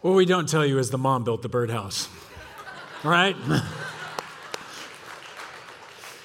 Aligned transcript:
What 0.00 0.14
we 0.14 0.24
don't 0.24 0.48
tell 0.48 0.64
you 0.64 0.78
is 0.78 0.88
the 0.90 0.98
mom 0.98 1.24
built 1.24 1.42
the 1.42 1.48
birdhouse. 1.48 2.08
right? 3.04 3.36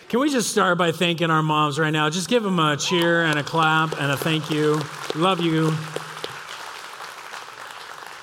Can 0.08 0.20
we 0.20 0.30
just 0.30 0.50
start 0.50 0.78
by 0.78 0.94
thanking 0.94 1.30
our 1.30 1.44
moms 1.44 1.78
right 1.78 1.92
now? 1.92 2.10
Just 2.10 2.30
give 2.30 2.42
them 2.44 2.58
a 2.58 2.78
cheer 2.78 3.24
and 3.26 3.38
a 3.38 3.44
clap 3.44 4.00
and 4.00 4.12
a 4.12 4.18
thank 4.18 4.50
you. 4.50 4.80
Love 5.16 5.42
you 5.42 5.76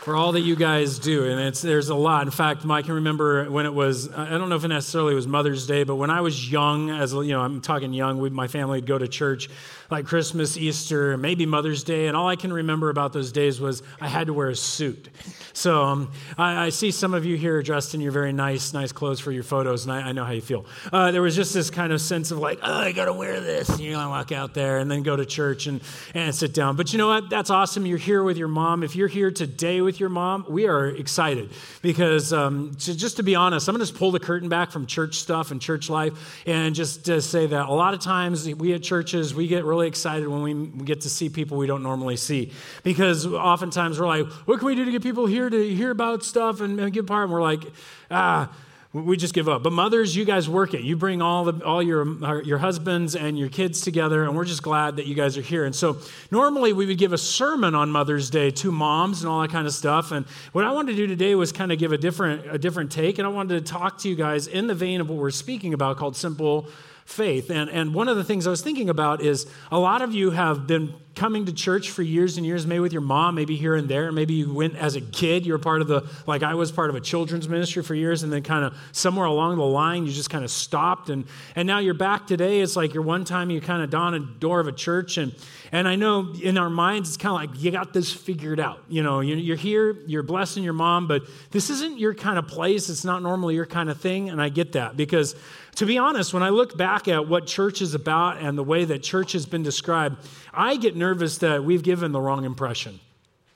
for 0.02 0.16
all 0.16 0.32
that 0.32 0.40
you 0.40 0.56
guys 0.56 0.98
do. 0.98 1.30
And 1.30 1.40
it's, 1.40 1.62
there's 1.62 1.88
a 1.88 1.94
lot. 1.94 2.26
In 2.26 2.32
fact, 2.32 2.66
I 2.68 2.82
can 2.82 2.94
remember 2.94 3.48
when 3.48 3.66
it 3.66 3.72
was, 3.72 4.12
I 4.12 4.30
don't 4.30 4.48
know 4.48 4.56
if 4.56 4.64
it 4.64 4.68
necessarily 4.68 5.14
was 5.14 5.28
Mother's 5.28 5.64
Day, 5.64 5.84
but 5.84 5.94
when 5.94 6.10
I 6.10 6.22
was 6.22 6.50
young, 6.50 6.90
as 6.90 7.12
you 7.12 7.28
know, 7.28 7.40
I'm 7.40 7.60
talking 7.60 7.92
young, 7.92 8.18
we, 8.18 8.28
my 8.28 8.48
family 8.48 8.78
would 8.78 8.86
go 8.86 8.98
to 8.98 9.06
church 9.06 9.48
like 9.92 10.06
Christmas, 10.06 10.56
Easter, 10.56 11.16
maybe 11.16 11.46
Mother's 11.46 11.84
Day. 11.84 12.08
And 12.08 12.16
all 12.16 12.26
I 12.26 12.34
can 12.34 12.52
remember 12.52 12.90
about 12.90 13.12
those 13.12 13.30
days 13.30 13.60
was 13.60 13.84
I 14.00 14.08
had 14.08 14.26
to 14.26 14.32
wear 14.32 14.48
a 14.48 14.56
suit. 14.56 15.08
So 15.52 15.84
um, 15.84 16.10
I, 16.36 16.66
I, 16.66 16.68
see 16.70 16.90
some 16.90 17.12
of 17.12 17.26
you 17.26 17.36
here 17.36 17.62
dressed 17.62 17.94
in 17.94 18.00
your 18.00 18.10
very 18.10 18.32
nice, 18.32 18.72
nice 18.72 18.90
clothes 18.90 19.20
for 19.20 19.30
your 19.30 19.42
photos, 19.42 19.84
and 19.84 19.92
I, 19.92 20.08
I 20.08 20.12
know 20.12 20.24
how 20.24 20.32
you 20.32 20.40
feel. 20.40 20.64
Uh, 20.90 21.12
there 21.12 21.20
was 21.20 21.36
just 21.36 21.52
this 21.52 21.68
kind 21.68 21.92
of 21.92 22.00
sense 22.00 22.30
of 22.30 22.38
like, 22.38 22.58
oh, 22.62 22.72
I 22.72 22.92
got 22.92 23.04
to 23.04 23.12
wear 23.12 23.38
this. 23.38 23.68
And 23.68 23.80
you're 23.80 23.92
going 23.92 24.06
to 24.06 24.10
walk 24.10 24.32
out 24.32 24.54
there 24.54 24.78
and 24.78 24.90
then 24.90 25.02
go 25.02 25.14
to 25.14 25.26
church 25.26 25.66
and, 25.66 25.82
and 26.14 26.34
sit 26.34 26.54
down. 26.54 26.74
But 26.74 26.92
you 26.92 26.98
know 26.98 27.08
what? 27.08 27.28
That's 27.28 27.50
awesome. 27.50 27.84
You're 27.84 27.98
here 27.98 28.22
with 28.22 28.38
your 28.38 28.48
mom. 28.48 28.82
If 28.82 28.96
you're 28.96 29.08
here 29.08 29.30
today 29.30 29.82
with 29.82 29.91
your 30.00 30.08
mom, 30.08 30.46
we 30.48 30.66
are 30.66 30.86
excited 30.86 31.50
because 31.82 32.32
um, 32.32 32.74
to, 32.76 32.96
just 32.96 33.18
to 33.18 33.22
be 33.22 33.34
honest, 33.34 33.68
I'm 33.68 33.74
going 33.74 33.84
to 33.84 33.86
just 33.86 33.98
pull 33.98 34.10
the 34.10 34.20
curtain 34.20 34.48
back 34.48 34.70
from 34.70 34.86
church 34.86 35.16
stuff 35.16 35.50
and 35.50 35.60
church 35.60 35.90
life 35.90 36.42
and 36.46 36.74
just 36.74 37.04
to 37.06 37.20
say 37.20 37.46
that 37.46 37.68
a 37.68 37.72
lot 37.72 37.92
of 37.92 38.00
times 38.00 38.48
we 38.54 38.72
at 38.72 38.82
churches, 38.82 39.34
we 39.34 39.46
get 39.46 39.64
really 39.64 39.82
really 39.82 39.88
excited 39.88 40.28
when 40.28 40.42
we 40.42 40.84
get 40.84 41.00
to 41.00 41.10
see 41.10 41.28
people 41.28 41.56
we 41.56 41.66
don't 41.66 41.82
normally 41.82 42.16
see. 42.16 42.52
Because 42.82 43.26
oftentimes 43.26 43.98
we're 43.98 44.06
like, 44.06 44.26
what 44.46 44.58
can 44.58 44.66
we 44.66 44.74
do 44.74 44.84
to 44.84 44.90
get 44.92 45.02
people 45.02 45.26
here 45.26 45.50
to 45.50 45.74
hear 45.74 45.90
about 45.90 46.22
stuff 46.24 46.60
and, 46.60 46.78
and 46.78 46.92
get 46.92 47.06
part? 47.06 47.24
And 47.24 47.32
we're 47.32 47.42
like, 47.42 47.64
ah, 48.10 48.54
we 48.92 49.16
just 49.16 49.32
give 49.32 49.48
up. 49.48 49.62
But 49.62 49.72
mothers, 49.72 50.14
you 50.14 50.26
guys 50.26 50.48
work 50.48 50.74
it. 50.74 50.82
You 50.82 50.96
bring 50.96 51.22
all 51.22 51.44
the 51.44 51.64
all 51.64 51.82
your 51.82 52.42
your 52.42 52.58
husbands 52.58 53.16
and 53.16 53.38
your 53.38 53.48
kids 53.48 53.80
together, 53.80 54.24
and 54.24 54.36
we're 54.36 54.44
just 54.44 54.62
glad 54.62 54.96
that 54.96 55.06
you 55.06 55.14
guys 55.14 55.38
are 55.38 55.42
here. 55.42 55.64
And 55.64 55.74
so 55.74 55.98
normally 56.30 56.74
we 56.74 56.84
would 56.84 56.98
give 56.98 57.12
a 57.12 57.18
sermon 57.18 57.74
on 57.74 57.90
Mother's 57.90 58.28
Day 58.28 58.50
to 58.50 58.70
moms 58.70 59.22
and 59.22 59.30
all 59.30 59.40
that 59.40 59.50
kind 59.50 59.66
of 59.66 59.72
stuff. 59.72 60.12
And 60.12 60.26
what 60.52 60.64
I 60.64 60.72
wanted 60.72 60.92
to 60.92 60.96
do 60.96 61.06
today 61.06 61.34
was 61.34 61.52
kind 61.52 61.72
of 61.72 61.78
give 61.78 61.92
a 61.92 61.98
different 61.98 62.46
a 62.50 62.58
different 62.58 62.92
take, 62.92 63.18
and 63.18 63.26
I 63.26 63.30
wanted 63.30 63.64
to 63.64 63.72
talk 63.72 63.98
to 63.98 64.08
you 64.10 64.14
guys 64.14 64.46
in 64.46 64.66
the 64.66 64.74
vein 64.74 65.00
of 65.00 65.08
what 65.08 65.18
we're 65.18 65.30
speaking 65.30 65.72
about, 65.72 65.96
called 65.96 66.16
simple 66.16 66.68
faith. 67.04 67.50
And, 67.50 67.68
and 67.70 67.94
one 67.94 68.08
of 68.08 68.16
the 68.16 68.24
things 68.24 68.46
I 68.46 68.50
was 68.50 68.62
thinking 68.62 68.88
about 68.88 69.20
is 69.22 69.46
a 69.70 69.78
lot 69.78 70.02
of 70.02 70.14
you 70.14 70.30
have 70.30 70.66
been 70.66 70.94
coming 71.14 71.46
to 71.46 71.52
church 71.52 71.90
for 71.90 72.02
years 72.02 72.36
and 72.36 72.46
years, 72.46 72.66
maybe 72.66 72.80
with 72.80 72.92
your 72.92 73.02
mom, 73.02 73.34
maybe 73.34 73.56
here 73.56 73.74
and 73.74 73.88
there. 73.88 74.10
Maybe 74.12 74.34
you 74.34 74.52
went 74.52 74.76
as 74.76 74.96
a 74.96 75.00
kid, 75.00 75.44
you 75.44 75.52
were 75.52 75.58
part 75.58 75.82
of 75.82 75.88
the, 75.88 76.08
like 76.26 76.42
I 76.42 76.54
was 76.54 76.72
part 76.72 76.90
of 76.90 76.96
a 76.96 77.00
children's 77.00 77.48
ministry 77.48 77.82
for 77.82 77.94
years, 77.94 78.22
and 78.22 78.32
then 78.32 78.42
kind 78.42 78.64
of 78.64 78.74
somewhere 78.92 79.26
along 79.26 79.56
the 79.56 79.64
line, 79.64 80.06
you 80.06 80.12
just 80.12 80.30
kind 80.30 80.44
of 80.44 80.50
stopped. 80.50 81.10
And, 81.10 81.24
and 81.54 81.66
now 81.66 81.78
you're 81.80 81.94
back 81.94 82.26
today. 82.26 82.60
It's 82.60 82.76
like 82.76 82.94
your 82.94 83.02
one 83.02 83.24
time 83.24 83.50
you 83.50 83.60
kind 83.60 83.82
of 83.82 83.90
dawn 83.90 84.14
a 84.14 84.20
door 84.20 84.60
of 84.60 84.68
a 84.68 84.72
church. 84.72 85.18
And, 85.18 85.34
and 85.70 85.86
I 85.86 85.96
know 85.96 86.32
in 86.42 86.56
our 86.56 86.70
minds, 86.70 87.10
it's 87.10 87.18
kind 87.18 87.30
of 87.30 87.52
like 87.52 87.62
you 87.62 87.70
got 87.70 87.92
this 87.92 88.12
figured 88.12 88.60
out. 88.60 88.80
You 88.88 89.02
know, 89.02 89.20
you're 89.20 89.56
here, 89.56 89.96
you're 90.06 90.22
blessing 90.22 90.64
your 90.64 90.72
mom, 90.72 91.08
but 91.08 91.22
this 91.50 91.70
isn't 91.70 91.98
your 91.98 92.14
kind 92.14 92.38
of 92.38 92.48
place. 92.48 92.88
It's 92.88 93.04
not 93.04 93.22
normally 93.22 93.54
your 93.54 93.66
kind 93.66 93.90
of 93.90 94.00
thing. 94.00 94.30
And 94.30 94.40
I 94.40 94.48
get 94.48 94.72
that 94.72 94.96
because 94.96 95.34
to 95.76 95.86
be 95.86 95.96
honest, 95.96 96.34
when 96.34 96.42
I 96.42 96.50
look 96.50 96.76
back 96.76 97.08
at 97.08 97.26
what 97.26 97.46
church 97.46 97.80
is 97.80 97.94
about 97.94 98.38
and 98.38 98.58
the 98.58 98.62
way 98.62 98.84
that 98.84 99.02
church 99.02 99.32
has 99.32 99.46
been 99.46 99.62
described, 99.62 100.16
I 100.54 100.76
get 100.76 100.96
nervous 100.96 101.38
that 101.38 101.64
we've 101.64 101.82
given 101.82 102.12
the 102.12 102.20
wrong 102.20 102.44
impression. 102.44 103.00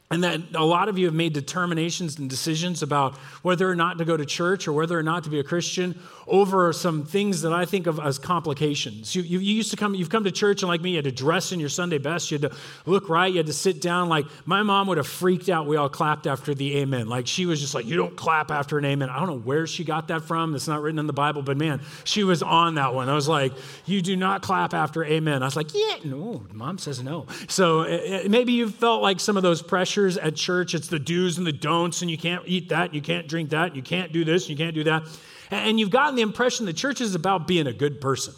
And 0.09 0.23
that 0.23 0.41
a 0.55 0.65
lot 0.65 0.89
of 0.89 0.99
you 0.99 1.07
have 1.07 1.15
made 1.15 1.33
determinations 1.33 2.17
and 2.21 2.31
decisions 2.31 2.81
about 2.81 3.17
whether 3.43 3.69
or 3.69 3.75
not 3.75 3.99
to 3.99 4.05
go 4.05 4.17
to 4.17 4.25
church 4.25 4.69
or 4.69 4.73
whether 4.73 4.97
or 4.97 5.03
not 5.03 5.25
to 5.25 5.31
be 5.31 5.41
a 5.41 5.43
Christian 5.43 6.01
over 6.29 6.73
some 6.73 7.05
things 7.05 7.43
that 7.43 7.53
I 7.53 7.65
think 7.65 7.89
of 7.89 7.99
as 7.99 8.17
complications. 8.17 9.17
You, 9.17 9.23
you, 9.23 9.41
used 9.41 9.73
to 9.73 9.77
come, 9.77 9.97
you've 9.97 10.09
come 10.09 10.23
to 10.23 10.31
church 10.31 10.63
and 10.63 10.69
like 10.69 10.81
me, 10.81 10.91
you 10.91 10.97
had 10.97 11.07
to 11.07 11.13
dress 11.13 11.51
in 11.51 11.59
your 11.59 11.69
Sunday 11.69 11.99
best. 11.99 12.31
You 12.31 12.39
had 12.39 12.53
to 12.53 12.57
look 12.85 13.09
right. 13.09 13.33
You 13.33 13.39
had 13.39 13.47
to 13.47 13.53
sit 13.53 13.81
down. 13.81 14.09
Like 14.09 14.27
my 14.45 14.63
mom 14.63 14.87
would 14.87 14.97
have 14.97 15.09
freaked 15.09 15.49
out. 15.49 15.67
We 15.67 15.77
all 15.77 15.89
clapped 15.89 16.29
after 16.29 16.55
the 16.55 16.79
amen. 16.79 17.09
Like 17.09 17.27
she 17.27 17.45
was 17.45 17.61
just 17.61 17.75
like, 17.75 17.87
you 17.87 17.97
don't 17.97 18.15
clap 18.15 18.53
after 18.53 18.79
an 18.79 18.85
amen. 18.85 19.11
I 19.11 19.19
don't 19.19 19.29
know 19.29 19.39
where 19.39 19.67
she 19.67 19.83
got 19.83 20.07
that 20.09 20.23
from. 20.23 20.55
It's 20.55 20.69
not 20.69 20.83
written 20.83 21.01
in 21.01 21.09
the 21.09 21.13
Bible, 21.13 21.43
but 21.43 21.57
man, 21.57 21.81
she 22.05 22.23
was 22.23 22.45
on 22.45 22.77
that 22.77 22.95
one. 22.95 23.09
I 23.09 23.15
was 23.15 23.27
like, 23.27 23.53
you 23.87 24.03
do 24.03 24.15
not 24.15 24.43
clap 24.43 24.73
after 24.73 25.05
amen. 25.05 25.43
I 25.43 25.47
was 25.47 25.57
like, 25.57 25.75
yeah, 25.75 25.97
no, 26.05 26.45
mom 26.53 26.79
says 26.79 27.03
no. 27.03 27.27
So 27.49 27.83
it, 27.83 28.03
it, 28.03 28.31
maybe 28.31 28.53
you 28.53 28.69
felt 28.69 29.03
like 29.03 29.19
some 29.19 29.37
of 29.37 29.43
those 29.43 29.63
pressures 29.63 29.96
at 29.97 30.37
church. 30.37 30.75
It's 30.75 30.89
the 30.89 30.99
do's 30.99 31.39
and 31.39 31.47
the 31.47 31.53
don'ts, 31.53 32.03
and 32.03 32.11
you 32.11 32.19
can't 32.19 32.43
eat 32.47 32.69
that, 32.69 32.93
you 32.95 33.01
can't 33.01 33.27
drink 33.27 33.51
that, 33.51 33.75
you 33.75 33.83
can't 33.83 34.13
do 34.13 34.25
this, 34.25 34.49
you 34.49 34.57
can't 34.57 34.75
do 34.75 34.85
that. 34.85 35.05
And 35.51 35.79
you've 35.81 35.91
gotten 35.91 36.17
the 36.17 36.23
impression 36.23 36.67
the 36.67 36.73
church 36.73 37.01
is 37.01 37.15
about 37.15 37.47
being 37.47 37.67
a 37.67 37.73
good 37.73 38.01
person. 38.01 38.35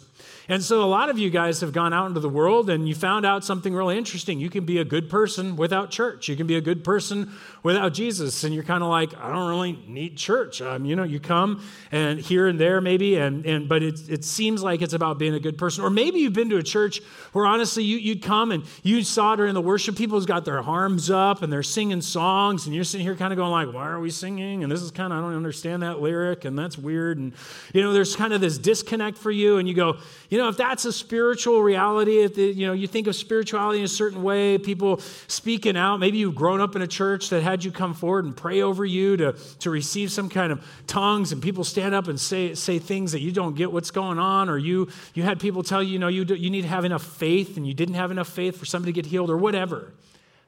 And 0.49 0.63
so 0.63 0.83
a 0.83 0.89
lot 0.89 1.09
of 1.09 1.19
you 1.19 1.29
guys 1.29 1.61
have 1.61 1.71
gone 1.71 1.93
out 1.93 2.07
into 2.07 2.19
the 2.19 2.27
world 2.27 2.71
and 2.71 2.89
you 2.89 2.95
found 2.95 3.23
out 3.23 3.45
something 3.45 3.71
really 3.71 3.99
interesting. 3.99 4.39
You 4.39 4.49
can 4.49 4.65
be 4.65 4.79
a 4.79 4.83
good 4.83 5.07
person 5.07 5.55
without 5.55 5.91
church. 5.91 6.27
You 6.27 6.35
can 6.35 6.47
be 6.47 6.55
a 6.55 6.61
good 6.61 6.83
person 6.83 7.31
without 7.61 7.93
Jesus. 7.93 8.43
And 8.43 8.53
you're 8.53 8.63
kind 8.63 8.81
of 8.81 8.89
like, 8.89 9.15
I 9.15 9.31
don't 9.31 9.47
really 9.47 9.77
need 9.87 10.17
church. 10.17 10.59
Um, 10.59 10.85
you 10.85 10.95
know, 10.95 11.03
you 11.03 11.19
come 11.19 11.63
and 11.91 12.19
here 12.19 12.47
and 12.47 12.59
there 12.59 12.81
maybe, 12.81 13.17
and, 13.17 13.45
and 13.45 13.69
but 13.69 13.83
it, 13.83 14.09
it 14.09 14.25
seems 14.25 14.63
like 14.63 14.81
it's 14.81 14.93
about 14.93 15.19
being 15.19 15.35
a 15.35 15.39
good 15.39 15.55
person. 15.55 15.83
Or 15.83 15.91
maybe 15.91 16.17
you've 16.17 16.33
been 16.33 16.49
to 16.49 16.57
a 16.57 16.63
church 16.63 16.99
where 17.31 17.45
honestly 17.45 17.83
you, 17.83 17.97
you'd 17.97 18.23
come 18.23 18.51
and 18.51 18.63
you 18.81 19.03
saw 19.03 19.35
during 19.35 19.53
the 19.53 19.61
worship, 19.61 19.95
people's 19.95 20.25
got 20.25 20.45
their 20.45 20.61
arms 20.61 21.11
up 21.11 21.43
and 21.43 21.53
they're 21.53 21.61
singing 21.61 22.01
songs, 22.01 22.65
and 22.65 22.73
you're 22.73 22.83
sitting 22.83 23.05
here 23.05 23.15
kind 23.15 23.31
of 23.31 23.37
going 23.37 23.51
like, 23.51 23.71
why 23.71 23.87
are 23.87 23.99
we 23.99 24.09
singing? 24.09 24.63
And 24.63 24.71
this 24.71 24.81
is 24.81 24.89
kind 24.89 25.13
of, 25.13 25.19
I 25.19 25.21
don't 25.21 25.35
understand 25.35 25.83
that 25.83 26.01
lyric, 26.01 26.45
and 26.45 26.57
that's 26.57 26.75
weird. 26.75 27.19
And, 27.19 27.33
you 27.71 27.83
know, 27.83 27.93
there's 27.93 28.15
kind 28.15 28.33
of 28.33 28.41
this 28.41 28.57
disconnect 28.57 29.19
for 29.19 29.29
you, 29.29 29.57
and 29.57 29.67
you 29.67 29.75
go, 29.75 29.97
you 30.29 30.38
know, 30.39 30.49
if 30.49 30.57
that's 30.57 30.85
a 30.85 30.91
spiritual 30.91 31.61
reality, 31.61 32.19
if 32.19 32.35
the, 32.35 32.43
you 32.43 32.65
know, 32.65 32.73
you 32.73 32.87
think 32.87 33.07
of 33.07 33.15
spirituality 33.15 33.79
in 33.79 33.85
a 33.85 33.87
certain 33.87 34.23
way, 34.23 34.57
people 34.57 34.99
speaking 35.27 35.77
out, 35.77 35.97
maybe 35.97 36.17
you've 36.17 36.35
grown 36.35 36.61
up 36.61 36.75
in 36.75 36.81
a 36.81 36.87
church 36.87 37.29
that 37.29 37.43
had 37.43 37.63
you 37.63 37.71
come 37.71 37.93
forward 37.93 38.25
and 38.25 38.35
pray 38.35 38.61
over 38.61 38.83
you 38.83 39.17
to, 39.17 39.33
to 39.59 39.69
receive 39.69 40.11
some 40.11 40.29
kind 40.29 40.51
of 40.51 40.65
tongues, 40.87 41.31
and 41.31 41.41
people 41.41 41.63
stand 41.63 41.93
up 41.93 42.07
and 42.07 42.19
say, 42.19 42.55
say 42.55 42.79
things 42.79 43.11
that 43.11 43.21
you 43.21 43.31
don't 43.31 43.55
get 43.55 43.71
what's 43.71 43.91
going 43.91 44.19
on, 44.19 44.49
or 44.49 44.57
you, 44.57 44.89
you 45.13 45.23
had 45.23 45.39
people 45.39 45.63
tell 45.63 45.83
you, 45.83 45.93
you 45.93 45.99
know, 45.99 46.07
you, 46.07 46.25
do, 46.25 46.35
you 46.35 46.49
need 46.49 46.63
to 46.63 46.67
have 46.67 46.85
enough 46.85 47.03
faith, 47.03 47.57
and 47.57 47.67
you 47.67 47.73
didn't 47.73 47.95
have 47.95 48.11
enough 48.11 48.29
faith 48.29 48.57
for 48.57 48.65
somebody 48.65 48.91
to 48.91 48.95
get 48.95 49.05
healed, 49.09 49.29
or 49.29 49.37
whatever. 49.37 49.93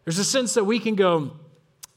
There's 0.05 0.19
a 0.19 0.25
sense 0.25 0.55
that 0.55 0.63
we 0.63 0.79
can 0.79 0.95
go, 0.95 1.31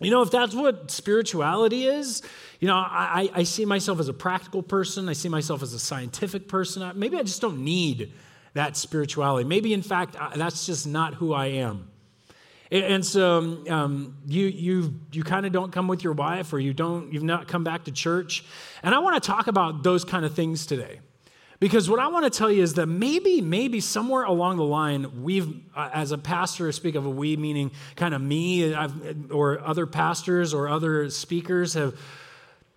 you 0.04 0.10
know, 0.10 0.22
if 0.22 0.30
that's 0.30 0.54
what 0.54 0.90
spirituality 0.90 1.86
is, 1.86 2.22
you 2.60 2.68
know, 2.68 2.76
I, 2.76 3.30
I 3.34 3.42
see 3.42 3.64
myself 3.64 4.00
as 4.00 4.08
a 4.08 4.12
practical 4.14 4.62
person. 4.62 5.08
I 5.08 5.12
see 5.12 5.28
myself 5.28 5.62
as 5.62 5.74
a 5.74 5.78
scientific 5.78 6.48
person. 6.48 6.90
Maybe 6.98 7.16
I 7.16 7.22
just 7.22 7.40
don't 7.40 7.64
need 7.64 8.12
that 8.54 8.76
spirituality. 8.76 9.46
Maybe, 9.46 9.72
in 9.72 9.82
fact, 9.82 10.16
that's 10.34 10.66
just 10.66 10.86
not 10.86 11.14
who 11.14 11.34
I 11.34 11.46
am. 11.46 11.90
And 12.70 13.04
so 13.04 13.62
um, 13.68 14.16
you, 14.26 14.46
you, 14.46 15.00
you 15.12 15.22
kind 15.22 15.46
of 15.46 15.52
don't 15.52 15.70
come 15.72 15.86
with 15.86 16.02
your 16.02 16.14
wife 16.14 16.52
or 16.52 16.58
you 16.58 16.72
don't, 16.72 17.12
you've 17.12 17.22
not 17.22 17.46
come 17.46 17.62
back 17.62 17.84
to 17.84 17.92
church. 17.92 18.44
And 18.82 18.94
I 18.94 18.98
want 18.98 19.22
to 19.22 19.26
talk 19.26 19.46
about 19.46 19.82
those 19.82 20.04
kind 20.04 20.24
of 20.24 20.34
things 20.34 20.66
today. 20.66 21.00
Because 21.64 21.88
what 21.88 21.98
I 21.98 22.08
want 22.08 22.30
to 22.30 22.38
tell 22.38 22.52
you 22.52 22.62
is 22.62 22.74
that 22.74 22.88
maybe, 22.88 23.40
maybe 23.40 23.80
somewhere 23.80 24.24
along 24.24 24.58
the 24.58 24.64
line, 24.64 25.22
we've, 25.22 25.48
uh, 25.74 25.88
as 25.94 26.12
a 26.12 26.18
pastor, 26.18 26.70
speak 26.72 26.94
of 26.94 27.06
a 27.06 27.08
we, 27.08 27.38
meaning 27.38 27.70
kind 27.96 28.12
of 28.12 28.20
me 28.20 28.74
or 29.30 29.58
other 29.62 29.86
pastors 29.86 30.52
or 30.52 30.68
other 30.68 31.08
speakers 31.08 31.72
have 31.72 31.98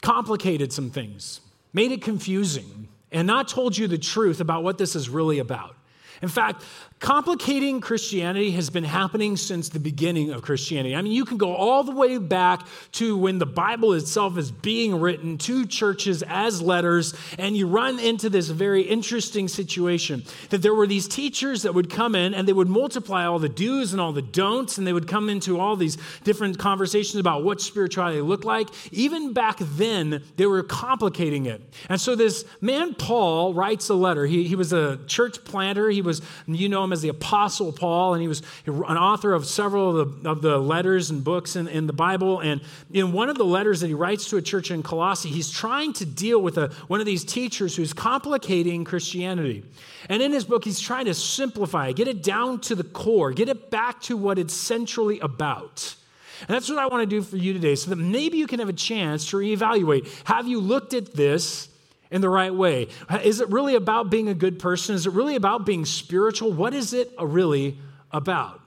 complicated 0.01 0.71
some 0.71 0.89
things, 0.89 1.41
made 1.73 1.91
it 1.91 2.01
confusing, 2.01 2.87
and 3.11 3.27
not 3.27 3.49
told 3.49 3.77
you 3.77 3.89
the 3.89 3.97
truth 3.97 4.39
about 4.39 4.63
what 4.63 4.77
this 4.77 4.95
is 4.95 5.09
really 5.09 5.39
about. 5.39 5.75
In 6.21 6.29
fact, 6.29 6.63
Complicating 6.99 7.79
Christianity 7.79 8.49
has 8.51 8.71
been 8.71 8.83
happening 8.83 9.37
since 9.37 9.69
the 9.69 9.79
beginning 9.79 10.31
of 10.31 10.41
Christianity. 10.41 10.95
I 10.95 11.01
mean, 11.03 11.11
you 11.11 11.25
can 11.25 11.37
go 11.37 11.53
all 11.53 11.83
the 11.83 11.91
way 11.91 12.17
back 12.17 12.65
to 12.93 13.15
when 13.15 13.37
the 13.37 13.45
Bible 13.45 13.93
itself 13.93 14.35
is 14.35 14.49
being 14.51 14.99
written 14.99 15.37
to 15.39 15.67
churches 15.67 16.23
as 16.23 16.59
letters, 16.59 17.13
and 17.37 17.55
you 17.55 17.67
run 17.67 17.99
into 17.99 18.31
this 18.31 18.49
very 18.49 18.81
interesting 18.81 19.47
situation 19.47 20.23
that 20.49 20.63
there 20.63 20.73
were 20.73 20.87
these 20.87 21.07
teachers 21.07 21.61
that 21.61 21.75
would 21.75 21.91
come 21.91 22.15
in 22.15 22.33
and 22.33 22.47
they 22.47 22.53
would 22.53 22.67
multiply 22.67 23.27
all 23.27 23.37
the 23.37 23.47
do's 23.47 23.93
and 23.93 24.01
all 24.01 24.11
the 24.11 24.23
don'ts, 24.23 24.79
and 24.79 24.87
they 24.87 24.93
would 24.93 25.07
come 25.07 25.29
into 25.29 25.59
all 25.59 25.75
these 25.75 25.99
different 26.23 26.57
conversations 26.57 27.19
about 27.19 27.43
what 27.43 27.61
spirituality 27.61 28.21
looked 28.21 28.45
like. 28.45 28.69
Even 28.91 29.33
back 29.33 29.57
then, 29.59 30.23
they 30.35 30.47
were 30.47 30.63
complicating 30.63 31.45
it. 31.45 31.61
And 31.89 32.01
so 32.01 32.15
this 32.15 32.43
man, 32.59 32.95
Paul, 32.95 33.53
writes 33.53 33.87
a 33.89 33.93
letter. 33.93 34.25
He, 34.25 34.47
he 34.47 34.55
was 34.55 34.73
a 34.73 34.97
church 35.05 35.43
planter, 35.43 35.91
he 35.91 36.01
was, 36.01 36.23
you 36.47 36.67
know, 36.67 36.86
him 36.87 36.93
as 36.93 37.01
the 37.01 37.09
Apostle 37.09 37.71
Paul, 37.71 38.13
and 38.13 38.21
he 38.21 38.27
was 38.27 38.41
an 38.65 38.97
author 38.97 39.33
of 39.33 39.45
several 39.45 39.99
of 39.99 40.23
the, 40.23 40.29
of 40.29 40.41
the 40.41 40.57
letters 40.57 41.09
and 41.09 41.23
books 41.23 41.55
in, 41.55 41.67
in 41.67 41.87
the 41.87 41.93
Bible. 41.93 42.39
And 42.39 42.61
in 42.91 43.11
one 43.11 43.29
of 43.29 43.37
the 43.37 43.45
letters 43.45 43.81
that 43.81 43.87
he 43.87 43.93
writes 43.93 44.29
to 44.29 44.37
a 44.37 44.41
church 44.41 44.71
in 44.71 44.83
Colossae, 44.83 45.29
he's 45.29 45.51
trying 45.51 45.93
to 45.93 46.05
deal 46.05 46.41
with 46.41 46.57
a, 46.57 46.69
one 46.87 46.99
of 46.99 47.05
these 47.05 47.23
teachers 47.23 47.75
who's 47.75 47.93
complicating 47.93 48.83
Christianity. 48.83 49.63
And 50.09 50.21
in 50.21 50.31
his 50.31 50.45
book, 50.45 50.63
he's 50.63 50.79
trying 50.79 51.05
to 51.05 51.13
simplify 51.13 51.91
get 51.91 52.07
it 52.07 52.23
down 52.23 52.61
to 52.61 52.75
the 52.75 52.83
core, 52.83 53.31
get 53.31 53.49
it 53.49 53.69
back 53.69 54.01
to 54.03 54.17
what 54.17 54.39
it's 54.39 54.53
centrally 54.53 55.19
about. 55.19 55.95
And 56.41 56.49
that's 56.49 56.69
what 56.69 56.77
I 56.77 56.87
want 56.87 57.01
to 57.01 57.15
do 57.15 57.21
for 57.21 57.37
you 57.37 57.53
today 57.53 57.75
so 57.75 57.89
that 57.89 57.95
maybe 57.95 58.37
you 58.37 58.47
can 58.47 58.59
have 58.59 58.69
a 58.69 58.73
chance 58.73 59.29
to 59.31 59.37
reevaluate. 59.37 60.07
Have 60.25 60.47
you 60.47 60.59
looked 60.59 60.93
at 60.93 61.13
this 61.13 61.69
in 62.11 62.21
the 62.21 62.29
right 62.29 62.53
way? 62.53 62.87
Is 63.23 63.41
it 63.41 63.49
really 63.49 63.75
about 63.75 64.09
being 64.09 64.29
a 64.29 64.33
good 64.33 64.59
person? 64.59 64.95
Is 64.95 65.05
it 65.05 65.13
really 65.13 65.35
about 65.35 65.65
being 65.65 65.85
spiritual? 65.85 66.51
What 66.51 66.73
is 66.73 66.93
it 66.93 67.11
really 67.19 67.77
about? 68.11 68.61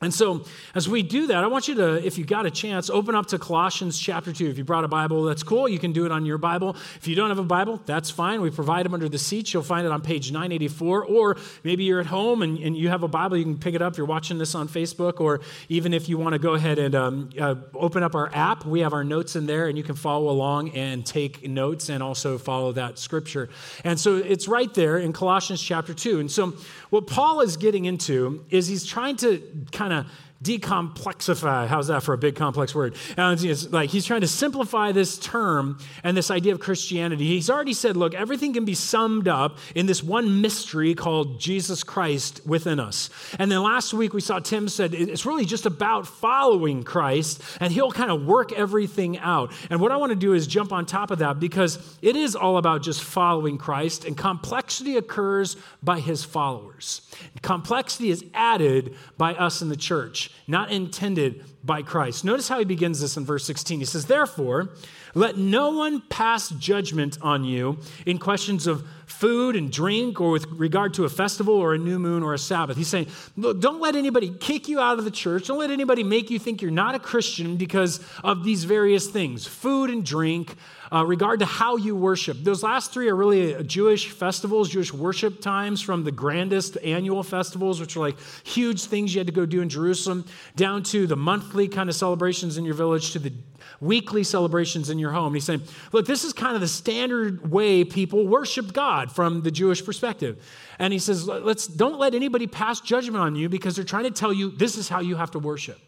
And 0.00 0.14
so, 0.14 0.44
as 0.76 0.88
we 0.88 1.02
do 1.02 1.26
that, 1.26 1.42
I 1.42 1.48
want 1.48 1.66
you 1.66 1.74
to, 1.74 2.06
if 2.06 2.18
you 2.18 2.24
got 2.24 2.46
a 2.46 2.52
chance, 2.52 2.88
open 2.88 3.16
up 3.16 3.26
to 3.26 3.38
Colossians 3.38 3.98
chapter 3.98 4.32
2. 4.32 4.48
If 4.48 4.56
you 4.56 4.62
brought 4.62 4.84
a 4.84 4.88
Bible, 4.88 5.24
that's 5.24 5.42
cool. 5.42 5.68
You 5.68 5.80
can 5.80 5.92
do 5.92 6.06
it 6.06 6.12
on 6.12 6.24
your 6.24 6.38
Bible. 6.38 6.76
If 6.96 7.08
you 7.08 7.16
don't 7.16 7.30
have 7.30 7.40
a 7.40 7.42
Bible, 7.42 7.82
that's 7.84 8.08
fine. 8.08 8.40
We 8.40 8.50
provide 8.50 8.86
them 8.86 8.94
under 8.94 9.08
the 9.08 9.18
seats. 9.18 9.52
You'll 9.52 9.64
find 9.64 9.84
it 9.84 9.90
on 9.90 10.00
page 10.00 10.30
984. 10.30 11.04
Or 11.04 11.36
maybe 11.64 11.82
you're 11.82 11.98
at 11.98 12.06
home 12.06 12.42
and, 12.42 12.58
and 12.58 12.76
you 12.76 12.90
have 12.90 13.02
a 13.02 13.08
Bible, 13.08 13.36
you 13.36 13.42
can 13.42 13.58
pick 13.58 13.74
it 13.74 13.82
up. 13.82 13.96
You're 13.96 14.06
watching 14.06 14.38
this 14.38 14.54
on 14.54 14.68
Facebook. 14.68 15.20
Or 15.20 15.40
even 15.68 15.92
if 15.92 16.08
you 16.08 16.16
want 16.16 16.34
to 16.34 16.38
go 16.38 16.54
ahead 16.54 16.78
and 16.78 16.94
um, 16.94 17.30
uh, 17.36 17.56
open 17.74 18.04
up 18.04 18.14
our 18.14 18.30
app, 18.32 18.64
we 18.64 18.80
have 18.80 18.92
our 18.92 19.02
notes 19.02 19.34
in 19.34 19.46
there 19.46 19.66
and 19.66 19.76
you 19.76 19.82
can 19.82 19.96
follow 19.96 20.30
along 20.30 20.70
and 20.76 21.04
take 21.04 21.48
notes 21.48 21.88
and 21.88 22.04
also 22.04 22.38
follow 22.38 22.70
that 22.70 23.00
scripture. 23.00 23.48
And 23.82 23.98
so, 23.98 24.14
it's 24.16 24.46
right 24.46 24.72
there 24.74 24.98
in 24.98 25.12
Colossians 25.12 25.60
chapter 25.60 25.92
2. 25.92 26.20
And 26.20 26.30
so, 26.30 26.54
what 26.90 27.08
Paul 27.08 27.40
is 27.40 27.56
getting 27.56 27.84
into 27.86 28.44
is 28.50 28.68
he's 28.68 28.86
trying 28.86 29.16
to 29.16 29.42
kind 29.72 29.87
of 29.92 30.06
decomplexify. 30.42 31.66
How's 31.66 31.88
that 31.88 32.02
for 32.02 32.14
a 32.14 32.18
big 32.18 32.36
complex 32.36 32.74
word? 32.74 32.94
And 33.16 33.42
it's 33.42 33.70
like 33.70 33.90
he's 33.90 34.06
trying 34.06 34.20
to 34.20 34.28
simplify 34.28 34.92
this 34.92 35.18
term 35.18 35.78
and 36.04 36.16
this 36.16 36.30
idea 36.30 36.52
of 36.52 36.60
Christianity. 36.60 37.26
He's 37.26 37.50
already 37.50 37.72
said, 37.72 37.96
look, 37.96 38.14
everything 38.14 38.52
can 38.52 38.64
be 38.64 38.74
summed 38.74 39.26
up 39.26 39.58
in 39.74 39.86
this 39.86 40.02
one 40.02 40.40
mystery 40.40 40.94
called 40.94 41.40
Jesus 41.40 41.82
Christ 41.82 42.46
within 42.46 42.78
us. 42.78 43.10
And 43.38 43.50
then 43.50 43.62
last 43.62 43.92
week 43.92 44.12
we 44.12 44.20
saw 44.20 44.38
Tim 44.38 44.68
said 44.68 44.94
it's 44.94 45.26
really 45.26 45.44
just 45.44 45.66
about 45.66 46.06
following 46.06 46.84
Christ 46.84 47.42
and 47.60 47.72
he'll 47.72 47.90
kind 47.90 48.10
of 48.10 48.24
work 48.24 48.52
everything 48.52 49.18
out. 49.18 49.52
And 49.70 49.80
what 49.80 49.90
I 49.90 49.96
want 49.96 50.10
to 50.10 50.16
do 50.16 50.34
is 50.34 50.46
jump 50.46 50.72
on 50.72 50.86
top 50.86 51.10
of 51.10 51.18
that 51.18 51.40
because 51.40 51.78
it 52.00 52.14
is 52.14 52.36
all 52.36 52.58
about 52.58 52.82
just 52.82 53.02
following 53.02 53.58
Christ 53.58 54.04
and 54.04 54.16
complexity 54.16 54.96
occurs 54.96 55.56
by 55.82 55.98
his 55.98 56.24
followers. 56.24 57.02
Complexity 57.42 58.10
is 58.10 58.24
added 58.34 58.94
by 59.16 59.34
us 59.34 59.62
in 59.62 59.68
the 59.68 59.76
church, 59.76 60.27
not 60.46 60.70
intended 60.70 61.44
by 61.64 61.82
Christ. 61.82 62.24
Notice 62.24 62.48
how 62.48 62.58
he 62.58 62.64
begins 62.64 63.00
this 63.00 63.16
in 63.16 63.24
verse 63.24 63.44
16. 63.44 63.80
He 63.80 63.84
says, 63.84 64.06
Therefore, 64.06 64.70
let 65.14 65.36
no 65.36 65.70
one 65.70 66.02
pass 66.08 66.50
judgment 66.50 67.18
on 67.20 67.44
you 67.44 67.78
in 68.06 68.18
questions 68.18 68.66
of 68.66 68.86
food 69.08 69.56
and 69.56 69.72
drink 69.72 70.20
or 70.20 70.30
with 70.30 70.46
regard 70.52 70.94
to 70.94 71.04
a 71.04 71.08
festival 71.08 71.54
or 71.54 71.74
a 71.74 71.78
new 71.78 71.98
moon 71.98 72.22
or 72.22 72.34
a 72.34 72.38
Sabbath. 72.38 72.76
He's 72.76 72.88
saying, 72.88 73.08
look, 73.36 73.60
don't 73.60 73.80
let 73.80 73.96
anybody 73.96 74.30
kick 74.30 74.68
you 74.68 74.78
out 74.78 74.98
of 74.98 75.04
the 75.04 75.10
church. 75.10 75.46
Don't 75.46 75.58
let 75.58 75.70
anybody 75.70 76.04
make 76.04 76.30
you 76.30 76.38
think 76.38 76.60
you're 76.60 76.70
not 76.70 76.94
a 76.94 76.98
Christian 76.98 77.56
because 77.56 78.00
of 78.22 78.44
these 78.44 78.64
various 78.64 79.06
things 79.08 79.46
food 79.46 79.90
and 79.90 80.04
drink, 80.04 80.56
uh, 80.92 81.04
regard 81.04 81.40
to 81.40 81.46
how 81.46 81.76
you 81.76 81.96
worship. 81.96 82.36
Those 82.42 82.62
last 82.62 82.92
three 82.92 83.08
are 83.08 83.16
really 83.16 83.62
Jewish 83.64 84.10
festivals, 84.10 84.70
Jewish 84.70 84.92
worship 84.92 85.40
times, 85.40 85.80
from 85.80 86.04
the 86.04 86.12
grandest 86.12 86.76
annual 86.78 87.22
festivals, 87.22 87.80
which 87.80 87.96
are 87.96 88.00
like 88.00 88.16
huge 88.44 88.84
things 88.84 89.14
you 89.14 89.20
had 89.20 89.26
to 89.26 89.32
go 89.32 89.46
do 89.46 89.60
in 89.60 89.68
Jerusalem, 89.68 90.24
down 90.56 90.82
to 90.84 91.06
the 91.06 91.16
monthly 91.16 91.68
kind 91.68 91.88
of 91.88 91.94
celebrations 91.94 92.56
in 92.56 92.64
your 92.64 92.74
village, 92.74 93.12
to 93.12 93.18
the 93.18 93.32
weekly 93.80 94.24
celebrations 94.24 94.90
in 94.90 94.98
your 94.98 95.12
home. 95.12 95.34
he's 95.34 95.44
saying, 95.44 95.62
look, 95.92 96.06
this 96.06 96.24
is 96.24 96.32
kind 96.32 96.54
of 96.54 96.60
the 96.60 96.68
standard 96.68 97.50
way 97.50 97.84
people 97.84 98.26
worship 98.26 98.72
God 98.72 99.12
from 99.12 99.42
the 99.42 99.50
Jewish 99.50 99.84
perspective. 99.84 100.44
And 100.78 100.92
he 100.92 100.98
says, 100.98 101.26
let's 101.26 101.66
don't 101.66 101.98
let 101.98 102.14
anybody 102.14 102.46
pass 102.46 102.80
judgment 102.80 103.22
on 103.22 103.36
you 103.36 103.48
because 103.48 103.76
they're 103.76 103.84
trying 103.84 104.04
to 104.04 104.10
tell 104.10 104.32
you 104.32 104.50
this 104.50 104.76
is 104.76 104.88
how 104.88 105.00
you 105.00 105.16
have 105.16 105.30
to 105.32 105.38
worship. 105.38 105.78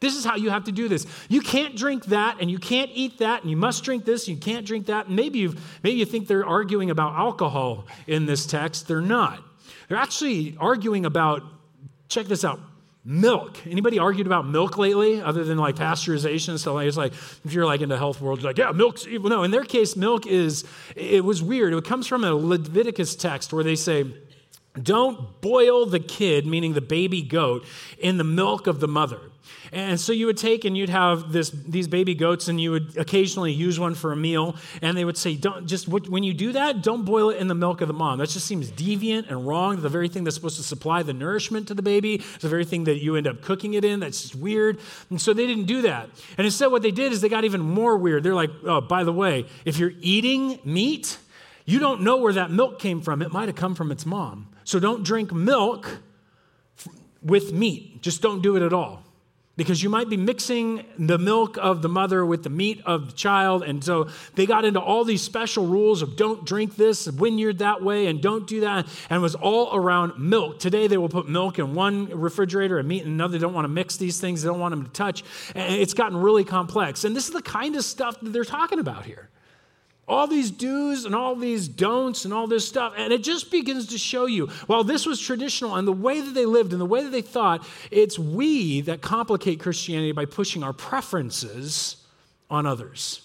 This 0.00 0.14
is 0.14 0.24
how 0.24 0.36
you 0.36 0.50
have 0.50 0.64
to 0.64 0.72
do 0.72 0.88
this. 0.88 1.06
You 1.28 1.40
can't 1.40 1.74
drink 1.74 2.06
that, 2.06 2.40
and 2.40 2.50
you 2.50 2.58
can't 2.58 2.90
eat 2.94 3.18
that, 3.18 3.42
and 3.42 3.50
you 3.50 3.56
must 3.56 3.82
drink 3.82 4.04
this, 4.04 4.28
and 4.28 4.36
you 4.36 4.40
can't 4.40 4.64
drink 4.64 4.86
that. 4.86 5.06
And 5.06 5.16
maybe, 5.16 5.40
you 5.40 5.56
maybe 5.82 5.98
you 5.98 6.04
think 6.04 6.28
they're 6.28 6.46
arguing 6.46 6.90
about 6.90 7.14
alcohol 7.16 7.86
in 8.06 8.26
this 8.26 8.46
text. 8.46 8.86
They're 8.86 9.00
not. 9.00 9.42
They're 9.88 9.98
actually 9.98 10.56
arguing 10.60 11.04
about, 11.04 11.42
check 12.08 12.26
this 12.26 12.44
out, 12.44 12.60
milk. 13.08 13.66
Anybody 13.66 13.98
argued 13.98 14.26
about 14.26 14.46
milk 14.46 14.76
lately, 14.76 15.22
other 15.22 15.42
than 15.42 15.56
like 15.56 15.76
pasteurization 15.76 16.50
and 16.50 16.60
stuff 16.60 16.74
like? 16.74 16.86
It's 16.86 16.96
like 16.96 17.14
if 17.14 17.52
you're 17.52 17.64
like 17.64 17.80
in 17.80 17.88
the 17.88 17.96
health 17.96 18.20
world, 18.20 18.42
you're 18.42 18.50
like, 18.50 18.58
yeah, 18.58 18.70
milk's 18.70 19.06
evil. 19.06 19.30
No, 19.30 19.42
in 19.44 19.50
their 19.50 19.64
case, 19.64 19.96
milk 19.96 20.26
is. 20.26 20.64
It 20.94 21.24
was 21.24 21.42
weird. 21.42 21.72
It 21.72 21.84
comes 21.84 22.06
from 22.06 22.22
a 22.22 22.34
Leviticus 22.34 23.16
text 23.16 23.52
where 23.52 23.64
they 23.64 23.76
say 23.76 24.04
don't 24.80 25.40
boil 25.40 25.86
the 25.86 26.00
kid, 26.00 26.46
meaning 26.46 26.74
the 26.74 26.80
baby 26.80 27.22
goat, 27.22 27.64
in 27.98 28.18
the 28.18 28.24
milk 28.24 28.66
of 28.66 28.80
the 28.80 28.88
mother. 28.88 29.20
And 29.70 30.00
so 30.00 30.12
you 30.12 30.26
would 30.26 30.38
take 30.38 30.64
and 30.64 30.76
you'd 30.76 30.88
have 30.88 31.30
this, 31.30 31.50
these 31.50 31.88
baby 31.88 32.14
goats, 32.14 32.48
and 32.48 32.58
you 32.60 32.70
would 32.70 32.96
occasionally 32.96 33.52
use 33.52 33.78
one 33.78 33.94
for 33.94 34.12
a 34.12 34.16
meal. 34.16 34.56
And 34.80 34.96
they 34.96 35.04
would 35.04 35.18
say, 35.18 35.34
"Don't 35.34 35.66
just 35.66 35.88
when 35.88 36.22
you 36.22 36.32
do 36.32 36.52
that, 36.52 36.82
don't 36.82 37.04
boil 37.04 37.30
it 37.30 37.36
in 37.36 37.48
the 37.48 37.54
milk 37.54 37.82
of 37.82 37.88
the 37.88 37.94
mom. 37.94 38.18
That 38.18 38.30
just 38.30 38.46
seems 38.46 38.70
deviant 38.70 39.28
and 39.28 39.46
wrong. 39.46 39.82
The 39.82 39.88
very 39.90 40.08
thing 40.08 40.24
that's 40.24 40.36
supposed 40.36 40.56
to 40.56 40.62
supply 40.62 41.02
the 41.02 41.12
nourishment 41.12 41.68
to 41.68 41.74
the 41.74 41.82
baby, 41.82 42.22
the 42.40 42.48
very 42.48 42.64
thing 42.64 42.84
that 42.84 43.02
you 43.02 43.16
end 43.16 43.26
up 43.26 43.42
cooking 43.42 43.74
it 43.74 43.84
in. 43.84 44.00
That's 44.00 44.22
just 44.22 44.34
weird." 44.34 44.78
And 45.10 45.20
so 45.20 45.34
they 45.34 45.46
didn't 45.46 45.66
do 45.66 45.82
that. 45.82 46.08
And 46.38 46.46
instead, 46.46 46.68
what 46.68 46.82
they 46.82 46.90
did 46.90 47.12
is 47.12 47.20
they 47.20 47.28
got 47.28 47.44
even 47.44 47.60
more 47.60 47.96
weird. 47.96 48.22
They're 48.22 48.34
like, 48.34 48.50
"Oh, 48.64 48.80
by 48.80 49.04
the 49.04 49.12
way, 49.12 49.44
if 49.64 49.78
you're 49.78 49.94
eating 50.00 50.60
meat." 50.64 51.18
You 51.66 51.78
don't 51.78 52.00
know 52.00 52.16
where 52.16 52.32
that 52.32 52.50
milk 52.50 52.78
came 52.78 53.02
from. 53.02 53.20
It 53.20 53.30
might 53.30 53.48
have 53.48 53.56
come 53.56 53.74
from 53.74 53.92
its 53.92 54.06
mom. 54.06 54.46
So 54.68 54.78
don't 54.78 55.02
drink 55.02 55.32
milk 55.32 56.00
with 57.22 57.54
meat. 57.54 58.02
Just 58.02 58.20
don't 58.20 58.42
do 58.42 58.54
it 58.54 58.60
at 58.60 58.74
all. 58.74 59.02
Because 59.56 59.82
you 59.82 59.88
might 59.88 60.10
be 60.10 60.18
mixing 60.18 60.84
the 60.98 61.16
milk 61.16 61.56
of 61.56 61.80
the 61.80 61.88
mother 61.88 62.26
with 62.26 62.42
the 62.42 62.50
meat 62.50 62.82
of 62.84 63.06
the 63.06 63.12
child. 63.14 63.62
And 63.62 63.82
so 63.82 64.10
they 64.34 64.44
got 64.44 64.66
into 64.66 64.78
all 64.78 65.04
these 65.04 65.22
special 65.22 65.66
rules 65.66 66.02
of 66.02 66.16
don't 66.16 66.44
drink 66.44 66.76
this 66.76 67.10
when 67.10 67.38
you're 67.38 67.54
that 67.54 67.82
way 67.82 68.08
and 68.08 68.20
don't 68.20 68.46
do 68.46 68.60
that. 68.60 68.86
And 69.08 69.16
it 69.16 69.22
was 69.22 69.34
all 69.34 69.74
around 69.74 70.18
milk. 70.18 70.58
Today 70.58 70.86
they 70.86 70.98
will 70.98 71.08
put 71.08 71.26
milk 71.26 71.58
in 71.58 71.72
one 71.72 72.04
refrigerator 72.08 72.78
and 72.78 72.86
meat 72.86 73.04
in 73.04 73.08
another. 73.08 73.38
They 73.38 73.42
don't 73.42 73.54
want 73.54 73.64
to 73.64 73.72
mix 73.72 73.96
these 73.96 74.20
things, 74.20 74.42
they 74.42 74.50
don't 74.50 74.60
want 74.60 74.72
them 74.72 74.84
to 74.84 74.90
touch. 74.90 75.24
And 75.54 75.76
it's 75.76 75.94
gotten 75.94 76.18
really 76.18 76.44
complex. 76.44 77.04
And 77.04 77.16
this 77.16 77.26
is 77.26 77.32
the 77.32 77.40
kind 77.40 77.74
of 77.74 77.84
stuff 77.84 78.20
that 78.20 78.34
they're 78.34 78.44
talking 78.44 78.80
about 78.80 79.06
here 79.06 79.30
all 80.08 80.26
these 80.26 80.50
do's 80.50 81.04
and 81.04 81.14
all 81.14 81.36
these 81.36 81.68
don'ts 81.68 82.24
and 82.24 82.32
all 82.32 82.46
this 82.46 82.66
stuff. 82.66 82.94
And 82.96 83.12
it 83.12 83.22
just 83.22 83.50
begins 83.50 83.86
to 83.88 83.98
show 83.98 84.26
you, 84.26 84.46
while 84.66 84.82
this 84.82 85.06
was 85.06 85.20
traditional 85.20 85.76
and 85.76 85.86
the 85.86 85.92
way 85.92 86.20
that 86.20 86.34
they 86.34 86.46
lived 86.46 86.72
and 86.72 86.80
the 86.80 86.86
way 86.86 87.02
that 87.02 87.10
they 87.10 87.22
thought, 87.22 87.66
it's 87.90 88.18
we 88.18 88.80
that 88.82 89.02
complicate 89.02 89.60
Christianity 89.60 90.12
by 90.12 90.24
pushing 90.24 90.62
our 90.62 90.72
preferences 90.72 91.96
on 92.50 92.66
others. 92.66 93.22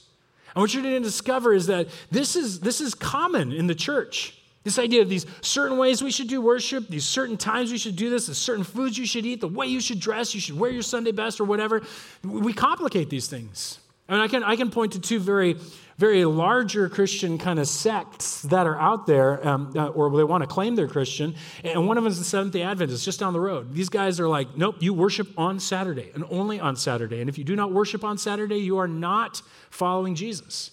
And 0.53 0.62
what 0.62 0.74
you're 0.74 0.83
going 0.83 0.95
to 0.95 1.01
discover 1.01 1.54
is 1.54 1.68
that 1.68 1.87
this 2.11 2.35
is, 2.35 2.59
this 2.59 2.81
is 2.81 2.94
common 2.94 3.52
in 3.52 3.68
the 3.68 3.75
church. 3.75 4.37
This 4.63 4.80
idea 4.80 5.02
of 5.02 5.09
these 5.09 5.25
certain 5.42 5.78
ways 5.78 6.02
we 6.02 6.11
should 6.11 6.28
do 6.28 6.42
worship, 6.42 6.87
these 6.87 7.06
certain 7.06 7.35
times 7.35 7.71
we 7.71 7.78
should 7.78 7.95
do 7.95 8.09
this, 8.09 8.28
the 8.28 8.35
certain 8.35 8.63
foods 8.63 8.97
you 8.97 9.06
should 9.06 9.25
eat, 9.25 9.42
the 9.42 9.47
way 9.47 9.68
you 9.68 9.81
should 9.81 9.99
dress, 9.99 10.33
you 10.33 10.40
should 10.40 10.57
wear 10.57 10.71
your 10.71 10.83
Sunday 10.83 11.11
best 11.11 11.42
or 11.42 11.44
whatever. 11.44 11.81
We 12.23 12.54
complicate 12.54 13.09
these 13.09 13.28
things. 13.28 13.80
I 14.07 14.13
mean, 14.13 14.21
I 14.21 14.28
can, 14.28 14.44
I 14.44 14.56
can 14.56 14.69
point 14.69 14.94
to 14.94 15.02
two 15.02 15.19
very 15.19 15.57
very 15.97 16.26
larger 16.26 16.90
Christian 16.90 17.38
kind 17.38 17.59
of 17.59 17.68
sects 17.68 18.42
that 18.44 18.66
are 18.66 18.80
out 18.80 19.06
there, 19.06 19.47
um, 19.47 19.71
uh, 19.76 19.88
or 19.88 20.16
they 20.16 20.23
want 20.23 20.42
to 20.42 20.47
claim 20.47 20.76
they're 20.76 20.88
Christian. 20.88 21.35
And 21.64 21.88
one 21.88 21.97
of 21.97 22.04
them 22.04 22.12
is 22.12 22.18
the 22.18 22.26
Seventh 22.26 22.54
day 22.54 22.64
Adventists, 22.64 23.06
just 23.06 23.19
down 23.19 23.33
the 23.33 23.40
road. 23.40 23.73
These 23.73 23.90
guys 23.90 24.19
are 24.19 24.28
like, 24.28 24.57
nope, 24.57 24.78
you 24.80 24.94
worship 24.94 25.28
on 25.38 25.59
Saturday 25.59 26.12
and 26.16 26.26
only 26.30 26.59
on 26.59 26.76
Saturday. 26.76 27.19
And 27.19 27.30
if 27.30 27.38
you 27.38 27.44
do 27.44 27.56
not 27.56 27.71
worship 27.71 28.04
on 28.04 28.18
Saturday, 28.18 28.57
you 28.57 28.78
are 28.78 28.88
not 28.88 29.42
following 29.69 30.16
Jesus. 30.16 30.71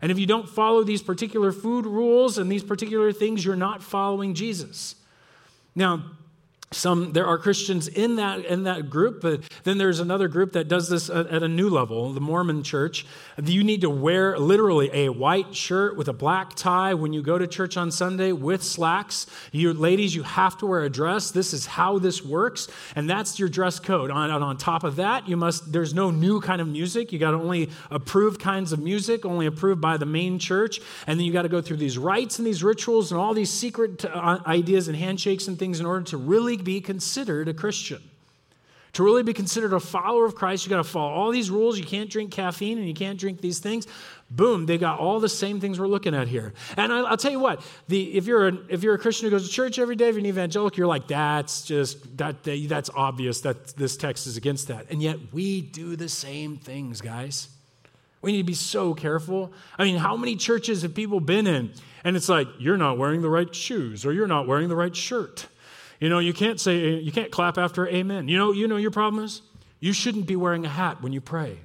And 0.00 0.10
if 0.10 0.18
you 0.18 0.26
don't 0.26 0.48
follow 0.48 0.82
these 0.82 1.02
particular 1.02 1.52
food 1.52 1.86
rules 1.86 2.38
and 2.38 2.50
these 2.50 2.64
particular 2.64 3.12
things, 3.12 3.44
you're 3.44 3.54
not 3.54 3.82
following 3.82 4.34
Jesus. 4.34 4.96
Now, 5.74 6.02
some 6.72 7.12
there 7.12 7.26
are 7.26 7.38
christians 7.38 7.88
in 7.88 8.16
that 8.16 8.44
in 8.44 8.64
that 8.64 8.90
group 8.90 9.20
but 9.20 9.40
then 9.64 9.78
there's 9.78 10.00
another 10.00 10.28
group 10.28 10.52
that 10.52 10.68
does 10.68 10.88
this 10.88 11.08
at, 11.10 11.26
at, 11.28 11.42
a 11.42 11.48
new 11.48 11.68
level 11.68 12.12
the 12.12 12.20
mormon 12.20 12.62
church. 12.62 13.06
You 13.42 13.62
need 13.62 13.82
to 13.82 13.90
wear 13.90 14.38
literally 14.38 14.90
a 14.92 15.08
white 15.10 15.54
shirt 15.54 15.96
with 15.96 16.08
a 16.08 16.12
black 16.12 16.54
tie 16.54 16.94
when 16.94 17.12
you 17.12 17.22
go 17.22 17.38
to 17.38 17.46
church 17.46 17.76
on 17.76 17.90
sunday 17.90 18.32
with 18.32 18.62
slacks. 18.62 19.26
You 19.52 19.72
ladies 19.72 20.14
you 20.14 20.22
have 20.22 20.56
to 20.58 20.66
wear 20.66 20.82
a 20.82 20.90
dress. 20.90 21.30
This 21.30 21.52
is 21.52 21.66
how 21.66 21.98
this 21.98 22.24
works 22.24 22.68
and 22.96 23.08
that's 23.08 23.38
your 23.38 23.48
dress 23.48 23.78
code. 23.78 24.10
On, 24.10 24.30
and 24.30 24.44
on 24.44 24.56
top 24.56 24.84
of 24.84 24.96
that 24.96 25.28
you 25.28 25.36
must 25.36 25.72
there's 25.72 25.94
no 25.94 26.10
new 26.10 26.40
kind 26.40 26.60
of 26.60 26.68
music. 26.68 27.12
You 27.12 27.18
got 27.18 27.34
only 27.34 27.70
approved 27.90 28.40
kinds 28.40 28.72
of 28.72 28.78
music 28.78 29.24
only 29.24 29.46
approved 29.46 29.80
by 29.80 29.96
the 29.96 30.06
main 30.06 30.38
church 30.38 30.80
and 31.06 31.18
then 31.18 31.26
you 31.26 31.32
got 31.32 31.42
to 31.42 31.48
go 31.48 31.60
through 31.60 31.76
these 31.78 31.98
rites 31.98 32.38
and 32.38 32.46
these 32.46 32.62
rituals 32.62 33.12
and 33.12 33.20
all 33.20 33.34
these 33.34 33.50
secret 33.50 34.04
uh, 34.04 34.38
ideas 34.46 34.88
and 34.88 34.96
handshakes 34.96 35.48
and 35.48 35.58
things 35.58 35.80
in 35.80 35.86
order 35.86 36.04
to 36.04 36.16
really 36.16 36.56
be 36.62 36.80
considered 36.80 37.48
a 37.48 37.54
Christian. 37.54 38.02
To 38.94 39.02
really 39.02 39.22
be 39.22 39.32
considered 39.32 39.72
a 39.72 39.80
follower 39.80 40.26
of 40.26 40.34
Christ, 40.34 40.66
you 40.66 40.70
got 40.70 40.76
to 40.76 40.84
follow 40.84 41.10
all 41.10 41.30
these 41.30 41.50
rules. 41.50 41.78
You 41.78 41.84
can't 41.84 42.10
drink 42.10 42.30
caffeine 42.30 42.76
and 42.76 42.86
you 42.86 42.92
can't 42.92 43.18
drink 43.18 43.40
these 43.40 43.58
things. 43.58 43.86
Boom, 44.30 44.66
they 44.66 44.76
got 44.76 44.98
all 44.98 45.18
the 45.18 45.30
same 45.30 45.60
things 45.60 45.80
we're 45.80 45.86
looking 45.86 46.14
at 46.14 46.28
here. 46.28 46.52
And 46.76 46.92
I, 46.92 47.10
will 47.10 47.16
tell 47.16 47.30
you 47.30 47.38
what, 47.38 47.64
the, 47.88 48.14
if, 48.14 48.26
you're 48.26 48.48
a, 48.48 48.58
if 48.68 48.82
you're 48.82 48.94
a 48.94 48.98
Christian 48.98 49.26
who 49.26 49.30
goes 49.30 49.48
to 49.48 49.52
church 49.52 49.78
every 49.78 49.96
day, 49.96 50.08
if 50.08 50.14
you're 50.14 50.20
an 50.20 50.26
evangelical, 50.26 50.76
you're 50.76 50.86
like, 50.86 51.08
that's 51.08 51.62
just, 51.62 52.18
that, 52.18 52.42
that, 52.42 52.66
that's 52.68 52.90
obvious 52.94 53.40
that 53.42 53.68
this 53.76 53.96
text 53.96 54.26
is 54.26 54.36
against 54.36 54.68
that. 54.68 54.90
And 54.90 55.02
yet 55.02 55.16
we 55.32 55.62
do 55.62 55.96
the 55.96 56.08
same 56.08 56.58
things, 56.58 57.00
guys. 57.00 57.48
We 58.20 58.32
need 58.32 58.38
to 58.38 58.44
be 58.44 58.54
so 58.54 58.92
careful. 58.92 59.54
I 59.78 59.84
mean, 59.84 59.96
how 59.96 60.18
many 60.18 60.36
churches 60.36 60.82
have 60.82 60.94
people 60.94 61.18
been 61.18 61.46
in? 61.46 61.72
And 62.04 62.14
it's 62.14 62.28
like, 62.28 62.46
you're 62.58 62.76
not 62.76 62.98
wearing 62.98 63.22
the 63.22 63.30
right 63.30 63.52
shoes 63.54 64.04
or 64.04 64.12
you're 64.12 64.26
not 64.26 64.46
wearing 64.46 64.68
the 64.68 64.76
right 64.76 64.94
shirt. 64.94 65.46
You 66.02 66.08
know, 66.08 66.18
you 66.18 66.32
can't 66.32 66.58
say, 66.58 66.96
you 66.96 67.12
can't 67.12 67.30
clap 67.30 67.56
after 67.56 67.86
amen. 67.86 68.26
You 68.26 68.36
know, 68.36 68.50
you 68.50 68.66
know 68.66 68.76
your 68.76 68.90
problem 68.90 69.22
is? 69.22 69.40
You 69.78 69.92
shouldn't 69.92 70.26
be 70.26 70.34
wearing 70.34 70.66
a 70.66 70.68
hat 70.68 71.00
when 71.00 71.12
you 71.12 71.20
pray. 71.20 71.58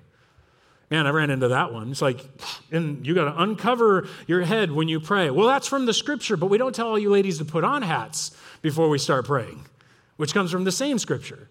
Man, 0.92 1.08
I 1.08 1.10
ran 1.10 1.32
into 1.32 1.48
that 1.48 1.74
one. 1.74 1.90
It's 1.90 2.04
like, 2.04 2.24
and 2.72 3.06
you 3.06 3.16
got 3.16 3.34
to 3.34 3.42
uncover 3.42 4.08
your 4.28 4.44
head 4.44 4.72
when 4.72 4.90
you 4.90 5.00
pray. 5.00 5.32
Well, 5.32 5.48
that's 5.48 5.68
from 5.68 5.88
the 5.88 5.94
scripture, 5.94 6.38
but 6.38 6.52
we 6.52 6.60
don't 6.60 6.76
tell 6.76 6.88
all 6.88 7.00
you 7.00 7.10
ladies 7.10 7.40
to 7.40 7.46
put 7.46 7.64
on 7.64 7.82
hats 7.82 8.38
before 8.62 8.90
we 8.90 9.00
start 9.00 9.26
praying, 9.26 9.66
which 10.18 10.36
comes 10.36 10.52
from 10.52 10.66
the 10.66 10.72
same 10.72 11.00
scripture. 11.00 11.50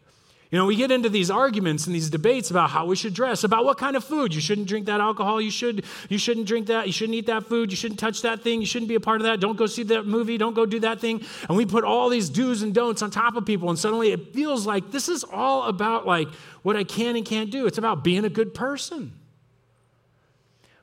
You 0.51 0.59
know, 0.59 0.67
we 0.67 0.77
get 0.77 0.93
into 0.93 1.09
these 1.09 1.29
arguments 1.29 1.87
and 1.87 1.95
these 1.95 2.09
debates 2.09 2.51
about 2.51 2.71
how 2.71 2.87
we 2.87 2.95
should 2.95 3.15
dress, 3.15 3.43
about 3.43 3.65
what 3.65 3.79
kind 3.79 3.97
of 3.97 4.05
food. 4.05 4.33
You 4.33 4.41
shouldn't 4.41 4.69
drink 4.69 4.87
that 4.87 5.01
alcohol. 5.01 5.41
You 5.41 5.51
should 5.51 5.85
you 6.09 6.19
shouldn't 6.19 6.47
drink 6.47 6.69
that. 6.69 6.87
You 6.87 6.93
shouldn't 6.93 7.17
eat 7.17 7.27
that 7.27 7.47
food. 7.47 7.73
You 7.73 7.77
shouldn't 7.77 7.99
touch 7.99 8.23
that 8.23 8.43
thing. 8.43 8.61
You 8.61 8.67
shouldn't 8.67 8.89
be 8.89 8.95
a 8.95 9.01
part 9.01 9.21
of 9.21 9.25
that. 9.25 9.41
Don't 9.41 9.57
go 9.57 9.67
see 9.67 9.83
that 9.85 10.07
movie. 10.07 10.39
Don't 10.39 10.55
go 10.55 10.65
do 10.65 10.81
that 10.81 11.01
thing. 11.01 11.23
And 11.49 11.57
we 11.57 11.67
put 11.67 11.83
all 11.83 12.09
these 12.09 12.29
do's 12.29 12.63
and 12.63 12.73
don'ts 12.73 13.03
on 13.03 13.11
top 13.11 13.37
of 13.37 13.45
people 13.45 13.69
and 13.71 13.79
suddenly 13.79 14.13
it 14.13 14.33
feels 14.33 14.67
like 14.67 14.93
this 14.93 15.09
is 15.09 15.25
all 15.25 15.65
about 15.65 16.07
like 16.07 16.29
what 16.63 16.77
I 16.77 16.85
can 16.85 17.17
and 17.17 17.27
can't 17.27 17.51
do. 17.51 17.67
It's 17.67 17.79
about 17.79 18.05
being 18.05 18.25
a 18.25 18.31
good 18.31 18.55
person. 18.55 19.13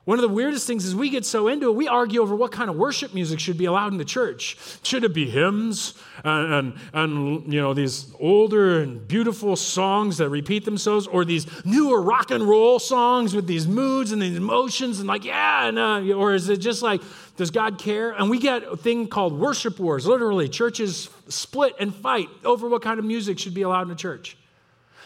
One 0.05 0.17
of 0.17 0.21
the 0.21 0.35
weirdest 0.35 0.67
things 0.67 0.83
is 0.83 0.93
we 0.93 1.09
get 1.09 1.25
so 1.25 1.47
into 1.47 1.69
it, 1.69 1.75
we 1.75 1.87
argue 1.87 2.21
over 2.21 2.35
what 2.35 2.51
kind 2.51 2.69
of 2.69 2.75
worship 2.75 3.13
music 3.13 3.39
should 3.39 3.57
be 3.57 3.63
allowed 3.63 3.93
in 3.93 3.97
the 3.97 4.03
church. 4.03 4.57
Should 4.83 5.05
it 5.05 5.13
be 5.13 5.29
hymns 5.29 5.93
and, 6.25 6.53
and, 6.53 6.73
and, 6.91 7.53
you 7.53 7.61
know 7.61 7.73
these 7.73 8.13
older 8.19 8.81
and 8.81 9.07
beautiful 9.07 9.55
songs 9.55 10.17
that 10.17 10.27
repeat 10.27 10.65
themselves, 10.65 11.07
or 11.07 11.23
these 11.23 11.47
newer 11.63 12.01
rock 12.01 12.31
and 12.31 12.43
roll 12.43 12.79
songs 12.79 13.33
with 13.33 13.47
these 13.47 13.65
moods 13.65 14.11
and 14.11 14.21
these 14.21 14.35
emotions 14.35 14.99
and 14.99 15.07
like 15.07 15.23
yeah, 15.23 15.67
and, 15.67 15.79
uh, 15.79 16.13
or 16.13 16.33
is 16.33 16.49
it 16.49 16.57
just 16.57 16.81
like 16.81 17.01
does 17.37 17.49
God 17.49 17.79
care? 17.79 18.11
And 18.11 18.29
we 18.29 18.39
get 18.39 18.63
a 18.63 18.75
thing 18.75 19.07
called 19.07 19.39
worship 19.39 19.79
wars. 19.79 20.05
Literally, 20.05 20.49
churches 20.49 21.09
split 21.29 21.75
and 21.79 21.95
fight 21.95 22.27
over 22.43 22.67
what 22.67 22.81
kind 22.81 22.99
of 22.99 23.05
music 23.05 23.39
should 23.39 23.53
be 23.53 23.61
allowed 23.61 23.87
in 23.87 23.91
a 23.91 23.95
church. 23.95 24.35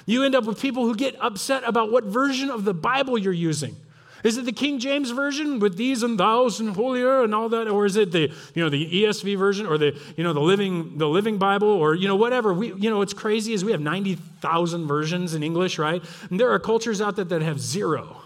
You 0.08 0.24
end 0.24 0.34
up 0.34 0.46
with 0.46 0.60
people 0.60 0.86
who 0.86 0.96
get 0.96 1.16
upset 1.22 1.64
about 1.66 1.92
what 1.92 2.04
version 2.06 2.50
of 2.50 2.66
the 2.66 2.74
Bible 2.74 3.18
you're 3.18 3.32
using. 3.32 3.76
Is 4.24 4.38
it 4.38 4.46
the 4.46 4.52
King 4.52 4.80
James 4.80 5.12
version 5.12 5.60
with 5.60 5.78
thees 5.78 6.04
and 6.04 6.18
thous 6.18 6.60
and 6.60 6.76
holier 6.76 7.24
and 7.24 7.36
all 7.36 7.50
that, 7.50 7.68
or 7.68 7.86
is 7.86 7.96
it 7.96 8.12
the 8.12 8.32
you 8.56 8.64
know 8.64 8.70
the 8.70 9.04
ESV 9.04 9.38
version 9.38 9.66
or 9.66 9.78
the 9.78 9.98
you 10.16 10.24
know 10.24 10.34
the 10.34 10.40
living 10.40 10.98
the 10.98 11.08
Living 11.08 11.38
Bible 11.38 11.68
or 11.68 11.96
you 11.96 12.08
know 12.08 12.16
whatever? 12.16 12.54
We 12.54 12.74
you 12.74 12.90
know 12.90 12.98
what's 12.98 13.14
crazy 13.14 13.54
is 13.54 13.64
we 13.64 13.72
have 13.72 13.82
ninety 13.82 14.16
thousand 14.16 14.88
versions 14.88 15.34
in 15.34 15.44
English, 15.44 15.78
right? 15.78 16.04
And 16.30 16.40
there 16.40 16.52
are 16.52 16.60
cultures 16.60 17.02
out 17.02 17.16
there 17.16 17.26
that 17.26 17.42
have 17.42 17.60
zero, 17.60 18.18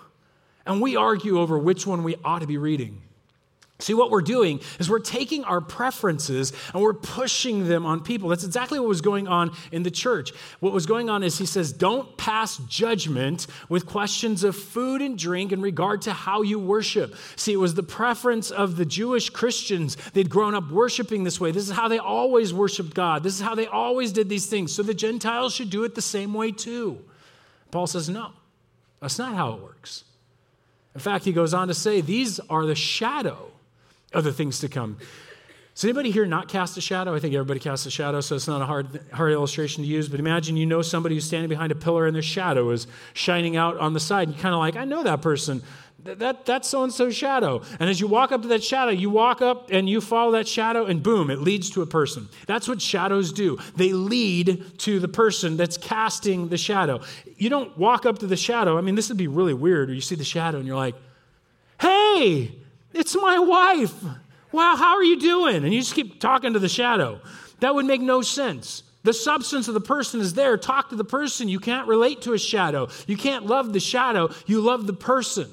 and 0.66 0.82
we 0.82 0.96
argue 0.96 1.40
over 1.40 1.58
which 1.58 1.86
one 1.86 2.04
we 2.04 2.16
ought 2.24 2.40
to 2.40 2.48
be 2.48 2.58
reading. 2.58 3.02
See, 3.82 3.96
what 3.96 4.12
we're 4.12 4.22
doing 4.22 4.62
is 4.80 4.90
we're 4.90 5.00
taking 5.00 5.44
our 5.44 5.60
preferences 5.60 6.54
and 6.74 6.84
we're 6.84 6.94
pushing 6.94 7.68
them 7.68 7.86
on 7.86 8.02
people. 8.02 8.30
That's 8.30 8.44
exactly 8.44 8.80
what 8.80 8.88
was 8.88 9.02
going 9.02 9.28
on 9.28 9.52
in 9.72 9.82
the 9.82 9.90
church. 9.90 10.32
What 10.60 10.72
was 10.72 10.86
going 10.86 11.10
on 11.10 11.24
is 11.24 11.40
he 11.40 11.48
says, 11.48 11.74
don't 11.74 12.16
pass 12.16 12.58
judgment 12.70 13.48
with 13.70 13.88
questions 13.88 14.44
of 14.44 14.56
food 14.56 15.02
and 15.02 15.18
drink 15.18 15.52
in 15.52 15.62
regard 15.62 16.04
to 16.04 16.14
how 16.14 16.44
you 16.44 16.60
worship. 16.60 17.16
See, 17.36 17.54
it 17.54 17.58
was 17.58 17.74
the 17.74 17.82
preference 17.82 18.52
of 18.52 18.76
the 18.76 18.86
Jewish 18.86 19.32
Christians. 19.32 19.98
They'd 20.14 20.30
grown 20.30 20.54
up 20.54 20.70
worshiping 20.70 21.24
this 21.24 21.40
way. 21.40 21.52
This 21.52 21.68
is 21.68 21.76
how 21.76 21.88
they 21.88 21.98
always 21.98 22.54
worshiped 22.54 22.94
God. 22.94 23.24
This 23.24 23.34
is 23.34 23.42
how 23.42 23.56
they 23.56 23.66
always 23.66 24.12
did 24.12 24.30
these 24.30 24.46
things. 24.46 24.76
So 24.76 24.84
the 24.84 24.94
Gentiles 24.94 25.56
should 25.56 25.72
do 25.72 25.84
it 25.86 25.96
the 25.96 26.02
same 26.04 26.36
way 26.36 26.52
too. 26.52 27.04
Paul 27.72 27.88
says, 27.88 28.10
no, 28.10 28.32
that's 29.00 29.18
not 29.18 29.34
how 29.34 29.54
it 29.54 29.62
works. 29.62 30.04
In 30.94 31.02
fact, 31.02 31.26
he 31.26 31.34
goes 31.34 31.54
on 31.54 31.68
to 31.70 31.74
say, 31.74 32.02
these 32.02 32.40
are 32.42 32.68
the 32.68 32.76
shadow 32.76 33.48
other 34.14 34.32
things 34.32 34.60
to 34.60 34.70
come. 34.70 34.98
Does 35.74 35.86
anybody 35.86 36.12
here 36.12 36.26
not 36.26 36.50
cast 36.50 36.78
a 36.78 36.82
shadow? 36.82 37.16
I 37.16 37.20
think 37.20 37.34
everybody 37.34 37.60
casts 37.60 37.86
a 37.86 37.92
shadow, 37.92 38.20
so 38.20 38.36
it's 38.36 38.48
not 38.48 38.62
a 38.62 38.66
hard, 38.66 39.00
hard 39.14 39.32
illustration 39.32 39.84
to 39.84 39.90
use. 39.90 40.10
But 40.10 40.20
imagine 40.20 40.58
you 40.58 40.66
know 40.66 40.82
somebody 40.82 41.16
who's 41.16 41.26
standing 41.26 41.48
behind 41.48 41.72
a 41.72 41.76
pillar 41.76 42.08
and 42.08 42.14
their 42.14 42.22
shadow 42.22 42.70
is 42.72 42.88
shining 43.14 43.56
out 43.56 43.78
on 43.78 43.94
the 43.94 44.00
side. 44.00 44.28
And 44.28 44.36
you're 44.36 44.42
kind 44.42 44.54
of 44.54 44.60
like, 44.60 44.76
I 44.76 44.84
know 44.84 45.02
that 45.04 45.22
person. 45.22 45.64
That, 46.04 46.20
that, 46.20 46.46
that's 46.46 46.68
so 46.68 46.84
and 46.84 46.92
so's 46.92 47.16
shadow. 47.16 47.62
And 47.80 47.90
as 47.90 48.02
you 48.02 48.08
walk 48.08 48.32
up 48.32 48.42
to 48.42 48.48
that 48.50 48.64
shadow, 48.64 48.92
you 48.92 49.10
walk 49.10 49.42
up 49.42 49.70
and 49.72 49.88
you 49.88 50.02
follow 50.02 50.32
that 50.34 50.48
shadow, 50.48 50.86
and 50.86 51.02
boom, 51.02 51.30
it 51.30 51.40
leads 51.40 51.70
to 51.72 51.82
a 51.84 51.86
person. 51.86 52.28
That's 52.48 52.68
what 52.68 52.82
shadows 52.82 53.32
do. 53.32 53.58
They 53.76 53.94
lead 53.94 54.80
to 54.80 55.00
the 55.00 55.08
person 55.08 55.58
that's 55.58 55.78
casting 55.78 56.50
the 56.50 56.58
shadow. 56.58 57.02
You 57.38 57.50
don't 57.50 57.78
walk 57.78 58.06
up 58.06 58.20
to 58.20 58.28
the 58.28 58.36
shadow. 58.36 58.78
I 58.78 58.82
mean, 58.82 58.96
this 58.96 59.10
would 59.10 59.18
be 59.18 59.28
really 59.28 59.54
weird, 59.54 59.90
or 59.90 59.94
you 59.94 60.02
see 60.02 60.16
the 60.16 60.24
shadow 60.24 60.58
and 60.58 60.68
you're 60.68 60.76
like, 60.76 60.96
hey, 61.80 62.56
it's 62.94 63.16
my 63.16 63.40
wife. 63.40 63.94
Wow, 64.52 64.76
how 64.76 64.96
are 64.96 65.04
you 65.04 65.20
doing? 65.20 65.64
And 65.64 65.74
you 65.74 65.80
just 65.80 65.96
keep 65.96 66.20
talking 66.20 66.54
to 66.54 66.60
the 66.60 66.70
shadow. 66.70 67.20
That 67.60 67.76
would 67.76 67.86
make 67.86 68.02
no 68.02 68.22
sense. 68.22 68.84
The 69.04 69.14
substance 69.14 69.68
of 69.68 69.74
the 69.74 69.82
person 69.82 70.20
is 70.20 70.34
there. 70.34 70.58
Talk 70.58 70.90
to 70.90 70.96
the 70.96 71.04
person. 71.04 71.48
You 71.48 71.60
can't 71.60 71.88
relate 71.88 72.22
to 72.24 72.34
a 72.34 72.38
shadow. 72.38 72.90
You 73.08 73.18
can't 73.18 73.46
love 73.46 73.74
the 73.74 73.80
shadow. 73.80 74.30
You 74.46 74.62
love 74.62 74.88
the 74.88 74.94
person. 74.94 75.50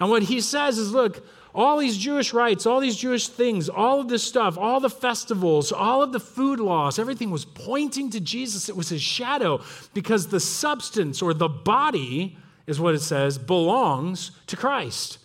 And 0.00 0.10
what 0.10 0.24
he 0.24 0.40
says 0.40 0.78
is 0.78 0.92
look, 0.92 1.24
all 1.54 1.78
these 1.78 1.98
Jewish 1.98 2.32
rites, 2.32 2.66
all 2.66 2.80
these 2.80 2.96
Jewish 2.96 3.28
things, 3.28 3.68
all 3.68 4.00
of 4.00 4.08
this 4.08 4.22
stuff, 4.22 4.56
all 4.56 4.80
the 4.80 4.90
festivals, 4.90 5.70
all 5.70 6.02
of 6.02 6.12
the 6.12 6.20
food 6.20 6.60
laws, 6.60 6.98
everything 6.98 7.30
was 7.30 7.44
pointing 7.44 8.10
to 8.10 8.20
Jesus. 8.20 8.68
It 8.68 8.76
was 8.76 8.88
his 8.88 9.02
shadow 9.02 9.62
because 9.92 10.28
the 10.28 10.40
substance 10.40 11.20
or 11.20 11.34
the 11.34 11.48
body, 11.48 12.38
is 12.66 12.80
what 12.80 12.94
it 12.94 13.00
says, 13.00 13.38
belongs 13.38 14.30
to 14.46 14.56
Christ. 14.56 15.18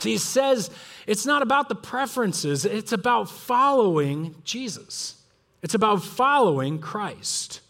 He 0.00 0.18
says 0.18 0.70
it's 1.06 1.26
not 1.26 1.42
about 1.42 1.68
the 1.68 1.74
preferences, 1.74 2.64
it's 2.64 2.92
about 2.92 3.30
following 3.30 4.36
Jesus. 4.44 5.22
It's 5.62 5.74
about 5.74 6.04
following 6.04 6.78
Christ. 6.78 7.60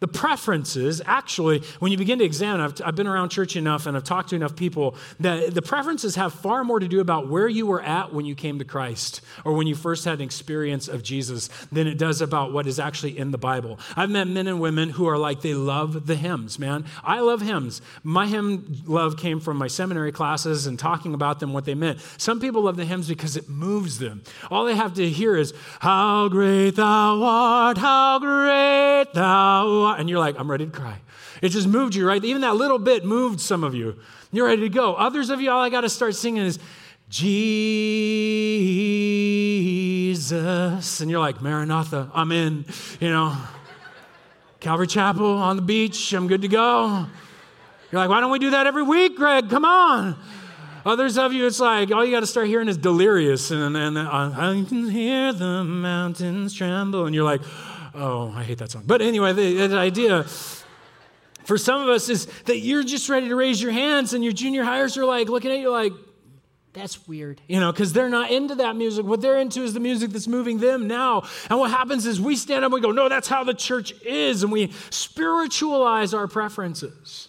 The 0.00 0.08
preferences, 0.08 1.02
actually, 1.04 1.62
when 1.78 1.92
you 1.92 1.98
begin 1.98 2.18
to 2.20 2.24
examine, 2.24 2.62
I've, 2.62 2.80
I've, 2.82 2.96
been 2.96 3.06
around 3.06 3.28
church 3.28 3.54
enough 3.54 3.84
and 3.84 3.96
I've 3.96 4.04
talked 4.04 4.30
to 4.30 4.36
enough 4.36 4.56
people 4.56 4.96
that 5.20 5.54
the 5.54 5.60
preferences 5.60 6.16
have 6.16 6.32
far 6.32 6.64
more 6.64 6.80
to 6.80 6.88
do 6.88 7.00
about 7.00 7.28
where 7.28 7.48
you 7.48 7.66
were 7.66 7.82
at 7.82 8.14
when 8.14 8.24
you 8.24 8.34
came 8.34 8.58
to 8.60 8.64
Christ 8.64 9.20
or 9.44 9.52
when 9.52 9.66
you 9.66 9.74
first 9.74 10.06
had 10.06 10.14
an 10.14 10.22
experience 10.22 10.88
of 10.88 11.02
Jesus 11.02 11.48
than 11.70 11.86
it 11.86 11.98
does 11.98 12.22
about 12.22 12.50
what 12.50 12.66
is 12.66 12.80
actually 12.80 13.18
in 13.18 13.30
the 13.30 13.38
Bible. 13.38 13.78
I've 13.94 14.08
met 14.08 14.26
men 14.26 14.46
and 14.46 14.58
women 14.58 14.88
who 14.88 15.06
are 15.06 15.18
like, 15.18 15.42
they 15.42 15.54
love 15.54 16.06
the 16.06 16.16
hymns, 16.16 16.58
man. 16.58 16.86
I 17.04 17.20
love 17.20 17.42
hymns. 17.42 17.82
My 18.02 18.26
hymn 18.26 18.82
love 18.86 19.18
came 19.18 19.38
from 19.38 19.58
my 19.58 19.66
seminary 19.66 20.12
classes 20.12 20.66
and 20.66 20.78
talking 20.78 21.12
about 21.12 21.40
them, 21.40 21.52
what 21.52 21.66
they 21.66 21.74
meant. 21.74 22.00
Some 22.16 22.40
people 22.40 22.62
love 22.62 22.76
the 22.78 22.86
hymns 22.86 23.06
because 23.06 23.36
it 23.36 23.50
moves 23.50 23.98
them. 23.98 24.22
All 24.50 24.64
they 24.64 24.76
have 24.76 24.94
to 24.94 25.08
hear 25.10 25.36
is, 25.36 25.52
How 25.80 26.28
great 26.28 26.76
thou 26.76 27.22
art, 27.22 27.76
how 27.76 28.18
great 28.18 29.12
thou 29.12 29.82
art 29.82 29.89
and 29.98 30.08
you're 30.08 30.18
like, 30.20 30.38
I'm 30.38 30.48
ready 30.50 30.66
to 30.66 30.70
cry. 30.70 30.98
It 31.42 31.48
just 31.48 31.66
moved 31.66 31.94
you, 31.96 32.06
right? 32.06 32.22
Even 32.24 32.42
that 32.42 32.54
little 32.54 32.78
bit 32.78 33.04
moved 33.04 33.40
some 33.40 33.64
of 33.64 33.74
you. 33.74 33.96
You're 34.30 34.46
ready 34.46 34.62
to 34.62 34.68
go. 34.68 34.94
Others 34.94 35.30
of 35.30 35.40
you, 35.40 35.50
all 35.50 35.62
I 35.62 35.70
got 35.70 35.80
to 35.80 35.88
start 35.88 36.14
singing 36.14 36.44
is, 36.44 36.60
Jesus. 37.08 37.40
And 41.00 41.10
you're 41.10 41.18
like, 41.18 41.42
Maranatha, 41.42 42.10
I'm 42.14 42.30
in, 42.30 42.64
you 43.00 43.10
know. 43.10 43.36
Calvary 44.60 44.86
Chapel 44.86 45.38
on 45.38 45.56
the 45.56 45.62
beach, 45.62 46.12
I'm 46.12 46.28
good 46.28 46.42
to 46.42 46.48
go. 46.48 47.06
You're 47.90 48.00
like, 48.00 48.10
why 48.10 48.20
don't 48.20 48.30
we 48.30 48.38
do 48.38 48.50
that 48.50 48.66
every 48.66 48.82
week, 48.82 49.16
Greg? 49.16 49.48
Come 49.48 49.64
on. 49.64 50.16
Others 50.84 51.18
of 51.18 51.32
you, 51.32 51.46
it's 51.46 51.60
like 51.60 51.90
all 51.90 52.04
you 52.04 52.10
got 52.10 52.20
to 52.20 52.26
start 52.26 52.46
hearing 52.46 52.68
is 52.68 52.76
delirious, 52.76 53.50
and, 53.50 53.76
uh, 53.76 54.08
I 54.10 54.64
can 54.68 54.88
hear 54.88 55.32
the 55.32 55.64
mountains 55.64 56.54
tremble, 56.54 57.06
and 57.06 57.14
you're 57.14 57.24
like, 57.24 57.42
Oh, 57.94 58.32
I 58.34 58.44
hate 58.44 58.58
that 58.58 58.70
song. 58.70 58.84
But 58.86 59.02
anyway, 59.02 59.32
the, 59.32 59.66
the 59.66 59.78
idea 59.78 60.24
for 61.44 61.58
some 61.58 61.82
of 61.82 61.88
us 61.88 62.08
is 62.08 62.26
that 62.46 62.58
you're 62.58 62.84
just 62.84 63.08
ready 63.08 63.28
to 63.28 63.36
raise 63.36 63.60
your 63.60 63.72
hands, 63.72 64.12
and 64.12 64.22
your 64.22 64.32
junior 64.32 64.62
highers 64.62 64.96
are 64.96 65.04
like 65.04 65.28
looking 65.28 65.50
at 65.50 65.58
you 65.58 65.70
like, 65.70 65.92
that's 66.72 67.08
weird, 67.08 67.40
you 67.48 67.58
know, 67.58 67.72
because 67.72 67.92
they're 67.92 68.08
not 68.08 68.30
into 68.30 68.54
that 68.56 68.76
music. 68.76 69.04
What 69.04 69.20
they're 69.20 69.38
into 69.38 69.62
is 69.62 69.74
the 69.74 69.80
music 69.80 70.10
that's 70.10 70.28
moving 70.28 70.58
them 70.58 70.86
now. 70.86 71.24
And 71.48 71.58
what 71.58 71.72
happens 71.72 72.06
is 72.06 72.20
we 72.20 72.36
stand 72.36 72.64
up 72.64 72.68
and 72.68 72.74
we 72.74 72.80
go, 72.80 72.92
no, 72.92 73.08
that's 73.08 73.26
how 73.26 73.42
the 73.42 73.54
church 73.54 73.92
is. 74.02 74.44
And 74.44 74.52
we 74.52 74.72
spiritualize 74.90 76.14
our 76.14 76.28
preferences. 76.28 77.28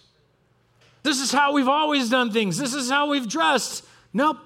This 1.02 1.20
is 1.20 1.32
how 1.32 1.52
we've 1.54 1.66
always 1.66 2.08
done 2.08 2.30
things. 2.30 2.56
This 2.56 2.72
is 2.72 2.88
how 2.88 3.10
we've 3.10 3.28
dressed. 3.28 3.84
Nope. 4.12 4.38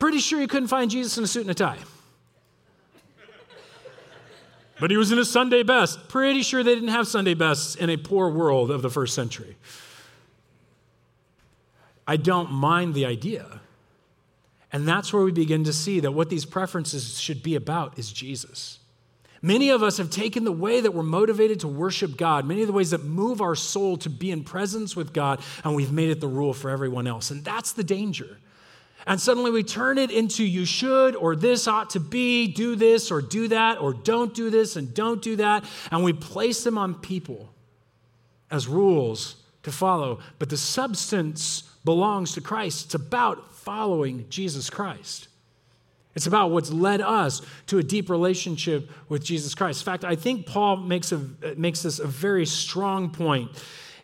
Pretty 0.00 0.18
sure 0.18 0.40
you 0.40 0.48
couldn't 0.48 0.68
find 0.68 0.90
Jesus 0.90 1.16
in 1.16 1.22
a 1.22 1.28
suit 1.28 1.42
and 1.42 1.50
a 1.52 1.54
tie. 1.54 1.78
But 4.80 4.90
he 4.90 4.96
was 4.96 5.12
in 5.12 5.18
his 5.18 5.30
Sunday 5.30 5.62
best. 5.62 6.08
Pretty 6.08 6.42
sure 6.42 6.62
they 6.62 6.74
didn't 6.74 6.88
have 6.90 7.06
Sunday 7.06 7.34
bests 7.34 7.74
in 7.74 7.90
a 7.90 7.96
poor 7.96 8.28
world 8.28 8.70
of 8.70 8.82
the 8.82 8.90
first 8.90 9.14
century. 9.14 9.56
I 12.06 12.16
don't 12.16 12.52
mind 12.52 12.94
the 12.94 13.06
idea. 13.06 13.60
And 14.72 14.88
that's 14.88 15.12
where 15.12 15.22
we 15.22 15.32
begin 15.32 15.64
to 15.64 15.72
see 15.72 16.00
that 16.00 16.12
what 16.12 16.30
these 16.30 16.44
preferences 16.44 17.20
should 17.20 17.42
be 17.42 17.54
about 17.54 17.98
is 17.98 18.12
Jesus. 18.12 18.80
Many 19.40 19.68
of 19.70 19.82
us 19.82 19.98
have 19.98 20.10
taken 20.10 20.44
the 20.44 20.52
way 20.52 20.80
that 20.80 20.94
we're 20.94 21.02
motivated 21.02 21.60
to 21.60 21.68
worship 21.68 22.16
God, 22.16 22.46
many 22.46 22.62
of 22.62 22.66
the 22.66 22.72
ways 22.72 22.90
that 22.90 23.04
move 23.04 23.40
our 23.40 23.54
soul 23.54 23.96
to 23.98 24.10
be 24.10 24.30
in 24.30 24.42
presence 24.42 24.96
with 24.96 25.12
God, 25.12 25.40
and 25.62 25.76
we've 25.76 25.92
made 25.92 26.08
it 26.08 26.20
the 26.20 26.26
rule 26.26 26.54
for 26.54 26.70
everyone 26.70 27.06
else. 27.06 27.30
And 27.30 27.44
that's 27.44 27.72
the 27.72 27.84
danger. 27.84 28.38
And 29.06 29.20
suddenly 29.20 29.50
we 29.50 29.62
turn 29.62 29.98
it 29.98 30.10
into 30.10 30.44
you 30.44 30.64
should, 30.64 31.14
or 31.14 31.36
this 31.36 31.68
ought 31.68 31.90
to 31.90 32.00
be, 32.00 32.46
do 32.46 32.74
this, 32.74 33.10
or 33.10 33.20
do 33.20 33.48
that, 33.48 33.78
or 33.78 33.92
don't 33.92 34.34
do 34.34 34.48
this, 34.50 34.76
and 34.76 34.94
don't 34.94 35.20
do 35.20 35.36
that. 35.36 35.64
And 35.90 36.02
we 36.02 36.12
place 36.12 36.64
them 36.64 36.78
on 36.78 36.94
people 36.94 37.52
as 38.50 38.66
rules 38.66 39.36
to 39.64 39.72
follow. 39.72 40.20
But 40.38 40.48
the 40.48 40.56
substance 40.56 41.64
belongs 41.84 42.32
to 42.32 42.40
Christ. 42.40 42.86
It's 42.86 42.94
about 42.94 43.52
following 43.52 44.26
Jesus 44.30 44.70
Christ. 44.70 45.28
It's 46.14 46.26
about 46.26 46.50
what's 46.50 46.70
led 46.70 47.00
us 47.00 47.42
to 47.66 47.78
a 47.78 47.82
deep 47.82 48.08
relationship 48.08 48.90
with 49.08 49.24
Jesus 49.24 49.54
Christ. 49.54 49.82
In 49.82 49.84
fact, 49.84 50.04
I 50.04 50.14
think 50.14 50.46
Paul 50.46 50.76
makes, 50.76 51.12
a, 51.12 51.18
makes 51.56 51.82
this 51.82 51.98
a 51.98 52.06
very 52.06 52.46
strong 52.46 53.10
point 53.10 53.50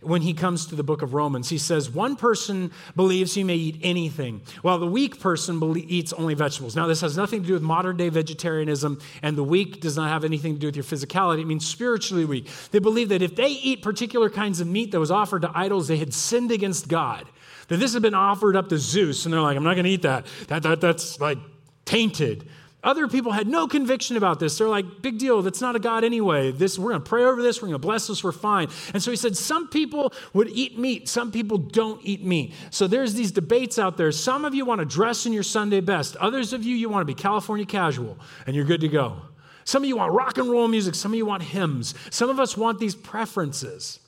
when 0.00 0.22
he 0.22 0.32
comes 0.32 0.66
to 0.66 0.74
the 0.74 0.82
book 0.82 1.02
of 1.02 1.12
Romans. 1.14 1.48
He 1.48 1.58
says, 1.58 1.90
One 1.90 2.16
person 2.16 2.70
believes 2.96 3.34
he 3.34 3.44
may 3.44 3.56
eat 3.56 3.80
anything, 3.82 4.42
while 4.62 4.78
the 4.78 4.86
weak 4.86 5.20
person 5.20 5.60
eats 5.88 6.12
only 6.12 6.34
vegetables. 6.34 6.74
Now, 6.74 6.86
this 6.86 7.00
has 7.02 7.16
nothing 7.16 7.42
to 7.42 7.46
do 7.46 7.52
with 7.54 7.62
modern 7.62 7.96
day 7.96 8.08
vegetarianism, 8.08 9.00
and 9.22 9.36
the 9.36 9.44
weak 9.44 9.80
does 9.80 9.96
not 9.96 10.08
have 10.08 10.24
anything 10.24 10.54
to 10.54 10.58
do 10.58 10.68
with 10.68 10.76
your 10.76 10.84
physicality. 10.84 11.42
It 11.42 11.46
means 11.46 11.66
spiritually 11.66 12.24
weak. 12.24 12.48
They 12.70 12.78
believe 12.78 13.10
that 13.10 13.22
if 13.22 13.36
they 13.36 13.48
eat 13.48 13.82
particular 13.82 14.30
kinds 14.30 14.60
of 14.60 14.66
meat 14.66 14.92
that 14.92 15.00
was 15.00 15.10
offered 15.10 15.42
to 15.42 15.50
idols, 15.54 15.88
they 15.88 15.98
had 15.98 16.14
sinned 16.14 16.50
against 16.50 16.88
God. 16.88 17.26
That 17.68 17.78
this 17.78 17.92
had 17.92 18.02
been 18.02 18.14
offered 18.14 18.56
up 18.56 18.68
to 18.70 18.78
Zeus, 18.78 19.26
and 19.26 19.32
they're 19.32 19.40
like, 19.40 19.56
I'm 19.56 19.64
not 19.64 19.74
going 19.74 19.84
to 19.84 19.90
eat 19.90 20.02
that. 20.02 20.26
that, 20.48 20.62
that 20.62 20.80
that's 20.80 21.20
like 21.20 21.38
tainted. 21.84 22.48
Other 22.82 23.08
people 23.08 23.32
had 23.32 23.46
no 23.46 23.66
conviction 23.66 24.16
about 24.16 24.40
this. 24.40 24.56
They're 24.56 24.68
like, 24.68 25.02
big 25.02 25.18
deal, 25.18 25.42
that's 25.42 25.60
not 25.60 25.76
a 25.76 25.78
God 25.78 26.02
anyway. 26.02 26.50
This, 26.50 26.78
we're 26.78 26.92
gonna 26.92 27.04
pray 27.04 27.24
over 27.24 27.42
this, 27.42 27.60
we're 27.60 27.68
gonna 27.68 27.78
bless 27.78 28.06
this, 28.06 28.24
we're 28.24 28.32
fine. 28.32 28.68
And 28.94 29.02
so 29.02 29.10
he 29.10 29.18
said, 29.18 29.36
some 29.36 29.68
people 29.68 30.14
would 30.32 30.48
eat 30.48 30.78
meat, 30.78 31.06
some 31.06 31.30
people 31.30 31.58
don't 31.58 32.00
eat 32.02 32.24
meat. 32.24 32.54
So 32.70 32.86
there's 32.86 33.12
these 33.12 33.32
debates 33.32 33.78
out 33.78 33.98
there. 33.98 34.10
Some 34.12 34.46
of 34.46 34.54
you 34.54 34.64
wanna 34.64 34.86
dress 34.86 35.26
in 35.26 35.34
your 35.34 35.42
Sunday 35.42 35.80
best, 35.80 36.16
others 36.16 36.54
of 36.54 36.64
you, 36.64 36.74
you 36.74 36.88
wanna 36.88 37.04
be 37.04 37.14
California 37.14 37.66
casual, 37.66 38.18
and 38.46 38.56
you're 38.56 38.64
good 38.64 38.80
to 38.80 38.88
go. 38.88 39.22
Some 39.64 39.82
of 39.82 39.88
you 39.88 39.96
want 39.96 40.14
rock 40.14 40.38
and 40.38 40.50
roll 40.50 40.66
music, 40.66 40.94
some 40.94 41.12
of 41.12 41.18
you 41.18 41.26
want 41.26 41.42
hymns. 41.42 41.94
Some 42.10 42.30
of 42.30 42.40
us 42.40 42.56
want 42.56 42.78
these 42.78 42.94
preferences. 42.94 44.00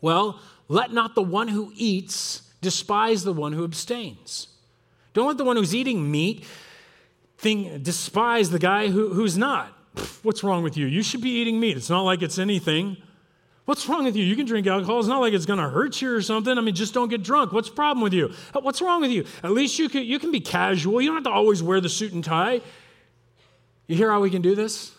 Well, 0.00 0.40
let 0.68 0.92
not 0.92 1.14
the 1.14 1.22
one 1.22 1.48
who 1.48 1.72
eats 1.76 2.42
despise 2.60 3.22
the 3.22 3.32
one 3.32 3.52
who 3.52 3.64
abstains. 3.64 4.48
Don't 5.14 5.28
let 5.28 5.38
the 5.38 5.44
one 5.44 5.56
who's 5.56 5.74
eating 5.74 6.10
meat 6.10 6.44
think, 7.38 7.82
despise 7.82 8.50
the 8.50 8.58
guy 8.58 8.88
who, 8.88 9.12
who's 9.12 9.36
not. 9.36 9.72
What's 10.22 10.42
wrong 10.44 10.62
with 10.62 10.76
you? 10.76 10.86
You 10.86 11.02
should 11.02 11.20
be 11.20 11.30
eating 11.30 11.58
meat. 11.58 11.76
It's 11.76 11.90
not 11.90 12.02
like 12.02 12.22
it's 12.22 12.38
anything. 12.38 12.96
What's 13.64 13.88
wrong 13.88 14.04
with 14.04 14.14
you? 14.14 14.24
You 14.24 14.36
can 14.36 14.46
drink 14.46 14.66
alcohol. 14.66 15.00
It's 15.00 15.08
not 15.08 15.20
like 15.20 15.32
it's 15.32 15.46
going 15.46 15.58
to 15.58 15.68
hurt 15.68 16.00
you 16.00 16.14
or 16.14 16.22
something. 16.22 16.56
I 16.56 16.60
mean, 16.60 16.74
just 16.74 16.94
don't 16.94 17.08
get 17.08 17.22
drunk. 17.24 17.52
What's 17.52 17.68
the 17.68 17.74
problem 17.74 18.02
with 18.02 18.12
you? 18.12 18.32
Uh, 18.54 18.60
what's 18.60 18.80
wrong 18.80 19.00
with 19.00 19.10
you? 19.10 19.24
At 19.42 19.50
least 19.50 19.78
you 19.78 19.88
can, 19.88 20.04
you 20.04 20.18
can 20.18 20.30
be 20.30 20.40
casual. 20.40 21.00
You 21.00 21.08
don't 21.08 21.16
have 21.16 21.24
to 21.24 21.30
always 21.30 21.62
wear 21.62 21.80
the 21.80 21.88
suit 21.88 22.12
and 22.12 22.22
tie. 22.22 22.60
You 23.88 23.96
hear 23.96 24.10
how 24.10 24.20
we 24.20 24.30
can 24.30 24.42
do 24.42 24.54
this? 24.54 24.92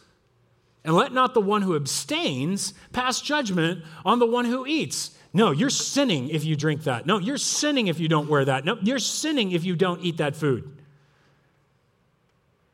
And 0.83 0.95
let 0.95 1.13
not 1.13 1.33
the 1.33 1.41
one 1.41 1.61
who 1.61 1.75
abstains 1.75 2.73
pass 2.91 3.21
judgment 3.21 3.83
on 4.05 4.19
the 4.19 4.25
one 4.25 4.45
who 4.45 4.65
eats. 4.65 5.11
No, 5.33 5.51
you're 5.51 5.69
sinning 5.69 6.29
if 6.29 6.43
you 6.43 6.55
drink 6.55 6.83
that. 6.83 7.05
No, 7.05 7.19
you're 7.19 7.37
sinning 7.37 7.87
if 7.87 7.99
you 7.99 8.07
don't 8.07 8.29
wear 8.29 8.43
that. 8.45 8.65
No, 8.65 8.77
you're 8.81 8.99
sinning 8.99 9.51
if 9.51 9.63
you 9.63 9.75
don't 9.75 10.01
eat 10.01 10.17
that 10.17 10.35
food. 10.35 10.76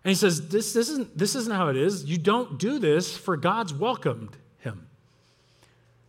And 0.03 0.10
he 0.10 0.15
says, 0.15 0.50
this, 0.50 0.74
this, 0.74 0.89
isn't, 0.89 1.17
this 1.17 1.36
isn't 1.36 1.53
how 1.53 1.69
it 1.69 1.77
is. 1.77 2.05
You 2.05 2.17
don't 2.17 2.60
do 2.60 2.77
this 2.77 3.15
for 3.15 3.38
God's 3.38 3.74
welcomed 3.74 4.36
him. 4.60 4.88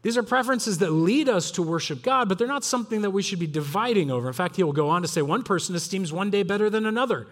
These 0.03 0.19
are 0.19 0.23
preferences 0.23 0.79
that 0.79 0.91
lead 0.91 1.29
us 1.29 1.53
to 1.53 1.63
worship 1.63 2.03
God, 2.03 2.29
but 2.29 2.39
they're 2.39 2.49
not 2.49 2.65
something 2.65 3.03
that 3.03 3.11
we 3.11 3.23
should 3.23 3.39
be 3.39 3.47
dividing 3.47 4.11
over. 4.11 4.27
In 4.27 4.35
fact, 4.35 4.57
he 4.57 4.63
will 4.63 4.73
go 4.73 4.89
on 4.89 5.03
to 5.03 5.09
say 5.09 5.23
one 5.23 5.45
person 5.45 5.75
esteems 5.75 6.13
one 6.13 6.31
day 6.31 6.43
better 6.43 6.69
than 6.69 6.87
another. 6.87 7.27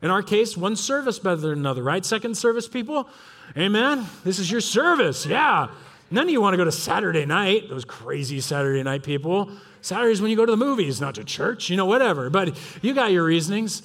In 0.00 0.10
our 0.10 0.22
case, 0.22 0.56
one 0.56 0.76
service 0.76 1.18
better 1.18 1.36
than 1.36 1.52
another, 1.52 1.82
right? 1.82 2.04
Second 2.04 2.36
service 2.36 2.66
people? 2.66 3.08
Amen. 3.56 4.06
This 4.24 4.38
is 4.38 4.50
your 4.50 4.60
service. 4.60 5.26
Yeah. 5.26 5.68
None 6.10 6.24
of 6.24 6.30
you 6.30 6.40
want 6.40 6.54
to 6.54 6.58
go 6.58 6.64
to 6.64 6.72
Saturday 6.72 7.24
night, 7.24 7.68
those 7.68 7.84
crazy 7.84 8.40
Saturday 8.40 8.82
night 8.82 9.02
people. 9.02 9.50
Saturday's 9.80 10.20
when 10.20 10.30
you 10.30 10.36
go 10.36 10.44
to 10.44 10.52
the 10.52 10.56
movies, 10.56 11.00
not 11.00 11.14
to 11.16 11.24
church, 11.24 11.70
you 11.70 11.76
know, 11.76 11.86
whatever. 11.86 12.30
But 12.30 12.58
you 12.82 12.94
got 12.94 13.12
your 13.12 13.24
reasonings. 13.24 13.82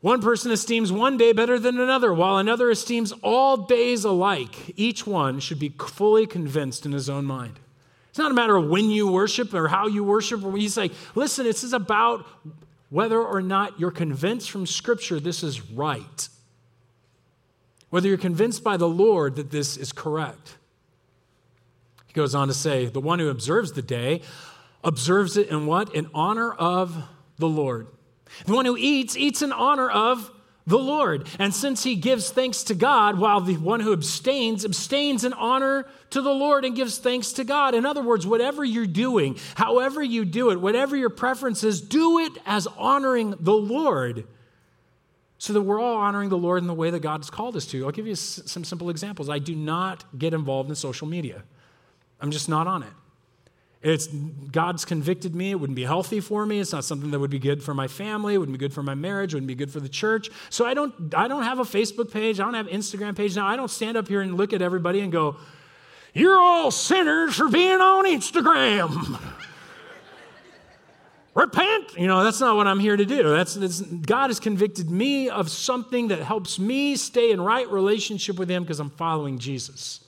One 0.00 0.20
person 0.20 0.52
esteems 0.52 0.92
one 0.92 1.16
day 1.16 1.32
better 1.32 1.58
than 1.58 1.80
another, 1.80 2.12
while 2.12 2.38
another 2.38 2.70
esteems 2.70 3.12
all 3.22 3.56
days 3.56 4.04
alike. 4.04 4.72
Each 4.76 5.06
one 5.06 5.40
should 5.40 5.58
be 5.58 5.70
fully 5.70 6.26
convinced 6.26 6.86
in 6.86 6.92
his 6.92 7.08
own 7.08 7.24
mind. 7.24 7.58
It's 8.10 8.18
not 8.18 8.30
a 8.30 8.34
matter 8.34 8.56
of 8.56 8.68
when 8.68 8.90
you 8.90 9.10
worship 9.10 9.52
or 9.52 9.68
how 9.68 9.86
you 9.88 10.04
worship, 10.04 10.44
or 10.44 10.56
you 10.56 10.68
say, 10.68 10.90
listen, 11.14 11.44
this 11.44 11.64
is 11.64 11.72
about 11.72 12.26
whether 12.88 13.20
or 13.20 13.42
not 13.42 13.80
you're 13.80 13.90
convinced 13.90 14.50
from 14.50 14.66
Scripture 14.66 15.18
this 15.18 15.42
is 15.42 15.70
right. 15.70 16.28
Whether 17.90 18.08
you're 18.08 18.18
convinced 18.18 18.62
by 18.62 18.76
the 18.76 18.88
Lord 18.88 19.36
that 19.36 19.50
this 19.50 19.76
is 19.76 19.92
correct. 19.92 20.56
He 22.06 22.12
goes 22.12 22.34
on 22.34 22.48
to 22.48 22.54
say, 22.54 22.86
the 22.86 23.00
one 23.00 23.18
who 23.18 23.28
observes 23.28 23.72
the 23.72 23.82
day 23.82 24.22
observes 24.84 25.36
it 25.36 25.48
in 25.48 25.66
what? 25.66 25.94
In 25.94 26.08
honor 26.14 26.52
of 26.52 27.04
the 27.38 27.48
Lord. 27.48 27.88
The 28.44 28.54
one 28.54 28.64
who 28.64 28.76
eats, 28.76 29.16
eats 29.16 29.42
in 29.42 29.52
honor 29.52 29.88
of 29.90 30.30
the 30.66 30.78
Lord. 30.78 31.28
And 31.38 31.54
since 31.54 31.84
he 31.84 31.94
gives 31.94 32.30
thanks 32.30 32.64
to 32.64 32.74
God, 32.74 33.18
while 33.18 33.40
the 33.40 33.56
one 33.56 33.80
who 33.80 33.92
abstains, 33.92 34.64
abstains 34.64 35.24
in 35.24 35.32
honor 35.32 35.86
to 36.10 36.20
the 36.20 36.32
Lord 36.32 36.64
and 36.64 36.74
gives 36.74 36.98
thanks 36.98 37.32
to 37.34 37.44
God. 37.44 37.74
In 37.74 37.86
other 37.86 38.02
words, 38.02 38.26
whatever 38.26 38.64
you're 38.64 38.86
doing, 38.86 39.38
however 39.54 40.02
you 40.02 40.24
do 40.24 40.50
it, 40.50 40.60
whatever 40.60 40.96
your 40.96 41.10
preference 41.10 41.62
is, 41.62 41.80
do 41.80 42.18
it 42.18 42.32
as 42.44 42.66
honoring 42.66 43.34
the 43.38 43.54
Lord. 43.54 44.26
So 45.38 45.52
that 45.52 45.62
we're 45.62 45.80
all 45.80 45.98
honoring 45.98 46.30
the 46.30 46.38
Lord 46.38 46.62
in 46.62 46.66
the 46.66 46.74
way 46.74 46.90
that 46.90 47.00
God 47.00 47.20
has 47.20 47.30
called 47.30 47.56
us 47.56 47.66
to. 47.66 47.84
I'll 47.84 47.92
give 47.92 48.06
you 48.06 48.16
some 48.16 48.64
simple 48.64 48.90
examples. 48.90 49.28
I 49.28 49.38
do 49.38 49.54
not 49.54 50.18
get 50.18 50.32
involved 50.34 50.70
in 50.70 50.74
social 50.74 51.06
media, 51.06 51.44
I'm 52.20 52.30
just 52.30 52.48
not 52.48 52.66
on 52.66 52.82
it. 52.82 52.92
It's 53.86 54.08
God's 54.08 54.84
convicted 54.84 55.36
me. 55.36 55.52
It 55.52 55.60
wouldn't 55.60 55.76
be 55.76 55.84
healthy 55.84 56.18
for 56.18 56.44
me. 56.44 56.58
It's 56.58 56.72
not 56.72 56.84
something 56.84 57.12
that 57.12 57.20
would 57.20 57.30
be 57.30 57.38
good 57.38 57.62
for 57.62 57.72
my 57.72 57.86
family. 57.86 58.34
It 58.34 58.38
wouldn't 58.38 58.58
be 58.58 58.58
good 58.58 58.72
for 58.72 58.82
my 58.82 58.96
marriage. 58.96 59.32
It 59.32 59.36
wouldn't 59.36 59.46
be 59.46 59.54
good 59.54 59.70
for 59.70 59.78
the 59.78 59.88
church. 59.88 60.28
So 60.50 60.66
I 60.66 60.74
don't, 60.74 61.14
I 61.14 61.28
don't 61.28 61.44
have 61.44 61.60
a 61.60 61.64
Facebook 61.64 62.10
page. 62.10 62.40
I 62.40 62.44
don't 62.44 62.54
have 62.54 62.66
Instagram 62.66 63.16
page. 63.16 63.36
Now 63.36 63.46
I 63.46 63.54
don't 63.54 63.70
stand 63.70 63.96
up 63.96 64.08
here 64.08 64.22
and 64.22 64.36
look 64.36 64.52
at 64.52 64.60
everybody 64.60 64.98
and 65.02 65.12
go, 65.12 65.36
"You're 66.14 66.36
all 66.36 66.72
sinners 66.72 67.36
for 67.36 67.48
being 67.48 67.80
on 67.80 68.06
Instagram." 68.06 69.20
Repent. 71.34 71.96
You 71.96 72.08
know, 72.08 72.24
that's 72.24 72.40
not 72.40 72.56
what 72.56 72.66
I'm 72.66 72.80
here 72.80 72.96
to 72.96 73.04
do. 73.04 73.22
That's, 73.36 73.54
that's 73.54 73.82
God 73.82 74.30
has 74.30 74.40
convicted 74.40 74.90
me 74.90 75.28
of 75.28 75.48
something 75.48 76.08
that 76.08 76.18
helps 76.18 76.58
me 76.58 76.96
stay 76.96 77.30
in 77.30 77.40
right 77.40 77.70
relationship 77.70 78.36
with 78.36 78.50
Him 78.50 78.64
because 78.64 78.80
I'm 78.80 78.90
following 78.90 79.38
Jesus. 79.38 80.00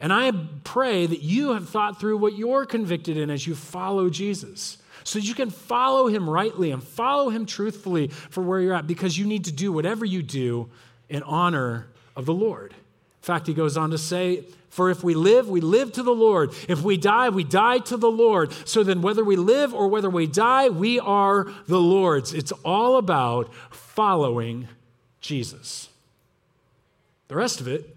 And 0.00 0.12
I 0.12 0.32
pray 0.64 1.06
that 1.06 1.22
you 1.22 1.54
have 1.54 1.68
thought 1.68 1.98
through 1.98 2.18
what 2.18 2.36
you're 2.36 2.66
convicted 2.66 3.16
in 3.16 3.30
as 3.30 3.46
you 3.46 3.54
follow 3.54 4.10
Jesus 4.10 4.78
so 5.04 5.18
that 5.18 5.24
you 5.24 5.34
can 5.34 5.50
follow 5.50 6.06
him 6.06 6.28
rightly 6.28 6.70
and 6.70 6.82
follow 6.82 7.30
him 7.30 7.46
truthfully 7.46 8.08
for 8.08 8.42
where 8.42 8.60
you're 8.60 8.74
at 8.74 8.86
because 8.86 9.18
you 9.18 9.26
need 9.26 9.44
to 9.46 9.52
do 9.52 9.72
whatever 9.72 10.04
you 10.04 10.22
do 10.22 10.68
in 11.08 11.22
honor 11.22 11.88
of 12.14 12.26
the 12.26 12.34
Lord. 12.34 12.72
In 12.72 13.22
fact, 13.22 13.46
he 13.46 13.54
goes 13.54 13.76
on 13.76 13.90
to 13.90 13.98
say, 13.98 14.44
For 14.68 14.90
if 14.90 15.02
we 15.02 15.14
live, 15.14 15.48
we 15.48 15.60
live 15.60 15.92
to 15.92 16.02
the 16.02 16.14
Lord. 16.14 16.52
If 16.68 16.82
we 16.82 16.96
die, 16.96 17.30
we 17.30 17.42
die 17.42 17.78
to 17.78 17.96
the 17.96 18.10
Lord. 18.10 18.52
So 18.66 18.84
then, 18.84 19.02
whether 19.02 19.24
we 19.24 19.36
live 19.36 19.74
or 19.74 19.88
whether 19.88 20.10
we 20.10 20.26
die, 20.26 20.68
we 20.68 21.00
are 21.00 21.46
the 21.66 21.80
Lord's. 21.80 22.32
It's 22.32 22.52
all 22.64 22.96
about 22.96 23.52
following 23.70 24.68
Jesus. 25.20 25.88
The 27.28 27.36
rest 27.36 27.60
of 27.60 27.68
it 27.68 27.94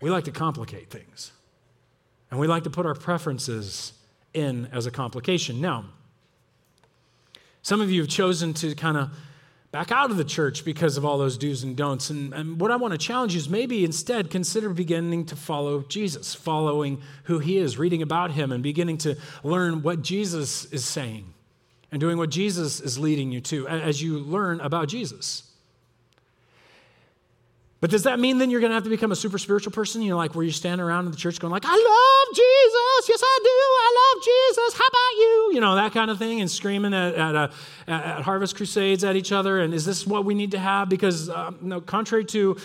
we 0.00 0.10
like 0.10 0.24
to 0.24 0.32
complicate 0.32 0.90
things. 0.90 1.32
And 2.30 2.38
we 2.38 2.46
like 2.46 2.64
to 2.64 2.70
put 2.70 2.86
our 2.86 2.94
preferences 2.94 3.92
in 4.32 4.68
as 4.72 4.86
a 4.86 4.90
complication. 4.90 5.60
Now, 5.60 5.86
some 7.62 7.80
of 7.80 7.90
you 7.90 8.00
have 8.02 8.10
chosen 8.10 8.54
to 8.54 8.74
kind 8.74 8.96
of 8.96 9.10
back 9.72 9.92
out 9.92 10.10
of 10.10 10.16
the 10.16 10.24
church 10.24 10.64
because 10.64 10.96
of 10.96 11.04
all 11.04 11.18
those 11.18 11.36
do's 11.36 11.62
and 11.62 11.76
don'ts. 11.76 12.10
And, 12.10 12.32
and, 12.32 12.60
what 12.60 12.70
I 12.70 12.76
want 12.76 12.92
to 12.92 12.98
challenge 12.98 13.34
you 13.34 13.38
is 13.38 13.48
maybe 13.48 13.84
instead 13.84 14.30
consider 14.30 14.70
beginning 14.70 15.26
to 15.26 15.36
follow 15.36 15.82
Jesus, 15.82 16.34
following 16.34 17.00
who 17.24 17.38
he 17.38 17.58
is, 17.58 17.78
reading 17.78 18.02
about 18.02 18.32
him, 18.32 18.52
and 18.52 18.62
beginning 18.62 18.98
to 18.98 19.16
learn 19.42 19.82
what 19.82 20.02
Jesus 20.02 20.64
is 20.66 20.84
saying 20.84 21.32
and 21.92 22.00
doing 22.00 22.18
what 22.18 22.30
Jesus 22.30 22.80
is 22.80 22.98
leading 22.98 23.32
you 23.32 23.40
to 23.42 23.68
as 23.68 24.02
you 24.02 24.18
learn 24.18 24.60
about 24.60 24.88
Jesus. 24.88 25.49
But 27.80 27.88
does 27.88 28.02
that 28.02 28.20
mean 28.20 28.36
then 28.36 28.50
you're 28.50 28.60
going 28.60 28.70
to 28.70 28.74
have 28.74 28.84
to 28.84 28.90
become 28.90 29.10
a 29.10 29.16
super 29.16 29.38
spiritual 29.38 29.72
person? 29.72 30.02
You 30.02 30.10
know, 30.10 30.18
like 30.18 30.34
where 30.34 30.44
you're 30.44 30.52
standing 30.52 30.84
around 30.84 31.06
in 31.06 31.12
the 31.12 31.16
church 31.16 31.38
going 31.40 31.50
like, 31.50 31.64
I 31.64 31.70
love 31.70 32.36
Jesus. 32.36 33.08
Yes, 33.08 33.22
I 33.24 33.38
do. 33.42 33.48
I 33.48 34.14
love 34.14 34.24
Jesus. 34.24 34.78
How 34.78 34.86
about 34.86 35.12
you? 35.18 35.50
You 35.54 35.60
know, 35.60 35.74
that 35.76 35.94
kind 35.94 36.10
of 36.10 36.18
thing 36.18 36.42
and 36.42 36.50
screaming 36.50 36.92
at, 36.92 37.14
at, 37.14 37.34
uh, 37.34 37.48
at 37.86 38.20
Harvest 38.20 38.54
Crusades 38.54 39.02
at 39.02 39.16
each 39.16 39.32
other. 39.32 39.60
And 39.60 39.72
is 39.72 39.86
this 39.86 40.06
what 40.06 40.26
we 40.26 40.34
need 40.34 40.50
to 40.50 40.58
have? 40.58 40.90
Because, 40.90 41.30
uh, 41.30 41.52
no, 41.62 41.80
contrary 41.80 42.26
to 42.26 42.58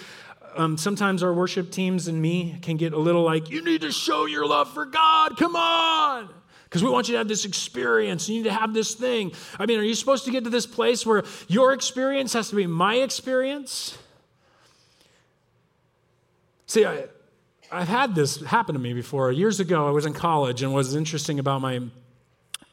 um, 0.57 0.77
sometimes 0.77 1.23
our 1.23 1.33
worship 1.33 1.71
teams 1.71 2.09
and 2.09 2.21
me 2.21 2.59
can 2.61 2.75
get 2.75 2.91
a 2.91 2.99
little 2.99 3.23
like, 3.23 3.49
you 3.49 3.63
need 3.63 3.81
to 3.81 3.93
show 3.93 4.25
your 4.25 4.45
love 4.45 4.73
for 4.73 4.85
God. 4.85 5.37
Come 5.37 5.55
on. 5.55 6.29
Because 6.65 6.83
we 6.83 6.89
want 6.89 7.07
you 7.07 7.13
to 7.13 7.19
have 7.19 7.29
this 7.29 7.45
experience. 7.45 8.27
You 8.27 8.37
need 8.37 8.49
to 8.49 8.53
have 8.53 8.73
this 8.73 8.95
thing. 8.95 9.31
I 9.57 9.65
mean, 9.65 9.79
are 9.79 9.83
you 9.83 9.95
supposed 9.95 10.25
to 10.25 10.31
get 10.31 10.43
to 10.43 10.49
this 10.49 10.65
place 10.65 11.05
where 11.05 11.23
your 11.47 11.71
experience 11.71 12.33
has 12.33 12.49
to 12.49 12.57
be 12.57 12.67
my 12.67 12.95
experience? 12.95 13.97
See, 16.67 16.85
I, 16.85 17.05
I've 17.71 17.87
had 17.87 18.15
this 18.15 18.41
happen 18.43 18.73
to 18.73 18.79
me 18.79 18.93
before. 18.93 19.31
Years 19.31 19.59
ago, 19.59 19.87
I 19.87 19.91
was 19.91 20.05
in 20.05 20.13
college, 20.13 20.61
and 20.61 20.71
what 20.71 20.79
was 20.79 20.95
interesting 20.95 21.39
about 21.39 21.61
my 21.61 21.81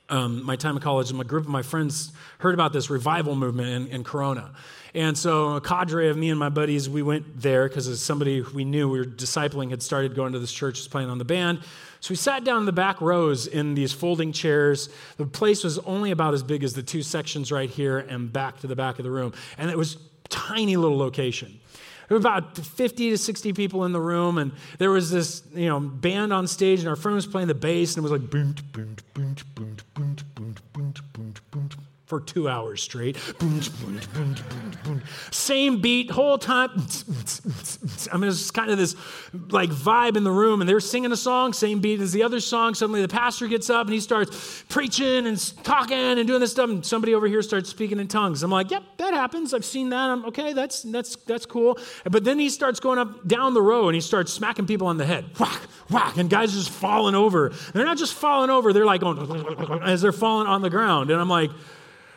um, 0.09 0.45
my 0.45 0.57
time 0.57 0.77
in 0.77 0.83
college, 0.83 1.09
and 1.09 1.17
my 1.17 1.25
group 1.25 1.45
of 1.45 1.49
my 1.49 1.63
friends 1.63 2.13
heard 2.39 2.53
about 2.53 2.75
this 2.75 2.91
revival 2.91 3.35
movement 3.35 3.69
in, 3.69 3.87
in 3.87 4.05
Corona. 4.05 4.53
And 4.95 5.17
so 5.17 5.55
a 5.55 5.61
cadre 5.61 6.11
of 6.11 6.19
me 6.19 6.29
and 6.29 6.39
my 6.39 6.51
buddies, 6.51 6.89
we 6.89 7.03
went 7.03 7.41
there 7.41 7.67
because 7.67 8.03
somebody 8.03 8.43
we 8.43 8.65
knew 8.65 8.91
we 8.91 8.99
were 8.99 9.07
discipling 9.07 9.71
had 9.71 9.83
started 9.83 10.15
going 10.15 10.35
to 10.35 10.39
this 10.39 10.53
church, 10.53 10.79
was 10.79 10.89
playing 10.89 11.09
on 11.09 11.17
the 11.17 11.25
band. 11.25 11.61
So 12.01 12.11
we 12.11 12.17
sat 12.17 12.45
down 12.45 12.61
in 12.61 12.67
the 12.67 12.73
back 12.73 13.01
rows 13.01 13.47
in 13.47 13.75
these 13.75 13.93
folding 13.93 14.33
chairs. 14.33 14.91
The 15.17 15.25
place 15.25 15.65
was 15.65 15.79
only 15.79 16.11
about 16.11 16.35
as 16.35 16.43
big 16.43 16.63
as 16.63 16.75
the 16.75 16.83
two 16.83 17.03
sections 17.03 17.51
right 17.51 17.71
here 17.71 17.99
and 17.99 18.31
back 18.31 18.61
to 18.61 18.67
the 18.67 18.77
back 18.77 18.99
of 18.99 19.05
the 19.05 19.11
room. 19.11 19.33
And 19.57 19.71
it 19.71 19.79
was 19.79 19.97
tiny 20.29 20.77
little 20.77 20.99
location. 20.99 21.59
There 22.09 22.17
were 22.17 22.21
about 22.21 22.59
50 22.59 23.11
to 23.11 23.19
60 23.19 23.53
people 23.53 23.85
in 23.85 23.93
the 23.93 24.01
room, 24.01 24.39
and 24.39 24.53
there 24.79 24.91
was 24.91 25.11
this 25.11 25.43
you 25.55 25.69
know 25.69 25.81
band 25.81 26.33
on 26.33 26.47
stage, 26.47 26.81
and 26.81 26.89
our 26.89 26.97
friend 26.97 27.15
was 27.15 27.27
playing 27.27 27.49
the 27.49 27.55
bass, 27.55 27.97
and 27.97 28.05
it 28.05 28.11
was 28.11 28.13
like 28.13 28.31
boom, 28.31 28.55
boom, 28.73 28.97
boom, 29.15 29.37
boom 29.55 29.72
for 32.13 32.21
two 32.21 32.47
hours 32.47 32.83
straight. 32.83 33.17
Same 35.31 35.81
beat, 35.81 36.11
whole 36.11 36.37
time. 36.37 36.69
I 38.13 38.19
mean, 38.19 38.29
it's 38.29 38.51
kind 38.51 38.71
of 38.71 38.77
this 38.77 38.95
like 39.49 39.71
vibe 39.71 40.19
in 40.19 40.23
the 40.23 40.31
room, 40.31 40.61
and 40.61 40.69
they're 40.69 40.79
singing 40.79 41.11
a 41.11 41.17
song, 41.17 41.55
same 41.55 41.81
beat 41.81 42.03
as 42.03 42.13
the 42.13 42.23
other 42.23 42.39
song. 42.39 42.75
Suddenly, 42.75 43.01
the 43.01 43.09
pastor 43.09 43.47
gets 43.47 43.71
up 43.71 43.87
and 43.87 43.95
he 43.95 44.01
starts 44.01 44.63
preaching 44.69 45.27
and 45.27 45.65
talking 45.65 45.97
and 45.97 46.27
doing 46.27 46.41
this 46.41 46.51
stuff, 46.51 46.69
and 46.69 46.85
somebody 46.85 47.15
over 47.15 47.27
here 47.27 47.41
starts 47.41 47.71
speaking 47.71 47.99
in 47.99 48.09
tongues. 48.09 48.43
I'm 48.43 48.51
like, 48.51 48.71
yep, 48.71 48.83
that 48.99 49.15
happens. 49.15 49.55
I've 49.55 49.65
seen 49.65 49.89
that. 49.89 50.11
I'm 50.11 50.27
okay. 50.27 50.53
That's 50.53 50.83
that's 50.83 51.17
that's 51.17 51.47
cool. 51.47 51.79
But 52.05 52.25
then 52.25 52.39
he 52.39 52.51
starts 52.51 52.79
going 52.79 52.99
up 52.99 53.27
down 53.27 53.55
the 53.55 53.63
row 53.63 53.89
and 53.89 53.95
he 53.95 54.03
starts 54.03 54.35
smacking 54.35 54.67
people 54.67 54.87
on 54.87 54.99
the 54.99 55.07
head, 55.07 55.25
whack, 55.41 55.63
whack, 55.89 56.19
and 56.19 56.29
guys 56.29 56.53
are 56.53 56.59
just 56.59 56.69
falling 56.69 57.15
over. 57.15 57.55
They're 57.73 57.87
not 57.87 57.97
just 57.97 58.13
falling 58.13 58.51
over; 58.51 58.75
they're 58.75 58.85
like 58.85 59.01
going 59.01 59.83
as 59.83 60.03
they're 60.03 60.13
falling 60.13 60.47
on 60.47 60.61
the 60.61 60.69
ground, 60.69 61.11
and 61.11 61.19
I'm 61.19 61.31
like. 61.31 61.51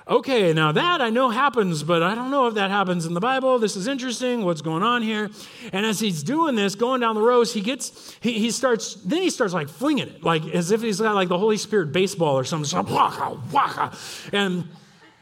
Okay, 0.07 0.53
now 0.53 0.71
that 0.71 1.01
I 1.01 1.09
know 1.09 1.31
happens, 1.31 1.81
but 1.81 2.03
I 2.03 2.13
don't 2.13 2.29
know 2.29 2.45
if 2.45 2.53
that 2.53 2.69
happens 2.69 3.07
in 3.07 3.15
the 3.15 3.19
Bible. 3.19 3.57
This 3.57 3.75
is 3.75 3.87
interesting. 3.87 4.45
What's 4.45 4.61
going 4.61 4.83
on 4.83 5.01
here? 5.01 5.31
And 5.73 5.83
as 5.83 5.99
he's 5.99 6.21
doing 6.21 6.53
this, 6.53 6.75
going 6.75 7.01
down 7.01 7.15
the 7.15 7.23
rows, 7.23 7.51
he 7.51 7.61
gets, 7.61 8.15
he, 8.19 8.33
he 8.33 8.51
starts, 8.51 8.93
then 8.95 9.23
he 9.23 9.31
starts 9.31 9.51
like 9.51 9.67
flinging 9.67 10.07
it, 10.07 10.23
like 10.23 10.45
as 10.53 10.69
if 10.69 10.83
he's 10.83 11.01
got 11.01 11.15
like 11.15 11.27
the 11.27 11.39
Holy 11.39 11.57
Spirit 11.57 11.91
baseball 11.91 12.37
or 12.37 12.43
something. 12.43 12.67
So, 12.67 12.83
waka, 12.83 13.39
waka. 13.51 13.97
And 14.31 14.69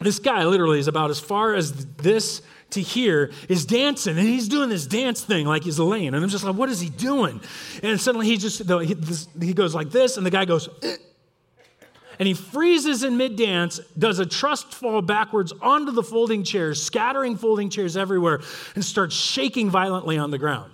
this 0.02 0.20
guy 0.20 0.44
literally 0.44 0.80
is 0.80 0.90
about 0.90 1.12
as 1.12 1.20
far 1.20 1.54
as 1.54 1.86
this 1.96 2.42
to 2.72 2.82
here 2.82 3.32
is 3.48 3.66
dancing 3.66 4.18
and 4.18 4.28
he's 4.28 4.50
doing 4.50 4.68
this 4.68 4.86
dance 4.86 5.24
thing 5.24 5.46
like 5.46 5.64
he's 5.64 5.80
laying. 5.80 6.08
And 6.08 6.18
I'm 6.18 6.28
just 6.28 6.44
like, 6.44 6.56
what 6.56 6.68
is 6.68 6.82
he 6.82 6.90
doing? 6.90 7.40
And 7.84 8.02
suddenly 8.02 8.28
he 8.28 8.36
just, 8.36 8.70
he, 8.70 8.98
he 9.46 9.54
goes 9.54 9.74
like 9.74 9.92
this, 9.92 10.18
and 10.18 10.26
the 10.26 10.32
guy 10.32 10.44
goes, 10.44 10.68
eh 10.82 10.98
and 12.20 12.28
he 12.28 12.34
freezes 12.34 13.04
in 13.04 13.18
mid 13.18 13.36
dance, 13.36 13.80
does 13.98 14.20
a 14.20 14.26
trust 14.26 14.74
fall 14.74 15.02
backwards 15.02 15.54
onto 15.62 15.92
the 15.92 16.04
folding 16.04 16.44
chairs, 16.44 16.82
scattering 16.82 17.36
folding 17.36 17.70
chairs 17.70 17.98
everywhere, 17.98 18.42
and 18.76 18.84
starts 18.84 19.16
shaking 19.16 19.70
violently 19.70 20.18
on 20.18 20.32
the 20.32 20.38
ground. 20.38 20.74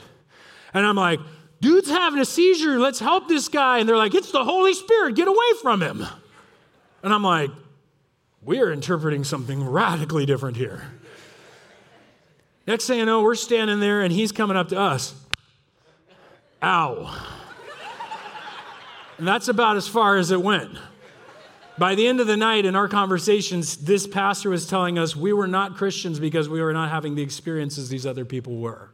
And 0.73 0.85
I'm 0.85 0.95
like, 0.95 1.19
dude's 1.61 1.89
having 1.89 2.19
a 2.19 2.25
seizure. 2.25 2.79
Let's 2.79 2.99
help 2.99 3.27
this 3.27 3.47
guy. 3.47 3.79
And 3.79 3.89
they're 3.89 3.97
like, 3.97 4.13
it's 4.13 4.31
the 4.31 4.43
Holy 4.43 4.73
Spirit. 4.73 5.15
Get 5.15 5.27
away 5.27 5.53
from 5.61 5.81
him. 5.81 6.05
And 7.03 7.13
I'm 7.13 7.23
like, 7.23 7.49
we're 8.41 8.71
interpreting 8.71 9.23
something 9.23 9.63
radically 9.63 10.25
different 10.25 10.57
here. 10.57 10.83
Next 12.67 12.85
thing 12.85 12.99
you 12.99 13.05
know, 13.05 13.23
we're 13.23 13.35
standing 13.35 13.79
there 13.79 14.01
and 14.01 14.13
he's 14.13 14.31
coming 14.31 14.55
up 14.55 14.69
to 14.69 14.79
us. 14.79 15.15
Ow. 16.61 17.35
And 19.17 19.27
that's 19.27 19.47
about 19.47 19.75
as 19.75 19.87
far 19.87 20.17
as 20.17 20.31
it 20.31 20.41
went. 20.41 20.77
By 21.79 21.95
the 21.95 22.05
end 22.07 22.19
of 22.19 22.27
the 22.27 22.35
night 22.35 22.65
in 22.65 22.75
our 22.75 22.89
conversations, 22.89 23.77
this 23.77 24.05
pastor 24.05 24.49
was 24.49 24.67
telling 24.67 24.99
us 24.99 25.15
we 25.15 25.31
were 25.31 25.47
not 25.47 25.77
Christians 25.77 26.19
because 26.19 26.49
we 26.49 26.61
were 26.61 26.73
not 26.73 26.89
having 26.89 27.15
the 27.15 27.21
experiences 27.21 27.87
these 27.87 28.05
other 28.05 28.25
people 28.25 28.57
were. 28.57 28.91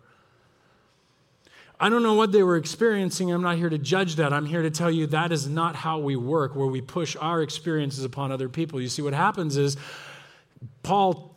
I 1.80 1.90
don't 1.90 2.04
know 2.04 2.14
what 2.14 2.32
they 2.32 2.44
were 2.44 2.56
experiencing. 2.56 3.32
I'm 3.32 3.42
not 3.42 3.58
here 3.58 3.70
to 3.70 3.80
judge 3.80 4.16
that. 4.18 4.32
I'm 4.32 4.46
here 4.46 4.62
to 4.62 4.70
tell 4.70 4.92
you 4.92 5.08
that 5.08 5.32
is 5.32 5.48
not 5.48 5.76
how 5.76 5.98
we 5.98 6.16
work, 6.16 6.56
where 6.56 6.68
we 6.68 6.80
push 6.80 7.16
our 7.18 7.42
experiences 7.42 8.06
upon 8.06 8.32
other 8.32 8.48
people. 8.48 8.80
You 8.80 8.88
see, 8.88 9.02
what 9.02 9.14
happens 9.14 9.58
is 9.58 9.76
Paul 10.84 11.35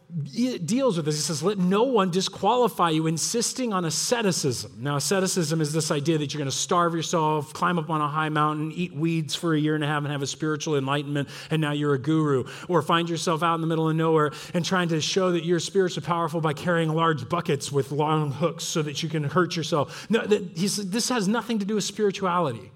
deals 0.65 0.97
with 0.97 1.05
this. 1.05 1.17
He 1.17 1.23
says, 1.23 1.43
Let 1.43 1.59
no 1.59 1.85
one 1.85 2.11
disqualify 2.11 2.91
you, 2.91 3.07
insisting 3.07 3.75
on 3.75 3.85
asceticism. 3.85 4.73
Now, 4.79 4.97
asceticism 4.97 5.61
is 5.61 5.73
this 5.73 5.91
idea 5.91 6.17
that 6.19 6.33
you're 6.33 6.39
going 6.39 6.51
to 6.51 6.57
starve 6.57 6.95
yourself, 6.95 7.53
climb 7.53 7.79
up 7.79 7.91
on 7.91 8.01
a 8.01 8.09
high 8.09 8.31
mountain, 8.31 8.73
eat 8.73 8.95
weeds 8.95 9.35
for 9.35 9.55
a 9.55 9.59
year 9.59 9.75
and 9.75 9.85
a 9.85 9.87
half, 9.87 10.03
and 10.03 10.11
have 10.11 10.23
a 10.23 10.27
spiritual 10.27 10.79
enlightenment, 10.79 11.29
and 11.51 11.61
now 11.61 11.73
you're 11.73 11.93
a 11.93 11.99
guru. 11.99 12.45
Or 12.69 12.81
find 12.81 13.09
yourself 13.09 13.43
out 13.43 13.57
in 13.57 13.61
the 13.61 13.67
middle 13.67 13.89
of 13.89 13.97
nowhere 13.97 14.33
and 14.55 14.65
trying 14.65 14.89
to 14.89 15.01
show 15.01 15.33
that 15.33 15.45
you're 15.45 15.61
spiritually 15.61 16.07
powerful 16.07 16.41
by 16.41 16.55
carrying 16.55 16.89
large 16.89 17.29
buckets 17.29 17.71
with 17.71 17.93
long 17.93 18.33
hooks 18.33 18.65
so 18.65 18.81
that 18.83 19.03
you 19.03 19.11
can 19.11 19.25
hurt 19.25 19.57
yourself. 19.57 20.11
No, 20.11 20.25
that, 20.25 20.55
this 20.57 21.09
has 21.11 21.29
nothing 21.29 21.59
to 21.59 21.67
do 21.67 21.75
with 21.75 21.85
spirituality 21.85 22.71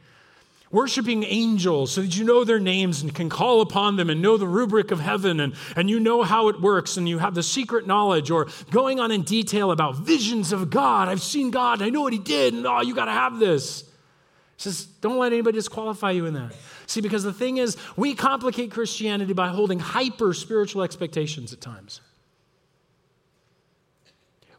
worshiping 0.72 1.22
angels 1.22 1.92
so 1.92 2.00
that 2.00 2.16
you 2.16 2.24
know 2.24 2.42
their 2.42 2.58
names 2.58 3.02
and 3.02 3.14
can 3.14 3.28
call 3.28 3.60
upon 3.60 3.96
them 3.96 4.10
and 4.10 4.20
know 4.20 4.36
the 4.36 4.46
rubric 4.46 4.90
of 4.90 4.98
heaven 4.98 5.38
and, 5.38 5.54
and 5.76 5.88
you 5.88 6.00
know 6.00 6.22
how 6.22 6.48
it 6.48 6.60
works 6.60 6.96
and 6.96 7.08
you 7.08 7.18
have 7.18 7.34
the 7.34 7.42
secret 7.42 7.86
knowledge 7.86 8.30
or 8.30 8.48
going 8.70 8.98
on 8.98 9.12
in 9.12 9.22
detail 9.22 9.70
about 9.70 9.96
visions 9.96 10.50
of 10.50 10.70
God. 10.70 11.08
I've 11.08 11.22
seen 11.22 11.50
God, 11.50 11.82
I 11.82 11.90
know 11.90 12.00
what 12.00 12.12
He 12.12 12.18
did, 12.18 12.54
and 12.54 12.66
oh, 12.66 12.80
you 12.80 12.94
got 12.94 13.04
to 13.04 13.12
have 13.12 13.38
this. 13.38 13.82
He 14.56 14.62
says, 14.62 14.86
don't 15.00 15.18
let 15.18 15.32
anybody 15.32 15.56
disqualify 15.56 16.12
you 16.12 16.26
in 16.26 16.34
that. 16.34 16.54
See, 16.86 17.00
because 17.00 17.22
the 17.22 17.32
thing 17.32 17.58
is, 17.58 17.76
we 17.96 18.14
complicate 18.14 18.70
Christianity 18.70 19.32
by 19.32 19.48
holding 19.48 19.78
hyper 19.78 20.34
spiritual 20.34 20.82
expectations 20.82 21.52
at 21.52 21.60
times. 21.60 22.00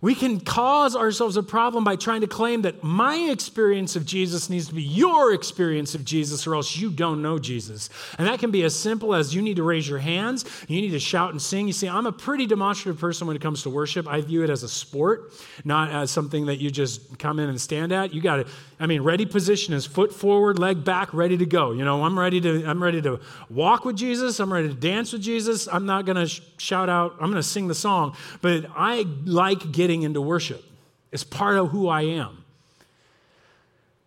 We 0.03 0.15
can 0.15 0.41
cause 0.41 0.97
ourselves 0.97 1.37
a 1.37 1.43
problem 1.43 1.85
by 1.85 1.95
trying 1.95 2.19
to 2.21 2.27
claim 2.27 2.63
that 2.63 2.83
my 2.83 3.15
experience 3.15 3.95
of 3.95 4.05
Jesus 4.05 4.49
needs 4.49 4.67
to 4.67 4.73
be 4.73 4.83
your 4.83 5.33
experience 5.33 5.95
of 5.95 6.03
Jesus, 6.03 6.45
or 6.45 6.55
else 6.55 6.75
you 6.75 6.91
don't 6.91 7.21
know 7.21 7.39
Jesus. 7.39 7.89
And 8.17 8.27
that 8.27 8.39
can 8.39 8.51
be 8.51 8.63
as 8.63 8.77
simple 8.77 9.15
as 9.15 9.33
you 9.33 9.41
need 9.41 9.55
to 9.55 9.63
raise 9.63 9.87
your 9.87 9.99
hands, 9.99 10.43
you 10.67 10.81
need 10.81 10.89
to 10.89 10.99
shout 10.99 11.31
and 11.31 11.41
sing. 11.41 11.67
You 11.67 11.73
see, 11.73 11.87
I'm 11.87 12.05
a 12.05 12.11
pretty 12.11 12.45
demonstrative 12.45 12.99
person 12.99 13.27
when 13.27 13.37
it 13.37 13.41
comes 13.41 13.63
to 13.63 13.69
worship. 13.69 14.05
I 14.05 14.19
view 14.19 14.43
it 14.43 14.49
as 14.49 14.63
a 14.63 14.67
sport, 14.67 15.31
not 15.63 15.89
as 15.89 16.11
something 16.11 16.47
that 16.47 16.57
you 16.57 16.69
just 16.69 17.17
come 17.17 17.39
in 17.39 17.47
and 17.47 17.61
stand 17.61 17.93
at. 17.93 18.13
You 18.13 18.19
got 18.19 18.35
to, 18.35 18.47
I 18.81 18.87
mean, 18.87 19.03
ready 19.03 19.25
position 19.25 19.73
is 19.73 19.85
foot 19.85 20.13
forward, 20.13 20.59
leg 20.59 20.83
back, 20.83 21.13
ready 21.13 21.37
to 21.37 21.45
go. 21.45 21.71
You 21.71 21.85
know, 21.85 22.03
I'm 22.03 22.19
ready 22.19 22.41
to, 22.41 22.65
I'm 22.65 22.83
ready 22.83 23.01
to 23.03 23.21
walk 23.49 23.85
with 23.85 23.95
Jesus. 23.95 24.41
I'm 24.41 24.51
ready 24.51 24.67
to 24.67 24.73
dance 24.73 25.13
with 25.13 25.21
Jesus. 25.21 25.69
I'm 25.71 25.85
not 25.85 26.05
going 26.05 26.17
to 26.17 26.27
sh- 26.27 26.41
shout 26.57 26.89
out, 26.89 27.13
I'm 27.13 27.31
going 27.31 27.35
to 27.35 27.43
sing 27.43 27.69
the 27.69 27.75
song, 27.75 28.17
but 28.41 28.65
I 28.75 29.05
like 29.23 29.71
getting 29.71 29.92
getting 29.93 30.03
into 30.03 30.21
worship. 30.21 30.63
It's 31.11 31.23
part 31.23 31.57
of 31.57 31.69
who 31.69 31.87
I 31.87 32.01
am. 32.01 32.43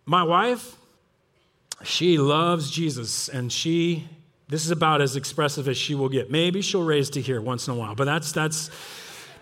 My 0.05 0.23
wife, 0.23 0.75
she 1.83 2.17
loves 2.17 2.69
Jesus, 2.69 3.29
and 3.29 3.51
she, 3.51 4.07
this 4.49 4.65
is 4.65 4.71
about 4.71 5.01
as 5.01 5.15
expressive 5.15 5.69
as 5.69 5.77
she 5.77 5.95
will 5.95 6.09
get. 6.09 6.29
Maybe 6.29 6.61
she'll 6.61 6.83
raise 6.83 7.09
to 7.11 7.21
here 7.21 7.41
once 7.41 7.67
in 7.67 7.73
a 7.73 7.77
while, 7.77 7.95
but 7.95 8.03
that's, 8.03 8.33
that's, 8.33 8.69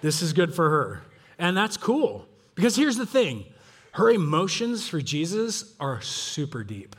this 0.02 0.22
is 0.22 0.34
good 0.34 0.54
for 0.54 0.70
her. 0.70 1.02
And 1.40 1.58
that's 1.58 1.78
cool. 1.78 2.28
Because 2.54 2.76
here's 2.76 2.98
the 2.98 3.06
thing 3.06 3.46
her 3.94 4.12
emotions 4.12 4.88
for 4.88 5.02
Jesus 5.02 5.74
are 5.80 6.02
super 6.02 6.64
deep. 6.64 6.96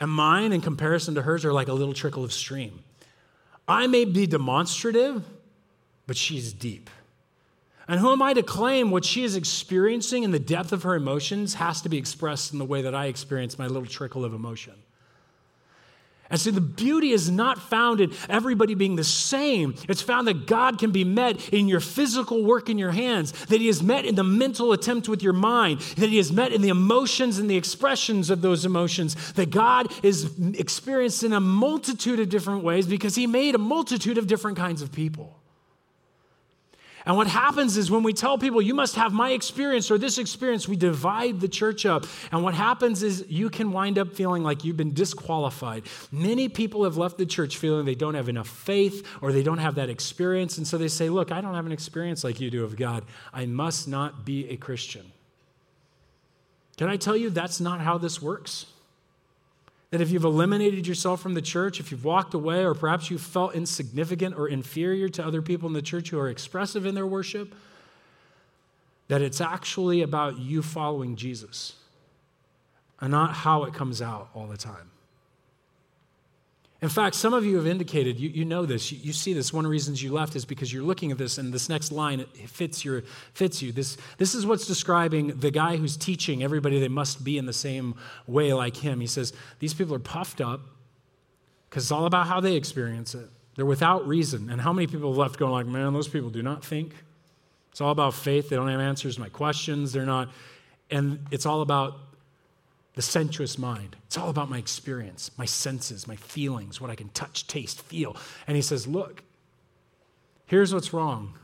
And 0.00 0.10
mine, 0.10 0.52
in 0.52 0.60
comparison 0.60 1.14
to 1.14 1.22
hers, 1.22 1.44
are 1.44 1.52
like 1.52 1.68
a 1.68 1.72
little 1.72 1.94
trickle 1.94 2.24
of 2.24 2.32
stream. 2.32 2.80
I 3.68 3.86
may 3.86 4.04
be 4.04 4.26
demonstrative, 4.26 5.24
but 6.06 6.16
she's 6.16 6.52
deep. 6.52 6.90
And 7.88 8.00
who 8.00 8.10
am 8.10 8.20
I 8.20 8.34
to 8.34 8.42
claim 8.42 8.90
what 8.90 9.04
she 9.04 9.22
is 9.22 9.36
experiencing 9.36 10.24
in 10.24 10.32
the 10.32 10.40
depth 10.40 10.72
of 10.72 10.82
her 10.82 10.96
emotions 10.96 11.54
has 11.54 11.80
to 11.82 11.88
be 11.88 11.98
expressed 11.98 12.52
in 12.52 12.58
the 12.58 12.64
way 12.64 12.82
that 12.82 12.94
I 12.94 13.06
experience 13.06 13.58
my 13.58 13.66
little 13.66 13.86
trickle 13.86 14.24
of 14.24 14.34
emotion? 14.34 14.74
And 16.28 16.40
so 16.40 16.50
the 16.50 16.60
beauty 16.60 17.12
is 17.12 17.30
not 17.30 17.58
found 17.58 18.00
in 18.00 18.12
everybody 18.28 18.74
being 18.74 18.96
the 18.96 19.04
same. 19.04 19.76
It's 19.88 20.02
found 20.02 20.26
that 20.26 20.46
God 20.46 20.78
can 20.78 20.90
be 20.90 21.04
met 21.04 21.50
in 21.50 21.68
your 21.68 21.78
physical 21.78 22.44
work 22.44 22.68
in 22.68 22.78
your 22.78 22.90
hands, 22.90 23.30
that 23.46 23.60
He 23.60 23.68
is 23.68 23.82
met 23.82 24.04
in 24.04 24.16
the 24.16 24.24
mental 24.24 24.72
attempt 24.72 25.08
with 25.08 25.22
your 25.22 25.32
mind, 25.32 25.78
that 25.96 26.08
He 26.08 26.18
is 26.18 26.32
met 26.32 26.52
in 26.52 26.62
the 26.62 26.68
emotions 26.68 27.38
and 27.38 27.48
the 27.48 27.56
expressions 27.56 28.28
of 28.28 28.42
those 28.42 28.64
emotions, 28.64 29.32
that 29.34 29.50
God 29.50 29.92
is 30.02 30.32
experienced 30.54 31.22
in 31.22 31.32
a 31.32 31.40
multitude 31.40 32.18
of 32.18 32.28
different 32.28 32.64
ways 32.64 32.88
because 32.88 33.14
He 33.14 33.28
made 33.28 33.54
a 33.54 33.58
multitude 33.58 34.18
of 34.18 34.26
different 34.26 34.56
kinds 34.56 34.82
of 34.82 34.90
people. 34.90 35.38
And 37.06 37.16
what 37.16 37.28
happens 37.28 37.76
is 37.76 37.88
when 37.88 38.02
we 38.02 38.12
tell 38.12 38.36
people, 38.36 38.60
you 38.60 38.74
must 38.74 38.96
have 38.96 39.12
my 39.12 39.30
experience 39.30 39.92
or 39.92 39.96
this 39.96 40.18
experience, 40.18 40.66
we 40.66 40.74
divide 40.74 41.40
the 41.40 41.46
church 41.46 41.86
up. 41.86 42.04
And 42.32 42.42
what 42.42 42.54
happens 42.54 43.04
is 43.04 43.24
you 43.28 43.48
can 43.48 43.70
wind 43.70 43.96
up 43.96 44.12
feeling 44.12 44.42
like 44.42 44.64
you've 44.64 44.76
been 44.76 44.92
disqualified. 44.92 45.84
Many 46.10 46.48
people 46.48 46.82
have 46.82 46.96
left 46.96 47.16
the 47.16 47.24
church 47.24 47.58
feeling 47.58 47.86
they 47.86 47.94
don't 47.94 48.14
have 48.14 48.28
enough 48.28 48.48
faith 48.48 49.06
or 49.22 49.30
they 49.30 49.44
don't 49.44 49.58
have 49.58 49.76
that 49.76 49.88
experience. 49.88 50.58
And 50.58 50.66
so 50.66 50.78
they 50.78 50.88
say, 50.88 51.08
look, 51.08 51.30
I 51.30 51.40
don't 51.40 51.54
have 51.54 51.66
an 51.66 51.72
experience 51.72 52.24
like 52.24 52.40
you 52.40 52.50
do 52.50 52.64
of 52.64 52.76
God. 52.76 53.04
I 53.32 53.46
must 53.46 53.86
not 53.86 54.24
be 54.24 54.48
a 54.48 54.56
Christian. 54.56 55.12
Can 56.76 56.88
I 56.88 56.96
tell 56.96 57.16
you 57.16 57.30
that's 57.30 57.60
not 57.60 57.80
how 57.80 57.98
this 57.98 58.20
works? 58.20 58.66
That 59.90 60.00
if 60.00 60.10
you've 60.10 60.24
eliminated 60.24 60.86
yourself 60.86 61.20
from 61.20 61.34
the 61.34 61.42
church, 61.42 61.78
if 61.78 61.90
you've 61.90 62.04
walked 62.04 62.34
away, 62.34 62.64
or 62.64 62.74
perhaps 62.74 63.10
you 63.10 63.18
felt 63.18 63.54
insignificant 63.54 64.36
or 64.36 64.48
inferior 64.48 65.08
to 65.10 65.24
other 65.24 65.40
people 65.40 65.68
in 65.68 65.74
the 65.74 65.82
church 65.82 66.10
who 66.10 66.18
are 66.18 66.28
expressive 66.28 66.84
in 66.86 66.94
their 66.94 67.06
worship, 67.06 67.54
that 69.08 69.22
it's 69.22 69.40
actually 69.40 70.02
about 70.02 70.38
you 70.38 70.62
following 70.62 71.14
Jesus 71.14 71.74
and 73.00 73.10
not 73.10 73.32
how 73.32 73.64
it 73.64 73.74
comes 73.74 74.02
out 74.02 74.28
all 74.34 74.46
the 74.46 74.56
time. 74.56 74.90
In 76.82 76.90
fact, 76.90 77.14
some 77.14 77.32
of 77.32 77.44
you 77.44 77.56
have 77.56 77.66
indicated, 77.66 78.20
you, 78.20 78.28
you 78.28 78.44
know 78.44 78.66
this, 78.66 78.92
you, 78.92 78.98
you, 79.00 79.12
see 79.14 79.32
this. 79.32 79.50
One 79.50 79.64
of 79.64 79.70
the 79.70 79.72
reasons 79.72 80.02
you 80.02 80.12
left 80.12 80.36
is 80.36 80.44
because 80.44 80.70
you're 80.70 80.82
looking 80.82 81.10
at 81.10 81.16
this 81.16 81.38
and 81.38 81.52
this 81.52 81.70
next 81.70 81.90
line 81.90 82.20
it 82.20 82.28
fits, 82.50 82.84
your, 82.84 83.02
fits 83.32 83.62
you. 83.62 83.72
This, 83.72 83.96
this 84.18 84.34
is 84.34 84.44
what's 84.44 84.66
describing 84.66 85.28
the 85.38 85.50
guy 85.50 85.76
who's 85.76 85.96
teaching 85.96 86.42
everybody 86.42 86.78
they 86.78 86.88
must 86.88 87.24
be 87.24 87.38
in 87.38 87.46
the 87.46 87.52
same 87.52 87.94
way 88.26 88.52
like 88.52 88.76
him. 88.76 89.00
He 89.00 89.06
says, 89.06 89.32
These 89.58 89.72
people 89.72 89.94
are 89.94 90.00
puffed 90.00 90.42
up 90.42 90.60
because 91.70 91.84
it's 91.84 91.92
all 91.92 92.04
about 92.04 92.26
how 92.26 92.40
they 92.40 92.56
experience 92.56 93.14
it. 93.14 93.28
They're 93.56 93.64
without 93.64 94.06
reason. 94.06 94.50
And 94.50 94.60
how 94.60 94.72
many 94.72 94.86
people 94.86 95.10
have 95.10 95.18
left 95.18 95.38
going 95.38 95.52
like, 95.52 95.66
man, 95.66 95.94
those 95.94 96.08
people 96.08 96.28
do 96.28 96.42
not 96.42 96.62
think. 96.62 96.92
It's 97.70 97.80
all 97.80 97.90
about 97.90 98.14
faith. 98.14 98.50
They 98.50 98.56
don't 98.56 98.68
have 98.68 98.80
answers 98.80 99.16
to 99.16 99.20
my 99.22 99.28
questions. 99.30 99.92
They're 99.92 100.06
not. 100.06 100.28
And 100.90 101.26
it's 101.30 101.46
all 101.46 101.62
about 101.62 101.98
the 102.96 103.02
sensuous 103.02 103.58
mind. 103.58 103.94
It's 104.06 104.18
all 104.18 104.30
about 104.30 104.50
my 104.50 104.58
experience, 104.58 105.30
my 105.36 105.44
senses, 105.44 106.08
my 106.08 106.16
feelings, 106.16 106.80
what 106.80 106.90
I 106.90 106.96
can 106.96 107.10
touch, 107.10 107.46
taste, 107.46 107.82
feel. 107.82 108.16
And 108.46 108.56
he 108.56 108.62
says, 108.62 108.88
Look, 108.88 109.22
here's 110.46 110.74
what's 110.74 110.92
wrong. 110.92 111.34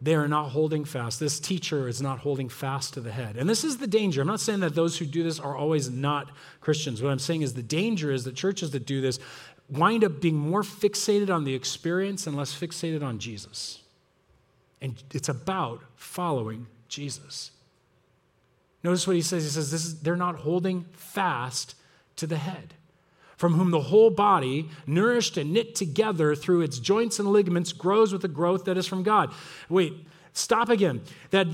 They 0.00 0.14
are 0.14 0.26
not 0.26 0.48
holding 0.48 0.84
fast. 0.84 1.20
This 1.20 1.38
teacher 1.38 1.86
is 1.86 2.00
not 2.02 2.20
holding 2.20 2.48
fast 2.48 2.94
to 2.94 3.00
the 3.00 3.12
head. 3.12 3.36
And 3.36 3.48
this 3.48 3.62
is 3.62 3.78
the 3.78 3.86
danger. 3.86 4.20
I'm 4.20 4.26
not 4.26 4.40
saying 4.40 4.60
that 4.60 4.74
those 4.74 4.98
who 4.98 5.04
do 5.04 5.22
this 5.22 5.38
are 5.38 5.56
always 5.56 5.90
not 5.90 6.28
Christians. 6.60 7.00
What 7.00 7.12
I'm 7.12 7.20
saying 7.20 7.42
is 7.42 7.54
the 7.54 7.62
danger 7.62 8.10
is 8.10 8.24
that 8.24 8.34
churches 8.34 8.72
that 8.72 8.84
do 8.84 9.00
this 9.00 9.20
wind 9.68 10.04
up 10.04 10.20
being 10.20 10.36
more 10.36 10.62
fixated 10.62 11.32
on 11.32 11.44
the 11.44 11.54
experience 11.54 12.26
and 12.26 12.36
less 12.36 12.52
fixated 12.52 13.02
on 13.02 13.18
Jesus. 13.18 13.80
And 14.80 15.00
it's 15.12 15.28
about 15.28 15.82
following 15.94 16.66
Jesus. 16.88 17.52
Notice 18.82 19.06
what 19.06 19.16
he 19.16 19.22
says. 19.22 19.44
He 19.44 19.50
says, 19.50 19.70
this 19.70 19.84
is, 19.84 20.00
they're 20.00 20.16
not 20.16 20.36
holding 20.36 20.84
fast 20.92 21.74
to 22.16 22.26
the 22.26 22.36
head, 22.36 22.74
from 23.36 23.54
whom 23.54 23.70
the 23.70 23.80
whole 23.80 24.10
body, 24.10 24.68
nourished 24.86 25.36
and 25.36 25.52
knit 25.52 25.74
together 25.74 26.34
through 26.34 26.62
its 26.62 26.78
joints 26.78 27.18
and 27.18 27.28
ligaments, 27.32 27.72
grows 27.72 28.12
with 28.12 28.22
the 28.22 28.28
growth 28.28 28.64
that 28.64 28.76
is 28.76 28.86
from 28.86 29.02
God. 29.02 29.32
Wait, 29.68 29.94
stop 30.32 30.68
again. 30.68 31.00
That 31.30 31.46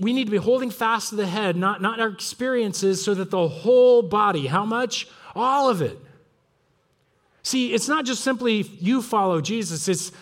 we 0.00 0.12
need 0.12 0.24
to 0.24 0.30
be 0.30 0.38
holding 0.38 0.70
fast 0.70 1.10
to 1.10 1.16
the 1.16 1.26
head, 1.26 1.56
not, 1.56 1.82
not 1.82 2.00
our 2.00 2.08
experiences, 2.08 3.04
so 3.04 3.14
that 3.14 3.30
the 3.30 3.48
whole 3.48 4.02
body, 4.02 4.46
how 4.46 4.64
much? 4.64 5.06
All 5.34 5.68
of 5.68 5.82
it. 5.82 5.98
See, 7.42 7.72
it's 7.72 7.88
not 7.88 8.04
just 8.04 8.22
simply 8.22 8.62
you 8.80 9.00
follow 9.00 9.40
Jesus, 9.40 9.88
it's 9.88 10.12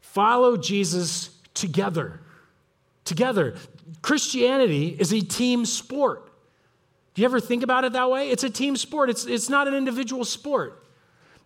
follow 0.00 0.56
Jesus 0.56 1.30
together. 1.52 2.20
Together. 3.04 3.56
Christianity 4.02 4.96
is 4.98 5.12
a 5.12 5.20
team 5.20 5.64
sport. 5.64 6.30
Do 7.14 7.22
you 7.22 7.26
ever 7.26 7.40
think 7.40 7.62
about 7.62 7.84
it 7.84 7.92
that 7.92 8.10
way? 8.10 8.30
It's 8.30 8.44
a 8.44 8.50
team 8.50 8.76
sport, 8.76 9.10
it's, 9.10 9.26
it's 9.26 9.48
not 9.48 9.68
an 9.68 9.74
individual 9.74 10.24
sport. 10.24 10.82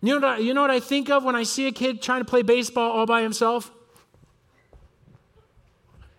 You 0.01 0.19
know, 0.19 0.27
what 0.27 0.39
I, 0.39 0.41
you 0.41 0.53
know 0.53 0.61
what 0.61 0.71
I 0.71 0.79
think 0.79 1.09
of 1.09 1.23
when 1.23 1.35
I 1.35 1.43
see 1.43 1.67
a 1.67 1.71
kid 1.71 2.01
trying 2.01 2.21
to 2.21 2.25
play 2.25 2.41
baseball 2.41 2.91
all 2.91 3.05
by 3.05 3.21
himself? 3.21 3.71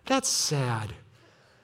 That's 0.05 0.29
sad. 0.29 0.93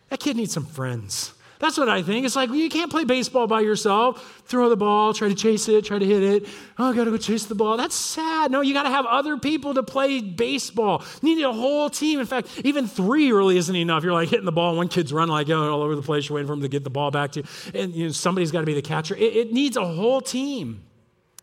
That 0.10 0.20
kid 0.20 0.36
needs 0.36 0.54
some 0.54 0.66
friends. 0.66 1.34
That's 1.60 1.78
what 1.78 1.90
I 1.90 2.02
think. 2.02 2.26
It's 2.26 2.38
like, 2.38 2.50
well, 2.50 2.58
you 2.58 2.70
can't 2.70 2.90
play 2.90 3.04
baseball 3.04 3.46
by 3.46 3.60
yourself. 3.60 4.42
Throw 4.46 4.70
the 4.70 4.78
ball, 4.78 5.14
try 5.14 5.28
to 5.28 5.36
chase 5.36 5.68
it, 5.68 5.84
try 5.84 6.00
to 6.00 6.06
hit 6.06 6.24
it. 6.24 6.48
Oh, 6.78 6.90
I 6.90 6.96
got 6.96 7.04
to 7.04 7.12
go 7.12 7.18
chase 7.18 7.46
the 7.46 7.56
ball. 7.56 7.76
That's 7.76 7.96
sad. 7.96 8.50
No, 8.50 8.62
you 8.62 8.74
got 8.74 8.84
to 8.84 8.90
have 8.90 9.06
other 9.06 9.38
people 9.38 9.74
to 9.74 9.84
play 9.84 10.22
baseball. 10.22 11.04
You 11.22 11.36
need 11.36 11.44
a 11.44 11.52
whole 11.52 11.90
team. 11.90 12.22
In 12.22 12.26
fact, 12.26 12.48
even 12.64 12.88
three 12.88 13.34
really 13.34 13.58
isn't 13.58 13.76
enough. 13.76 14.06
You're 14.06 14.14
like 14.14 14.30
hitting 14.30 14.46
the 14.46 14.54
ball, 14.54 14.78
one 14.78 14.88
kid's 14.88 15.12
running 15.12 15.34
like 15.34 15.50
all 15.50 15.82
over 15.82 15.98
the 15.98 16.02
place. 16.02 16.30
You're 16.30 16.36
waiting 16.36 16.48
for 16.48 16.54
him 16.54 16.62
to 16.62 16.70
get 16.70 16.86
the 16.86 16.90
ball 16.90 17.12
back 17.12 17.34
to 17.34 17.42
you. 17.42 17.46
And 17.74 17.94
you 17.94 18.06
know, 18.06 18.12
somebody's 18.14 18.52
got 18.52 18.62
to 18.62 18.66
be 18.66 18.74
the 18.74 18.82
catcher. 18.82 19.16
It, 19.16 19.36
it 19.36 19.52
needs 19.52 19.76
a 19.76 19.86
whole 19.86 20.22
team. 20.22 20.86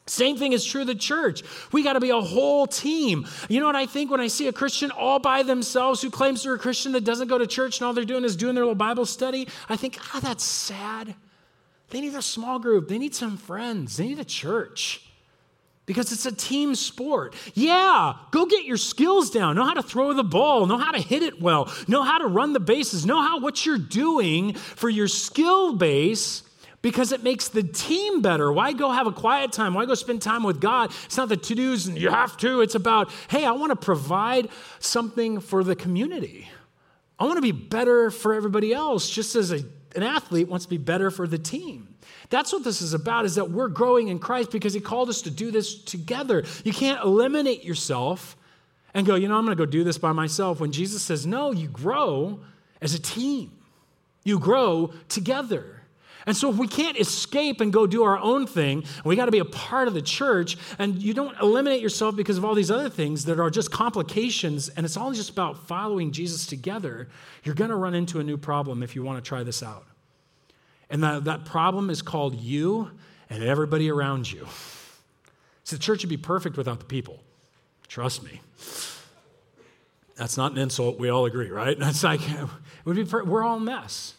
Same 0.09 0.37
thing 0.37 0.53
is 0.53 0.65
true 0.65 0.83
of 0.83 0.87
the 0.87 0.95
church. 0.95 1.43
We 1.73 1.83
got 1.83 1.95
to 1.95 2.01
be 2.01 2.11
a 2.11 2.21
whole 2.21 2.67
team. 2.67 3.27
You 3.49 3.59
know 3.59 3.67
what 3.67 3.75
I 3.75 3.87
think 3.87 4.11
when 4.11 4.21
I 4.21 4.29
see 4.29 4.47
a 4.47 4.53
Christian 4.53 4.93
all 4.93 5.19
by 5.19 5.43
themselves 5.43 6.01
who 6.01 6.11
claims 6.11 6.45
they're 6.45 6.55
a 6.55 6.59
Christian 6.59 6.93
that 6.93 7.05
doesn't 7.05 7.27
go 7.27 7.39
to 7.39 7.47
church 7.47 7.81
and 7.81 7.87
all 7.87 7.93
they're 7.93 8.05
doing 8.05 8.25
is 8.25 8.37
doing 8.37 8.55
their 8.55 8.65
little 8.65 8.77
Bible 8.77 9.05
study? 9.05 9.49
I 9.69 9.77
think, 9.77 9.99
ah, 10.01 10.13
oh, 10.15 10.21
that's 10.21 10.45
sad. 10.45 11.17
They 11.91 12.01
need 12.01 12.15
a 12.15 12.23
small 12.23 12.59
group, 12.59 12.89
they 12.89 12.99
need 12.99 13.15
some 13.15 13.37
friends, 13.37 13.97
they 13.97 14.09
need 14.09 14.19
a 14.19 14.25
church 14.25 15.03
because 15.87 16.13
it's 16.13 16.27
a 16.27 16.33
team 16.33 16.75
sport. 16.75 17.35
Yeah, 17.55 18.15
go 18.33 18.45
get 18.47 18.65
your 18.65 18.77
skills 18.77 19.31
down. 19.31 19.57
Know 19.57 19.65
how 19.65 19.75
to 19.75 19.83
throw 19.83 20.13
the 20.13 20.25
ball, 20.25 20.67
know 20.67 20.79
how 20.79 20.91
to 20.93 21.01
hit 21.01 21.23
it 21.23 21.41
well, 21.41 21.73
know 21.89 22.03
how 22.03 22.19
to 22.19 22.27
run 22.27 22.53
the 22.53 22.61
bases, 22.61 23.07
know 23.07 23.23
how 23.23 23.41
what 23.41 23.65
you're 23.65 23.79
doing 23.79 24.55
for 24.55 24.89
your 24.89 25.09
skill 25.09 25.75
base 25.77 26.43
because 26.87 27.11
it 27.11 27.25
makes 27.25 27.49
the 27.49 27.65
team 27.65 28.23
better. 28.23 28.53
Why 28.53 28.73
go 28.73 28.93
have 28.93 29.09
a 29.09 29.13
quiet 29.13 29.51
time? 29.51 29.75
Why 29.75 29.87
go 29.87 29.95
spend 29.95 30.23
time 30.23 30.45
with 30.45 30.61
God? 30.61 30.93
It's 31.07 31.17
not 31.17 31.29
the 31.29 31.37
to 31.37 31.55
dos 31.57 31.89
and 31.89 31.99
you 31.99 32.11
have 32.11 32.37
to. 32.37 32.61
It's 32.61 32.77
about, 32.77 33.11
hey, 33.27 33.45
I 33.45 33.51
want 33.51 33.71
to 33.71 33.77
provide 33.77 34.51
something 34.79 35.41
for 35.41 35.65
the 35.65 35.75
community. 35.75 36.49
I 37.19 37.25
want 37.25 37.39
to 37.39 37.43
be 37.43 37.51
better 37.51 38.13
for 38.13 38.35
everybody 38.35 38.73
else, 38.73 39.11
just 39.11 39.35
as 39.35 39.51
a, 39.51 39.65
an 39.97 40.05
athlete 40.05 40.47
wants 40.47 40.67
to 40.67 40.71
be 40.71 40.79
better 40.79 41.11
for 41.11 41.27
the 41.27 41.39
team. 41.39 41.97
That's 42.31 42.53
what 42.53 42.63
this 42.63 42.81
is 42.81 42.95
about, 42.95 43.25
is 43.25 43.35
that 43.35 43.51
we're 43.51 43.67
growing 43.67 44.07
in 44.07 44.21
Christ 44.21 44.53
because 44.53 44.73
He 44.73 44.79
called 44.79 45.09
us 45.09 45.23
to 45.23 45.31
do 45.33 45.51
this 45.51 45.83
together. 45.83 46.45
You 46.63 46.73
can't 46.73 47.03
eliminate 47.03 47.65
yourself 47.65 48.37
and 48.95 49.05
go, 49.05 49.17
you 49.17 49.27
know, 49.27 49.37
I'm 49.37 49.45
going 49.45 49.57
to 49.57 49.61
go 49.61 49.69
do 49.69 49.83
this 49.83 49.99
by 49.99 50.13
myself. 50.13 50.61
When 50.61 50.71
Jesus 50.71 51.03
says, 51.03 51.27
no, 51.27 51.51
you 51.51 51.67
grow 51.67 52.43
as 52.81 52.95
a 52.95 53.01
team, 53.01 53.51
you 54.23 54.39
grow 54.39 54.93
together. 55.09 55.76
And 56.27 56.37
so 56.37 56.51
if 56.51 56.57
we 56.57 56.67
can't 56.67 56.99
escape 56.99 57.61
and 57.61 57.73
go 57.73 57.87
do 57.87 58.03
our 58.03 58.19
own 58.19 58.49
thing, 58.49 58.85
we 59.05 59.15
got 59.15 59.27
to 59.27 59.31
be 59.31 59.39
a 59.39 59.45
part 59.45 59.87
of 59.87 59.95
the 59.95 60.03
church, 60.03 60.57
and 60.79 61.01
you 61.01 61.15
don't 61.15 61.39
eliminate 61.41 61.81
yourself 61.81 62.17
because 62.17 62.37
of 62.37 62.45
all 62.45 62.55
these 62.55 62.71
other 62.71 62.91
things 62.91 63.25
that 63.27 63.39
are 63.39 63.49
just 63.49 63.71
complications, 63.71 64.69
and 64.69 64.85
it's 64.85 64.97
all 64.97 65.13
just 65.13 65.31
about 65.31 65.69
following 65.69 66.11
Jesus 66.11 66.45
together, 66.45 67.09
you're 67.45 67.55
going 67.55 67.71
to 67.71 67.77
run 67.77 67.95
into 67.95 68.19
a 68.19 68.25
new 68.25 68.37
problem 68.37 68.83
if 68.83 68.97
you 68.97 69.05
want 69.05 69.25
to 69.25 69.27
try 69.27 69.45
this 69.45 69.63
out. 69.63 69.87
And 70.91 71.03
that, 71.05 71.25
that 71.25 71.45
problem 71.45 71.91
is 71.91 72.03
called 72.03 72.41
you 72.41 72.91
and 73.31 73.43
everybody 73.43 73.89
around 73.89 74.31
you. 74.31 74.47
So 75.63 75.77
the 75.77 75.83
church 75.83 76.03
would 76.03 76.11
be 76.11 76.17
perfect 76.17 76.57
without 76.57 76.81
the 76.81 76.85
people. 76.85 77.21
Trust 77.89 78.25
me. 78.25 78.41
That's 80.17 80.37
not 80.37 80.53
an 80.53 80.59
insult. 80.59 80.99
We 80.99 81.09
all 81.09 81.27
agree, 81.27 81.51
right? 81.51 81.79
That's 81.79 82.03
like, 82.03 82.21
it 82.29 82.49
would 82.85 82.97
be 82.97 83.05
we're 83.05 83.45
all 83.45 83.59
a 83.59 83.61
mess. 83.61 84.16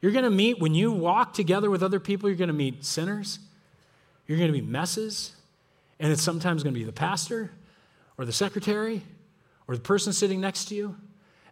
You're 0.00 0.12
going 0.12 0.24
to 0.24 0.30
meet, 0.30 0.58
when 0.58 0.74
you 0.74 0.92
walk 0.92 1.32
together 1.32 1.70
with 1.70 1.82
other 1.82 2.00
people, 2.00 2.28
you're 2.28 2.36
going 2.36 2.48
to 2.48 2.54
meet 2.54 2.84
sinners, 2.84 3.38
you're 4.26 4.38
going 4.38 4.52
to 4.52 4.58
meet 4.58 4.68
messes, 4.68 5.34
and 5.98 6.12
it's 6.12 6.22
sometimes 6.22 6.62
going 6.62 6.74
to 6.74 6.78
be 6.78 6.84
the 6.84 6.92
pastor 6.92 7.50
or 8.18 8.24
the 8.24 8.32
secretary 8.32 9.02
or 9.66 9.74
the 9.74 9.80
person 9.80 10.12
sitting 10.12 10.40
next 10.40 10.66
to 10.66 10.74
you. 10.74 10.96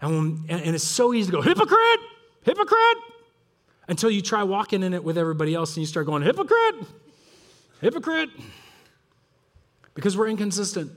And, 0.00 0.10
when, 0.10 0.44
and, 0.48 0.62
and 0.62 0.74
it's 0.74 0.84
so 0.84 1.14
easy 1.14 1.30
to 1.30 1.36
go, 1.36 1.42
hypocrite, 1.42 2.00
hypocrite, 2.42 2.98
until 3.88 4.10
you 4.10 4.22
try 4.22 4.42
walking 4.42 4.82
in 4.82 4.94
it 4.94 5.02
with 5.02 5.16
everybody 5.18 5.54
else 5.54 5.76
and 5.76 5.82
you 5.82 5.86
start 5.86 6.06
going, 6.06 6.22
hypocrite, 6.22 6.86
hypocrite, 7.80 8.30
because 9.94 10.16
we're 10.16 10.28
inconsistent 10.28 10.90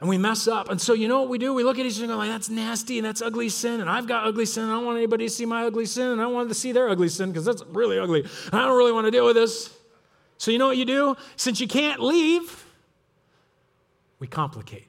and 0.00 0.08
we 0.08 0.18
mess 0.18 0.46
up. 0.46 0.70
And 0.70 0.80
so, 0.80 0.92
you 0.92 1.08
know 1.08 1.20
what 1.20 1.30
we 1.30 1.38
do? 1.38 1.54
We 1.54 1.64
look 1.64 1.78
at 1.78 1.86
each 1.86 1.94
other 1.96 2.04
and 2.04 2.12
go, 2.12 2.16
like, 2.18 2.30
that's 2.30 2.50
nasty 2.50 2.98
and 2.98 3.06
that's 3.06 3.22
ugly 3.22 3.48
sin. 3.48 3.80
And 3.80 3.88
I've 3.88 4.06
got 4.06 4.26
ugly 4.26 4.44
sin. 4.44 4.64
And 4.64 4.72
I 4.72 4.76
don't 4.76 4.84
want 4.84 4.98
anybody 4.98 5.26
to 5.26 5.30
see 5.30 5.46
my 5.46 5.64
ugly 5.64 5.86
sin. 5.86 6.08
And 6.08 6.20
I 6.20 6.26
want 6.26 6.48
to 6.50 6.54
see 6.54 6.72
their 6.72 6.88
ugly 6.88 7.08
sin 7.08 7.30
because 7.30 7.46
that's 7.46 7.62
really 7.68 7.98
ugly. 7.98 8.26
I 8.52 8.58
don't 8.66 8.76
really 8.76 8.92
want 8.92 9.06
to 9.06 9.10
deal 9.10 9.24
with 9.24 9.36
this. 9.36 9.74
So, 10.36 10.50
you 10.50 10.58
know 10.58 10.66
what 10.66 10.76
you 10.76 10.84
do? 10.84 11.16
Since 11.36 11.60
you 11.60 11.66
can't 11.66 12.00
leave, 12.00 12.66
we 14.18 14.26
complicate. 14.26 14.86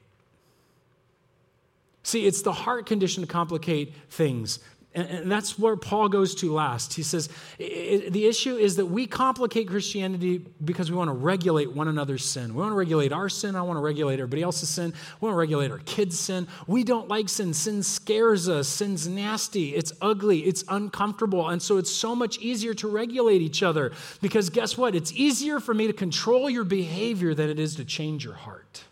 See, 2.02 2.26
it's 2.26 2.42
the 2.42 2.52
heart 2.52 2.84
condition 2.86 3.22
to 3.22 3.26
complicate 3.26 3.94
things. 4.10 4.60
And, 4.94 5.30
that's 5.30 5.58
where 5.58 5.76
Paul 5.76 6.08
goes 6.08 6.34
to 6.36 6.52
last. 6.52 6.94
He 6.94 7.02
says 7.02 7.28
the 7.58 8.26
issue 8.26 8.56
is 8.56 8.76
that 8.76 8.86
we 8.86 9.06
complicate 9.06 9.68
Christianity 9.68 10.44
because 10.64 10.90
we 10.90 10.96
want 10.96 11.08
to 11.08 11.12
regulate 11.12 11.70
one 11.72 11.88
another's 11.88 12.24
sin. 12.24 12.54
We 12.54 12.60
want 12.62 12.72
to 12.72 12.76
regulate 12.76 13.12
our 13.12 13.28
sin. 13.28 13.54
I 13.54 13.62
want 13.62 13.76
to 13.76 13.82
regulate 13.82 14.14
everybody 14.14 14.42
else's 14.42 14.70
sin. 14.70 14.94
We 15.20 15.26
want 15.26 15.34
to 15.34 15.38
regulate 15.38 15.70
our 15.70 15.78
kids' 15.80 16.18
sin. 16.18 16.48
We 16.66 16.84
don't 16.84 17.06
like 17.08 17.28
sin. 17.28 17.52
Sin 17.52 17.82
scares 17.82 18.48
us. 18.48 18.66
Sin's 18.66 19.06
nasty. 19.06 19.74
It's 19.74 19.92
ugly. 20.00 20.40
It's 20.40 20.64
uncomfortable. 20.68 21.48
And 21.48 21.60
so 21.60 21.76
it's 21.76 21.92
so 21.92 22.16
much 22.16 22.38
easier 22.38 22.72
to 22.74 22.88
regulate 22.88 23.42
each 23.42 23.62
other 23.62 23.92
because 24.22 24.48
guess 24.48 24.78
what? 24.78 24.94
It's 24.94 25.12
easier 25.12 25.60
for 25.60 25.74
me 25.74 25.86
to 25.86 25.92
control 25.92 26.48
your 26.48 26.64
behavior 26.64 27.34
than 27.34 27.50
it 27.50 27.58
is 27.58 27.76
to 27.76 27.84
change 27.84 28.24
your 28.24 28.34
heart. 28.34 28.84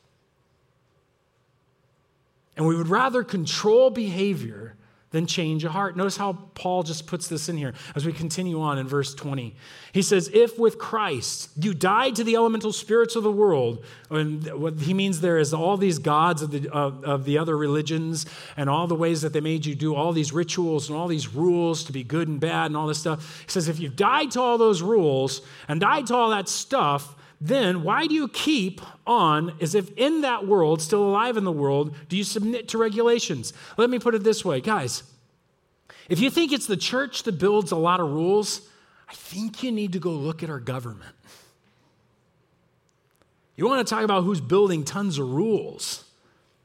And 2.57 2.67
we 2.67 2.77
would 2.77 2.89
rather 2.89 3.23
control 3.23 3.91
behavior 3.91 4.77
than 5.17 5.27
change 5.27 5.65
a 5.65 5.71
heart. 5.71 5.97
Notice 5.97 6.19
how 6.19 6.35
Paul 6.53 6.83
just 6.83 7.07
puts 7.07 7.27
this 7.27 7.49
in 7.49 7.57
here 7.57 7.73
as 7.95 8.05
we 8.05 8.13
continue 8.13 8.61
on 8.61 8.77
in 8.77 8.87
verse 8.87 9.15
20. 9.15 9.57
He 9.93 10.03
says, 10.03 10.31
If 10.35 10.59
with 10.59 10.77
Christ 10.77 11.49
you 11.57 11.73
died 11.73 12.17
to 12.17 12.25
the 12.25 12.37
elemental 12.37 12.71
spirits 12.71 13.17
of 13.17 13.23
the 13.23 13.33
world, 13.33 13.83
and 14.11 14.47
what 14.61 14.75
he 14.75 14.93
means 14.93 15.23
there 15.23 15.39
is 15.39 15.55
all 15.55 15.79
these 15.79 15.99
gods 15.99 16.43
of 16.43 16.51
the, 16.51 16.69
of, 16.69 17.03
of 17.03 17.25
the 17.25 17.39
other 17.39 17.57
religions 17.57 18.27
and 18.59 18.69
all 18.69 18.87
the 18.87 18.95
ways 18.95 19.23
that 19.23 19.33
they 19.33 19.41
made 19.41 19.65
you 19.65 19.75
do 19.75 19.95
all 19.95 20.13
these 20.13 20.35
rituals 20.35 20.91
and 20.91 20.99
all 20.99 21.09
these 21.09 21.29
rules 21.29 21.83
to 21.85 21.93
be 21.93 22.05
good 22.05 22.29
and 22.29 22.39
bad 22.39 22.67
and 22.67 22.77
all 22.77 22.87
this 22.87 22.99
stuff. 22.99 23.41
He 23.47 23.51
says, 23.51 23.69
If 23.69 23.81
you've 23.81 23.97
died 23.97 24.33
to 24.33 24.43
all 24.43 24.59
those 24.59 24.83
rules 24.83 25.41
and 25.67 25.81
died 25.81 26.09
to 26.09 26.15
all 26.15 26.29
that 26.29 26.47
stuff, 26.47 27.17
then 27.41 27.83
why 27.83 28.07
do 28.07 28.15
you 28.15 28.29
keep 28.29 28.81
on 29.07 29.55
as 29.61 29.75
if 29.75 29.91
in 29.97 30.23
that 30.23 30.47
world, 30.47 30.81
still 30.81 31.05
alive 31.05 31.37
in 31.37 31.45
the 31.45 31.53
world, 31.53 31.95
do 32.09 32.17
you 32.17 32.25
submit 32.25 32.69
to 32.69 32.79
regulations? 32.79 33.53
Let 33.77 33.91
me 33.91 33.99
put 33.99 34.15
it 34.15 34.25
this 34.25 34.45
way, 34.45 34.61
guys. 34.61 35.03
If 36.09 36.21
you 36.21 36.31
think 36.31 36.53
it's 36.53 36.67
the 36.67 36.77
church 36.77 37.25
that 37.25 37.39
builds 37.39 37.73
a 37.73 37.77
lot 37.77 38.01
of 38.01 38.11
rules, 38.11 38.69
I 39.09 39.15
think 39.15 39.63
you 39.63 39.71
need 39.71 39.93
to 39.93 39.99
go 39.99 40.11
look 40.11 40.43
at 40.43 40.51
our 40.51 40.61
government. 40.61 41.15
You 43.57 43.67
want 43.67 43.87
to 43.87 43.95
talk 43.95 44.05
about 44.05 44.25
who's 44.25 44.41
building 44.41 44.85
tons 44.85 45.19
of 45.19 45.29
rules 45.29 46.06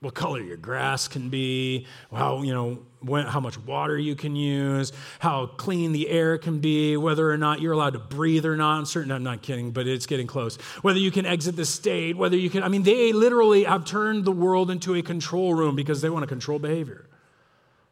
what 0.02 0.16
color 0.16 0.42
your 0.42 0.58
grass 0.58 1.08
can 1.08 1.30
be, 1.30 1.86
how, 2.12 2.42
you 2.42 2.52
know, 2.52 2.80
when, 3.02 3.24
how 3.28 3.40
much 3.40 3.60
water 3.60 3.96
you 3.96 4.16
can 4.16 4.36
use, 4.36 4.92
how 5.20 5.46
clean 5.46 5.92
the 5.92 6.10
air 6.10 6.40
can 6.40 6.58
be, 6.58 6.98
whether 6.98 7.30
or 7.30 7.38
not 7.38 7.62
you're 7.62 7.74
allowed 7.74 7.94
to 7.94 8.00
breathe 8.00 8.44
or 8.44 8.58
not. 8.58 8.80
I'm 8.80 8.86
certain, 8.86 9.12
I'm 9.12 9.22
not 9.22 9.44
kidding, 9.44 9.70
but 9.70 9.86
it's 9.86 10.08
getting 10.08 10.26
close. 10.26 10.56
Whether 10.82 10.98
you 10.98 11.12
can 11.12 11.28
exit 11.28 11.56
the 11.56 11.66
state, 11.66 12.18
whether 12.18 12.36
you 12.36 12.50
can, 12.50 12.64
I 12.64 12.68
mean, 12.68 12.82
they 12.82 13.14
literally 13.14 13.64
have 13.66 13.86
turned 13.86 14.26
the 14.26 14.32
world 14.32 14.72
into 14.72 14.96
a 14.96 15.04
control 15.04 15.54
room 15.54 15.76
because 15.76 16.02
they 16.02 16.10
want 16.10 16.24
to 16.24 16.28
control 16.28 16.58
behavior. 16.58 17.06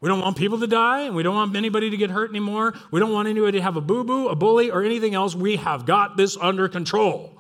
We 0.02 0.10
don't 0.10 0.22
want 0.22 0.36
people 0.36 0.60
to 0.62 0.68
die, 0.68 1.02
and 1.02 1.16
we 1.16 1.22
don't 1.22 1.36
want 1.36 1.56
anybody 1.56 1.92
to 1.92 1.98
get 1.98 2.10
hurt 2.10 2.32
anymore. 2.32 2.74
We 2.90 3.00
don't 3.00 3.14
want 3.14 3.28
anybody 3.28 3.60
to 3.60 3.62
have 3.62 3.76
a 3.76 3.82
boo 3.82 4.04
boo, 4.04 4.30
a 4.30 4.36
bully, 4.36 4.72
or 4.72 4.84
anything 4.84 5.14
else. 5.14 5.36
We 5.36 5.58
have 5.58 5.86
got 5.86 6.18
this 6.18 6.38
under 6.38 6.68
control. 6.70 7.39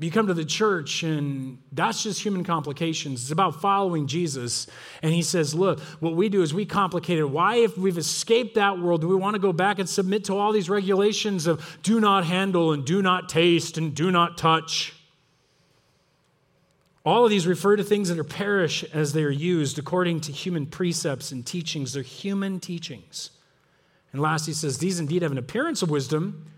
You 0.00 0.12
come 0.12 0.28
to 0.28 0.34
the 0.34 0.44
church, 0.44 1.02
and 1.02 1.58
that's 1.72 2.04
just 2.04 2.22
human 2.22 2.44
complications. 2.44 3.22
It's 3.22 3.32
about 3.32 3.60
following 3.60 4.06
Jesus. 4.06 4.68
And 5.02 5.12
he 5.12 5.22
says, 5.22 5.54
Look, 5.54 5.80
what 5.98 6.14
we 6.14 6.28
do 6.28 6.42
is 6.42 6.54
we 6.54 6.66
complicate 6.66 7.18
it. 7.18 7.24
Why, 7.24 7.56
if 7.56 7.76
we've 7.76 7.98
escaped 7.98 8.54
that 8.54 8.78
world, 8.78 9.00
do 9.00 9.08
we 9.08 9.16
want 9.16 9.34
to 9.34 9.40
go 9.40 9.52
back 9.52 9.80
and 9.80 9.88
submit 9.88 10.24
to 10.24 10.36
all 10.36 10.52
these 10.52 10.70
regulations 10.70 11.48
of 11.48 11.78
do 11.82 12.00
not 12.00 12.24
handle 12.24 12.72
and 12.72 12.84
do 12.84 13.02
not 13.02 13.28
taste 13.28 13.76
and 13.76 13.92
do 13.92 14.12
not 14.12 14.38
touch? 14.38 14.94
All 17.04 17.24
of 17.24 17.30
these 17.30 17.46
refer 17.46 17.74
to 17.74 17.82
things 17.82 18.08
that 18.08 18.18
are 18.18 18.24
perish 18.24 18.84
as 18.92 19.14
they 19.14 19.24
are 19.24 19.30
used 19.30 19.78
according 19.78 20.20
to 20.22 20.32
human 20.32 20.66
precepts 20.66 21.32
and 21.32 21.44
teachings. 21.44 21.92
They're 21.92 22.02
human 22.02 22.60
teachings. 22.60 23.30
And 24.12 24.22
last, 24.22 24.46
he 24.46 24.52
says, 24.52 24.78
These 24.78 25.00
indeed 25.00 25.22
have 25.22 25.32
an 25.32 25.38
appearance 25.38 25.82
of 25.82 25.90
wisdom 25.90 26.52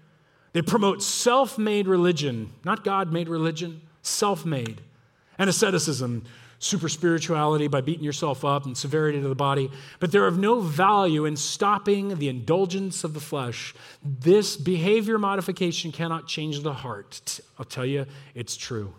they 0.52 0.62
promote 0.62 1.02
self 1.02 1.58
made 1.58 1.86
religion, 1.86 2.52
not 2.64 2.84
God 2.84 3.12
made 3.12 3.28
religion, 3.28 3.82
self 4.02 4.44
made. 4.44 4.80
And 5.38 5.48
asceticism, 5.48 6.24
super 6.58 6.88
spirituality 6.88 7.66
by 7.66 7.80
beating 7.80 8.04
yourself 8.04 8.44
up 8.44 8.66
and 8.66 8.76
severity 8.76 9.20
to 9.20 9.28
the 9.28 9.34
body. 9.34 9.70
But 9.98 10.12
they're 10.12 10.26
of 10.26 10.38
no 10.38 10.60
value 10.60 11.24
in 11.24 11.36
stopping 11.36 12.18
the 12.18 12.28
indulgence 12.28 13.02
of 13.02 13.14
the 13.14 13.20
flesh. 13.20 13.74
This 14.04 14.56
behavior 14.56 15.18
modification 15.18 15.92
cannot 15.92 16.28
change 16.28 16.60
the 16.60 16.74
heart. 16.74 17.40
I'll 17.58 17.64
tell 17.64 17.86
you, 17.86 18.06
it's 18.34 18.56
true. 18.56 18.94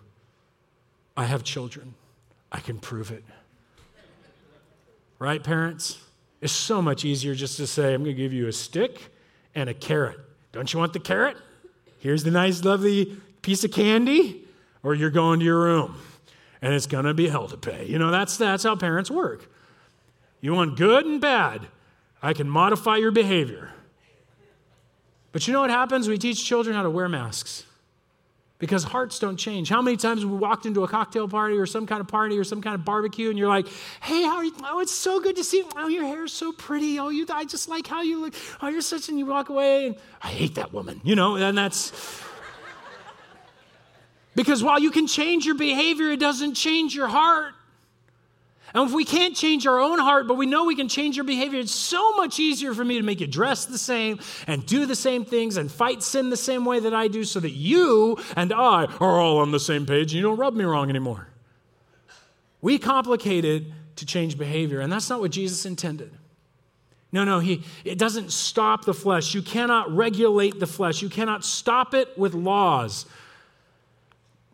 I 1.15 1.25
have 1.25 1.43
children, 1.43 1.93
I 2.51 2.59
can 2.59 2.79
prove 2.79 3.11
it. 3.11 3.23
Right, 5.19 5.43
parents? 5.43 5.99
It's 6.41 6.51
so 6.51 6.81
much 6.81 7.05
easier 7.05 7.35
just 7.35 7.57
to 7.57 7.67
say, 7.67 7.93
I'm 7.93 8.03
going 8.03 8.15
to 8.15 8.21
give 8.21 8.33
you 8.33 8.47
a 8.47 8.51
stick 8.51 9.11
and 9.53 9.69
a 9.69 9.73
carrot. 9.75 10.19
Don't 10.51 10.71
you 10.73 10.79
want 10.79 10.93
the 10.93 10.99
carrot? 10.99 11.37
Here's 11.99 12.23
the 12.23 12.31
nice, 12.31 12.63
lovely 12.63 13.17
piece 13.41 13.63
of 13.63 13.71
candy, 13.71 14.45
or 14.83 14.93
you're 14.93 15.09
going 15.09 15.39
to 15.39 15.45
your 15.45 15.59
room 15.59 15.97
and 16.61 16.73
it's 16.73 16.85
going 16.85 17.05
to 17.05 17.13
be 17.13 17.27
hell 17.27 17.47
to 17.47 17.57
pay. 17.57 17.85
You 17.85 17.97
know, 17.97 18.11
that's, 18.11 18.37
that's 18.37 18.63
how 18.63 18.75
parents 18.75 19.09
work. 19.09 19.49
You 20.41 20.53
want 20.53 20.77
good 20.77 21.05
and 21.05 21.19
bad. 21.19 21.67
I 22.21 22.33
can 22.33 22.49
modify 22.49 22.97
your 22.97 23.11
behavior. 23.11 23.71
But 25.31 25.47
you 25.47 25.53
know 25.53 25.61
what 25.61 25.69
happens? 25.69 26.07
We 26.07 26.17
teach 26.17 26.45
children 26.45 26.75
how 26.75 26.83
to 26.83 26.89
wear 26.89 27.09
masks 27.09 27.65
because 28.61 28.83
hearts 28.83 29.17
don't 29.17 29.37
change. 29.37 29.69
How 29.69 29.81
many 29.81 29.97
times 29.97 30.23
we 30.23 30.37
walked 30.37 30.67
into 30.67 30.83
a 30.83 30.87
cocktail 30.87 31.27
party 31.27 31.57
or 31.57 31.65
some 31.65 31.87
kind 31.87 31.99
of 31.99 32.07
party 32.07 32.37
or 32.37 32.43
some 32.43 32.61
kind 32.61 32.75
of 32.75 32.85
barbecue 32.85 33.31
and 33.31 33.37
you're 33.37 33.47
like, 33.47 33.67
hey, 34.01 34.21
how 34.21 34.37
are 34.37 34.45
you? 34.45 34.53
Oh, 34.63 34.79
it's 34.79 34.93
so 34.93 35.19
good 35.19 35.35
to 35.37 35.43
see 35.43 35.57
you. 35.57 35.69
Oh, 35.75 35.87
your 35.87 36.05
hair's 36.05 36.31
so 36.31 36.51
pretty. 36.51 36.99
Oh, 36.99 37.09
you, 37.09 37.25
I 37.33 37.43
just 37.43 37.67
like 37.67 37.87
how 37.87 38.03
you 38.03 38.21
look. 38.21 38.35
Oh, 38.61 38.67
you're 38.67 38.81
such, 38.81 39.09
and 39.09 39.17
you 39.17 39.25
walk 39.25 39.49
away 39.49 39.87
and 39.87 39.95
I 40.21 40.27
hate 40.27 40.55
that 40.55 40.71
woman, 40.71 41.01
you 41.03 41.15
know, 41.15 41.37
and 41.37 41.57
that's. 41.57 41.91
because 44.35 44.63
while 44.63 44.79
you 44.79 44.91
can 44.91 45.07
change 45.07 45.43
your 45.43 45.55
behavior, 45.55 46.11
it 46.11 46.19
doesn't 46.19 46.53
change 46.53 46.93
your 46.93 47.07
heart. 47.07 47.55
And 48.73 48.87
if 48.87 48.93
we 48.93 49.03
can't 49.03 49.35
change 49.35 49.67
our 49.67 49.79
own 49.79 49.99
heart, 49.99 50.27
but 50.27 50.35
we 50.35 50.45
know 50.45 50.65
we 50.65 50.75
can 50.75 50.87
change 50.87 51.17
our 51.17 51.23
behavior, 51.23 51.59
it's 51.59 51.73
so 51.73 52.15
much 52.15 52.39
easier 52.39 52.73
for 52.73 52.85
me 52.85 52.97
to 52.97 53.03
make 53.03 53.19
you 53.19 53.27
dress 53.27 53.65
the 53.65 53.77
same 53.77 54.19
and 54.47 54.65
do 54.65 54.85
the 54.85 54.95
same 54.95 55.25
things 55.25 55.57
and 55.57 55.71
fight 55.71 56.01
sin 56.01 56.29
the 56.29 56.37
same 56.37 56.63
way 56.63 56.79
that 56.79 56.93
I 56.93 57.07
do 57.07 57.23
so 57.23 57.39
that 57.39 57.51
you 57.51 58.17
and 58.35 58.53
I 58.53 58.85
are 58.85 59.19
all 59.19 59.39
on 59.39 59.51
the 59.51 59.59
same 59.59 59.85
page 59.85 60.11
and 60.11 60.13
you 60.13 60.21
don't 60.21 60.37
rub 60.37 60.55
me 60.55 60.63
wrong 60.63 60.89
anymore. 60.89 61.27
We 62.61 62.77
complicate 62.77 63.43
it 63.43 63.63
to 63.97 64.05
change 64.05 64.37
behavior, 64.37 64.79
and 64.79 64.91
that's 64.91 65.09
not 65.09 65.19
what 65.19 65.31
Jesus 65.31 65.65
intended. 65.65 66.11
No, 67.11 67.25
no, 67.25 67.39
he, 67.39 67.63
it 67.83 67.97
doesn't 67.97 68.31
stop 68.31 68.85
the 68.85 68.93
flesh. 68.93 69.33
You 69.33 69.41
cannot 69.41 69.93
regulate 69.93 70.59
the 70.59 70.67
flesh. 70.67 71.01
You 71.01 71.09
cannot 71.09 71.43
stop 71.43 71.93
it 71.93 72.17
with 72.17 72.33
laws 72.33 73.05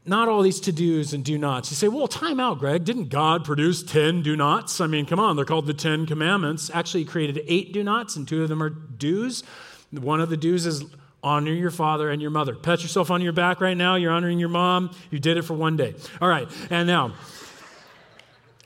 not 0.07 0.29
all 0.29 0.41
these 0.41 0.59
to 0.61 0.71
dos 0.71 1.13
and 1.13 1.23
do 1.23 1.37
nots. 1.37 1.69
You 1.69 1.75
say, 1.75 1.87
well, 1.89 2.07
time 2.07 2.39
out, 2.39 2.59
Greg. 2.59 2.85
Didn't 2.85 3.09
God 3.09 3.43
produce 3.43 3.83
10 3.83 4.23
do 4.23 4.35
nots? 4.35 4.79
I 4.79 4.87
mean, 4.87 5.05
come 5.05 5.19
on, 5.19 5.35
they're 5.35 5.45
called 5.45 5.67
the 5.67 5.73
10 5.73 6.05
commandments. 6.05 6.71
Actually, 6.73 7.01
he 7.01 7.09
created 7.09 7.43
eight 7.47 7.73
do 7.73 7.83
nots, 7.83 8.15
and 8.15 8.27
two 8.27 8.41
of 8.41 8.49
them 8.49 8.63
are 8.63 8.69
do's. 8.69 9.43
One 9.91 10.21
of 10.21 10.29
the 10.29 10.37
do's 10.37 10.65
is 10.65 10.85
honor 11.21 11.51
your 11.51 11.71
father 11.71 12.09
and 12.09 12.21
your 12.21 12.31
mother. 12.31 12.55
Pat 12.55 12.81
yourself 12.81 13.11
on 13.11 13.21
your 13.21 13.33
back 13.33 13.59
right 13.59 13.75
now. 13.75 13.95
You're 13.95 14.13
honoring 14.13 14.39
your 14.39 14.49
mom. 14.49 14.95
You 15.11 15.19
did 15.19 15.37
it 15.37 15.41
for 15.41 15.53
one 15.53 15.75
day. 15.75 15.93
All 16.21 16.29
right, 16.29 16.47
and 16.69 16.87
now, 16.87 17.13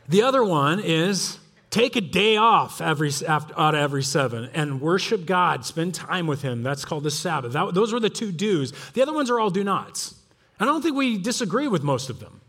the 0.07 0.21
other 0.21 0.43
one 0.43 0.79
is 0.79 1.39
take 1.71 1.95
a 1.95 2.01
day 2.01 2.37
off 2.37 2.81
every, 2.81 3.11
out 3.27 3.51
of 3.57 3.75
every 3.75 4.03
seven 4.03 4.49
and 4.53 4.79
worship 4.79 5.25
God, 5.25 5.65
spend 5.65 5.95
time 5.95 6.27
with 6.27 6.43
Him. 6.43 6.61
That's 6.61 6.85
called 6.85 7.03
the 7.03 7.11
Sabbath. 7.11 7.53
That, 7.53 7.73
those 7.73 7.93
were 7.93 7.99
the 7.99 8.09
two 8.09 8.31
do's. 8.31 8.73
The 8.93 9.01
other 9.01 9.13
ones 9.13 9.29
are 9.31 9.39
all 9.39 9.49
do 9.49 9.63
nots. 9.63 10.20
I 10.61 10.65
don't 10.65 10.81
think 10.81 10.95
we 10.95 11.17
disagree 11.17 11.67
with 11.67 11.81
most 11.81 12.09
of 12.09 12.19
them. 12.19 12.39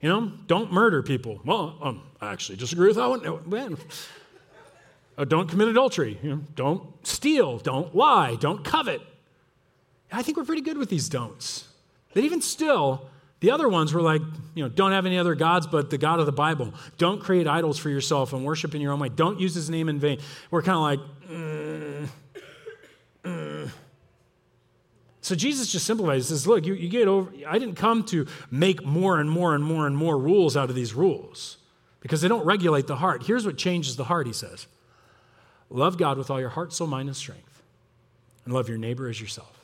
You 0.00 0.08
know, 0.08 0.32
don't 0.46 0.72
murder 0.72 1.02
people. 1.02 1.40
Well, 1.44 1.76
um, 1.82 2.02
I 2.20 2.32
actually 2.32 2.56
disagree 2.56 2.88
with 2.88 2.96
that 2.96 3.08
one. 3.08 3.76
Uh, 5.18 5.24
don't 5.24 5.48
commit 5.48 5.68
adultery. 5.68 6.18
You 6.22 6.30
know, 6.30 6.40
don't 6.54 7.06
steal. 7.06 7.58
Don't 7.58 7.94
lie. 7.94 8.36
Don't 8.36 8.64
covet. 8.64 9.02
I 10.10 10.22
think 10.22 10.38
we're 10.38 10.44
pretty 10.44 10.62
good 10.62 10.78
with 10.78 10.88
these 10.88 11.10
don'ts. 11.10 11.68
But 12.14 12.24
even 12.24 12.40
still, 12.40 13.10
the 13.40 13.50
other 13.50 13.68
ones 13.68 13.92
were 13.92 14.00
like, 14.00 14.22
you 14.54 14.62
know, 14.62 14.70
don't 14.70 14.92
have 14.92 15.04
any 15.04 15.18
other 15.18 15.34
gods 15.34 15.66
but 15.66 15.90
the 15.90 15.98
God 15.98 16.20
of 16.20 16.26
the 16.26 16.32
Bible. 16.32 16.72
Don't 16.96 17.20
create 17.20 17.46
idols 17.46 17.78
for 17.78 17.90
yourself 17.90 18.32
and 18.32 18.44
worship 18.44 18.74
in 18.74 18.80
your 18.80 18.92
own 18.92 19.00
way. 19.00 19.10
Don't 19.10 19.38
use 19.38 19.54
his 19.54 19.68
name 19.68 19.90
in 19.90 19.98
vain. 19.98 20.18
We're 20.50 20.62
kind 20.62 20.76
of 20.76 20.82
like, 20.82 21.00
mm. 21.30 22.08
So 25.20 25.34
Jesus 25.34 25.70
just 25.70 25.86
simplifies. 25.86 26.28
He 26.28 26.34
says, 26.34 26.46
Look, 26.46 26.64
you, 26.64 26.74
you 26.74 26.88
get 26.88 27.08
over, 27.08 27.30
I 27.46 27.58
didn't 27.58 27.76
come 27.76 28.04
to 28.04 28.26
make 28.50 28.84
more 28.84 29.20
and 29.20 29.30
more 29.30 29.54
and 29.54 29.62
more 29.62 29.86
and 29.86 29.96
more 29.96 30.18
rules 30.18 30.56
out 30.56 30.70
of 30.70 30.76
these 30.76 30.94
rules 30.94 31.58
because 32.00 32.22
they 32.22 32.28
don't 32.28 32.44
regulate 32.44 32.86
the 32.86 32.96
heart. 32.96 33.24
Here's 33.24 33.44
what 33.44 33.58
changes 33.58 33.96
the 33.96 34.04
heart, 34.04 34.26
he 34.26 34.32
says 34.32 34.66
love 35.68 35.96
God 35.96 36.18
with 36.18 36.30
all 36.30 36.40
your 36.40 36.48
heart, 36.50 36.72
soul, 36.72 36.88
mind, 36.88 37.08
and 37.08 37.16
strength, 37.16 37.62
and 38.44 38.54
love 38.54 38.68
your 38.68 38.78
neighbor 38.78 39.08
as 39.08 39.20
yourself. 39.20 39.60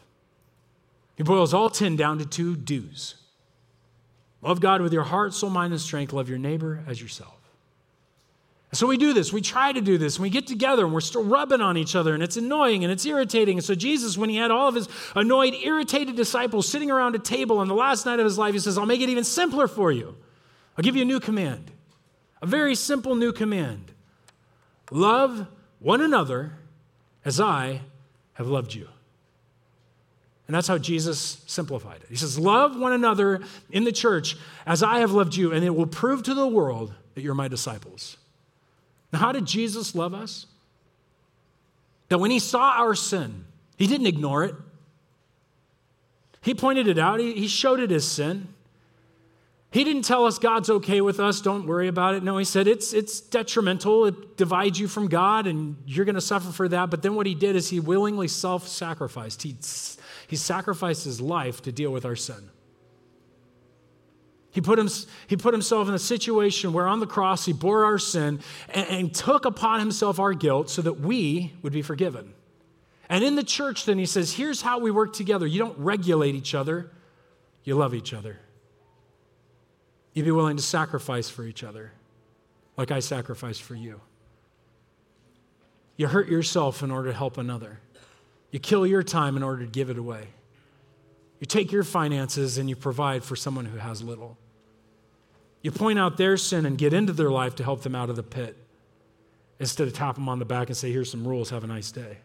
He 1.17 1.23
boils 1.23 1.55
all 1.55 1.71
10 1.71 1.97
down 1.97 2.19
to 2.19 2.27
two 2.27 2.57
do's 2.57 3.15
love 4.43 4.61
God 4.61 4.83
with 4.83 4.93
your 4.93 5.05
heart, 5.05 5.35
soul, 5.35 5.51
mind, 5.51 5.73
and 5.73 5.81
strength, 5.81 6.13
love 6.13 6.29
your 6.29 6.39
neighbor 6.39 6.85
as 6.87 7.01
yourself. 7.01 7.36
So 8.77 8.87
we 8.87 8.99
do 8.99 9.15
this, 9.15 9.33
we 9.33 9.41
try 9.41 9.73
to 9.73 9.81
do 9.81 9.97
this, 9.97 10.17
and 10.17 10.23
we 10.23 10.29
get 10.29 10.47
together 10.47 10.85
and 10.85 10.93
we're 10.93 11.01
still 11.01 11.25
rubbing 11.25 11.63
on 11.63 11.79
each 11.79 11.97
other, 11.97 12.13
and 12.13 12.23
it's 12.23 12.37
annoying 12.37 12.85
and 12.85 12.93
it's 12.93 13.07
irritating. 13.07 13.57
And 13.57 13.65
so, 13.65 13.75
Jesus, 13.75 14.19
when 14.19 14.29
he 14.29 14.37
had 14.37 14.51
all 14.51 14.69
of 14.69 14.75
his 14.75 14.87
annoyed, 15.15 15.55
irritated 15.55 16.15
disciples 16.15 16.69
sitting 16.69 16.91
around 16.91 17.15
a 17.15 17.19
table 17.19 17.59
on 17.59 17.69
the 17.69 17.75
last 17.75 18.05
night 18.05 18.19
of 18.21 18.25
his 18.25 18.37
life, 18.37 18.53
he 18.53 18.61
says, 18.61 18.77
I'll 18.77 18.85
make 18.85 19.01
it 19.01 19.09
even 19.09 19.25
simpler 19.25 19.67
for 19.67 19.91
you. 19.91 20.15
I'll 20.77 20.83
give 20.83 20.95
you 20.95 21.03
a 21.03 21.07
new 21.07 21.21
command, 21.21 21.71
a 22.43 22.47
very 22.47 22.75
simple 22.75 23.15
new 23.15 23.33
command 23.33 23.93
love 24.91 25.47
one 25.81 26.01
another 26.01 26.53
as 27.25 27.41
I 27.41 27.81
have 28.35 28.47
loved 28.47 28.75
you. 28.75 28.89
And 30.47 30.55
that's 30.55 30.69
how 30.69 30.79
Jesus 30.79 31.43
simplified 31.47 32.03
it. 32.03 32.09
He 32.09 32.17
says, 32.17 32.39
Love 32.39 32.79
one 32.79 32.93
another 32.93 33.41
in 33.71 33.85
the 33.85 33.91
church 33.91 34.37
as 34.67 34.83
I 34.83 35.01
have 35.01 35.13
loved 35.13 35.35
you, 35.35 35.53
and 35.53 35.65
it 35.65 35.75
will 35.75 35.87
prove 35.87 36.23
to 36.25 36.35
the 36.35 36.47
world 36.47 36.93
that 37.15 37.23
you're 37.23 37.35
my 37.35 37.49
disciples. 37.49 38.19
How 39.17 39.33
did 39.33 39.47
Jesus 39.47 39.95
love 39.95 40.15
us? 40.15 40.47
That 42.09 42.19
when 42.19 42.31
he 42.31 42.39
saw 42.39 42.73
our 42.77 42.95
sin, 42.95 43.45
he 43.77 43.87
didn't 43.87 44.07
ignore 44.07 44.45
it. 44.45 44.55
He 46.41 46.55
pointed 46.55 46.87
it 46.87 46.99
out, 46.99 47.19
he, 47.19 47.49
showed 47.49 47.81
it 47.81 47.91
as 47.91 48.07
sin. 48.07 48.49
He 49.73 49.83
didn't 49.83 50.03
tell 50.03 50.25
us 50.27 50.39
God's 50.39 50.71
okay 50.71 51.01
with 51.01 51.19
us, 51.19 51.41
don't 51.41 51.67
worry 51.67 51.89
about 51.89 52.15
it. 52.15 52.23
No, 52.23 52.39
he 52.39 52.45
said 52.45 52.69
it's, 52.69 52.93
it's 52.93 53.21
detrimental, 53.21 54.07
it 54.07 54.37
divides 54.37 54.79
you 54.79 54.87
from 54.87 55.09
God, 55.09 55.49
and 55.49 55.77
you're 55.87 56.05
going 56.05 56.15
to 56.15 56.21
suffer 56.21 56.53
for 56.53 56.69
that. 56.69 56.89
But 56.89 57.03
then 57.03 57.17
what 57.17 57.27
he 57.27 57.35
did 57.35 57.57
is 57.57 57.69
he 57.69 57.81
willingly 57.81 58.29
self 58.29 58.69
sacrificed. 58.69 59.43
He, 59.43 59.57
he 60.29 60.37
sacrificed 60.37 61.05
his 61.05 61.21
life 61.21 61.63
to 61.63 61.73
deal 61.73 61.91
with 61.91 62.05
our 62.05 62.17
sin. 62.17 62.49
He 64.57 64.63
put, 64.63 64.79
him, 64.79 64.89
he 65.27 65.37
put 65.37 65.53
himself 65.53 65.87
in 65.87 65.93
a 65.93 65.99
situation 65.99 66.73
where 66.73 66.89
on 66.89 66.99
the 66.99 67.07
cross 67.07 67.45
he 67.45 67.53
bore 67.53 67.85
our 67.85 67.99
sin 67.99 68.41
and, 68.71 68.89
and 68.89 69.15
took 69.15 69.45
upon 69.45 69.81
himself 69.81 70.19
our 70.19 70.33
guilt 70.33 70.71
so 70.71 70.81
that 70.81 70.99
we 70.99 71.53
would 71.61 71.75
be 71.75 71.83
forgiven. 71.83 72.33
And 73.11 73.23
in 73.23 73.37
the 73.37 73.45
church, 73.45 73.85
then 73.85 73.99
he 73.99 74.07
says, 74.07 74.33
here's 74.33 74.63
how 74.63 74.79
we 74.79 74.91
work 74.91 75.13
together. 75.13 75.47
You 75.47 75.59
don't 75.59 75.79
regulate 75.79 76.35
each 76.35 76.55
other, 76.55 76.91
you 77.65 77.75
love 77.75 77.93
each 77.93 78.15
other. 78.15 78.39
You 80.15 80.25
be 80.25 80.31
willing 80.31 80.57
to 80.57 80.63
sacrifice 80.63 81.29
for 81.29 81.45
each 81.45 81.63
other, 81.63 81.93
like 82.79 82.91
I 82.91 83.01
sacrificed 83.01 83.61
for 83.61 83.75
you. 83.75 84.01
You 85.99 86.07
hurt 86.07 86.31
yourself 86.31 86.83
in 86.83 86.91
order 86.91 87.11
to 87.11 87.15
help 87.15 87.37
another. 87.37 87.81
You 88.53 88.59
kill 88.59 88.87
your 88.87 89.03
time 89.03 89.37
in 89.37 89.43
order 89.43 89.67
to 89.67 89.71
give 89.71 89.91
it 89.91 89.99
away. 89.99 90.29
You 91.41 91.47
take 91.47 91.73
your 91.73 91.85
finances 91.85 92.57
and 92.57 92.71
you 92.71 92.75
provide 92.75 93.23
for 93.23 93.37
someone 93.37 93.67
who 93.67 93.77
has 93.77 94.01
little. 94.03 94.39
You 95.67 95.73
point 95.73 95.99
out 95.99 96.17
their 96.17 96.37
sin 96.37 96.65
and 96.65 96.79
get 96.79 96.93
into 96.93 97.13
their 97.13 97.29
life 97.29 97.57
to 97.57 97.65
help 97.65 97.83
them 97.83 97.97
out 97.97 98.09
of 98.09 98.15
the 98.15 98.23
pit 98.23 98.57
instead 99.59 99.89
of 99.89 99.95
tap 99.95 100.15
them 100.15 100.29
on 100.29 100.39
the 100.39 100.45
back 100.45 100.69
and 100.69 100.77
say, 100.77 100.93
Here's 100.93 101.11
some 101.11 101.27
rules, 101.27 101.51
have 101.51 101.65
a 101.65 101.67
nice 101.67 101.91
day. 101.91 102.19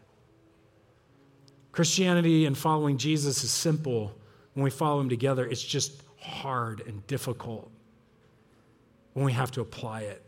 Christianity 1.72 2.46
and 2.46 2.56
following 2.56 2.98
Jesus 2.98 3.42
is 3.42 3.50
simple 3.50 4.14
when 4.54 4.62
we 4.62 4.70
follow 4.70 5.00
him 5.00 5.08
together, 5.08 5.44
it's 5.44 5.60
just 5.60 6.04
hard 6.20 6.82
and 6.86 7.04
difficult 7.08 7.68
when 9.14 9.24
we 9.24 9.32
have 9.32 9.50
to 9.50 9.60
apply 9.60 10.02
it. 10.02 10.24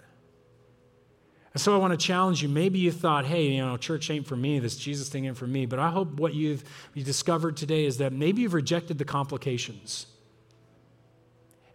And 1.53 1.61
so 1.61 1.73
I 1.73 1.77
want 1.77 1.93
to 1.93 2.05
challenge 2.05 2.43
you. 2.43 2.49
Maybe 2.49 2.81
you 2.81 2.91
thought, 2.91 3.27
hey, 3.27 3.47
you 3.47 3.65
know, 3.65 3.77
church 3.77 4.11
ain't 4.11 4.27
for 4.27 4.35
me, 4.35 4.59
this 4.59 4.77
Jesus 4.77 5.09
thing 5.09 5.27
ain't 5.27 5.37
for 5.37 5.47
me. 5.47 5.67
But 5.67 5.79
I 5.79 5.91
hope 5.91 6.15
what 6.15 6.35
you've 6.35 6.65
you 6.95 7.05
discovered 7.05 7.57
today 7.57 7.85
is 7.85 7.99
that 7.99 8.13
maybe 8.13 8.43
you've 8.43 8.55
rejected 8.55 8.99
the 8.99 9.05
complications 9.05 10.07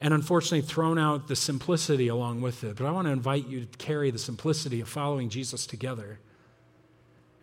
and 0.02 0.14
unfortunately 0.14 0.62
thrown 0.62 0.98
out 0.98 1.28
the 1.28 1.36
simplicity 1.36 2.08
along 2.08 2.42
with 2.42 2.64
it. 2.64 2.78
But 2.78 2.86
I 2.86 2.92
want 2.92 3.08
to 3.08 3.12
invite 3.12 3.48
you 3.48 3.66
to 3.66 3.78
carry 3.78 4.12
the 4.12 4.20
simplicity 4.20 4.80
of 4.82 4.88
following 4.88 5.30
Jesus 5.30 5.66
together. 5.66 6.20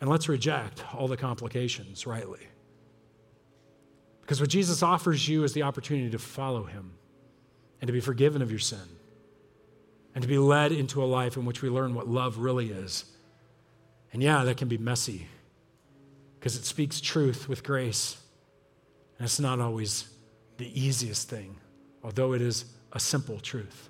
And 0.00 0.09
let's 0.09 0.28
reject 0.28 0.82
all 0.94 1.09
the 1.09 1.16
complications 1.16 2.07
rightly. 2.07 2.46
Because 4.22 4.40
what 4.40 4.50
Jesus 4.50 4.82
offers 4.82 5.28
you 5.28 5.44
is 5.44 5.52
the 5.52 5.62
opportunity 5.62 6.11
to 6.11 6.18
follow 6.18 6.64
him 6.64 6.92
and 7.80 7.88
to 7.88 7.92
be 7.92 8.00
forgiven 8.00 8.42
of 8.42 8.50
your 8.50 8.59
sin 8.59 8.78
and 10.14 10.22
to 10.22 10.28
be 10.28 10.38
led 10.38 10.72
into 10.72 11.02
a 11.02 11.07
life 11.07 11.36
in 11.36 11.44
which 11.44 11.61
we 11.61 11.68
learn 11.68 11.94
what 11.94 12.09
love 12.09 12.38
really 12.38 12.70
is. 12.70 13.04
And 14.12 14.22
yeah, 14.22 14.44
that 14.44 14.57
can 14.57 14.68
be 14.68 14.78
messy 14.78 15.28
because 16.38 16.57
it 16.57 16.64
speaks 16.64 17.02
truth 17.02 17.48
with 17.50 17.62
grace. 17.62 18.16
And 19.18 19.26
it's 19.26 19.38
not 19.38 19.61
always 19.61 20.09
the 20.57 20.80
easiest 20.80 21.28
thing 21.28 21.59
although 22.07 22.34
it 22.34 22.40
is 22.40 22.66
a 22.92 23.00
simple 23.00 23.40
truth. 23.40 23.88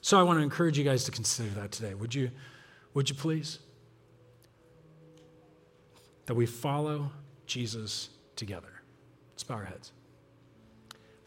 So 0.00 0.18
I 0.18 0.24
want 0.24 0.40
to 0.40 0.42
encourage 0.42 0.76
you 0.76 0.82
guys 0.82 1.04
to 1.04 1.12
consider 1.12 1.48
that 1.50 1.70
today. 1.70 1.94
Would 1.94 2.16
you, 2.16 2.32
would 2.94 3.08
you 3.08 3.14
please? 3.14 3.60
That 6.26 6.34
we 6.34 6.46
follow 6.46 7.12
Jesus 7.46 8.08
together. 8.34 8.82
Let's 9.30 9.44
bow 9.44 9.54
our 9.54 9.64
heads. 9.64 9.92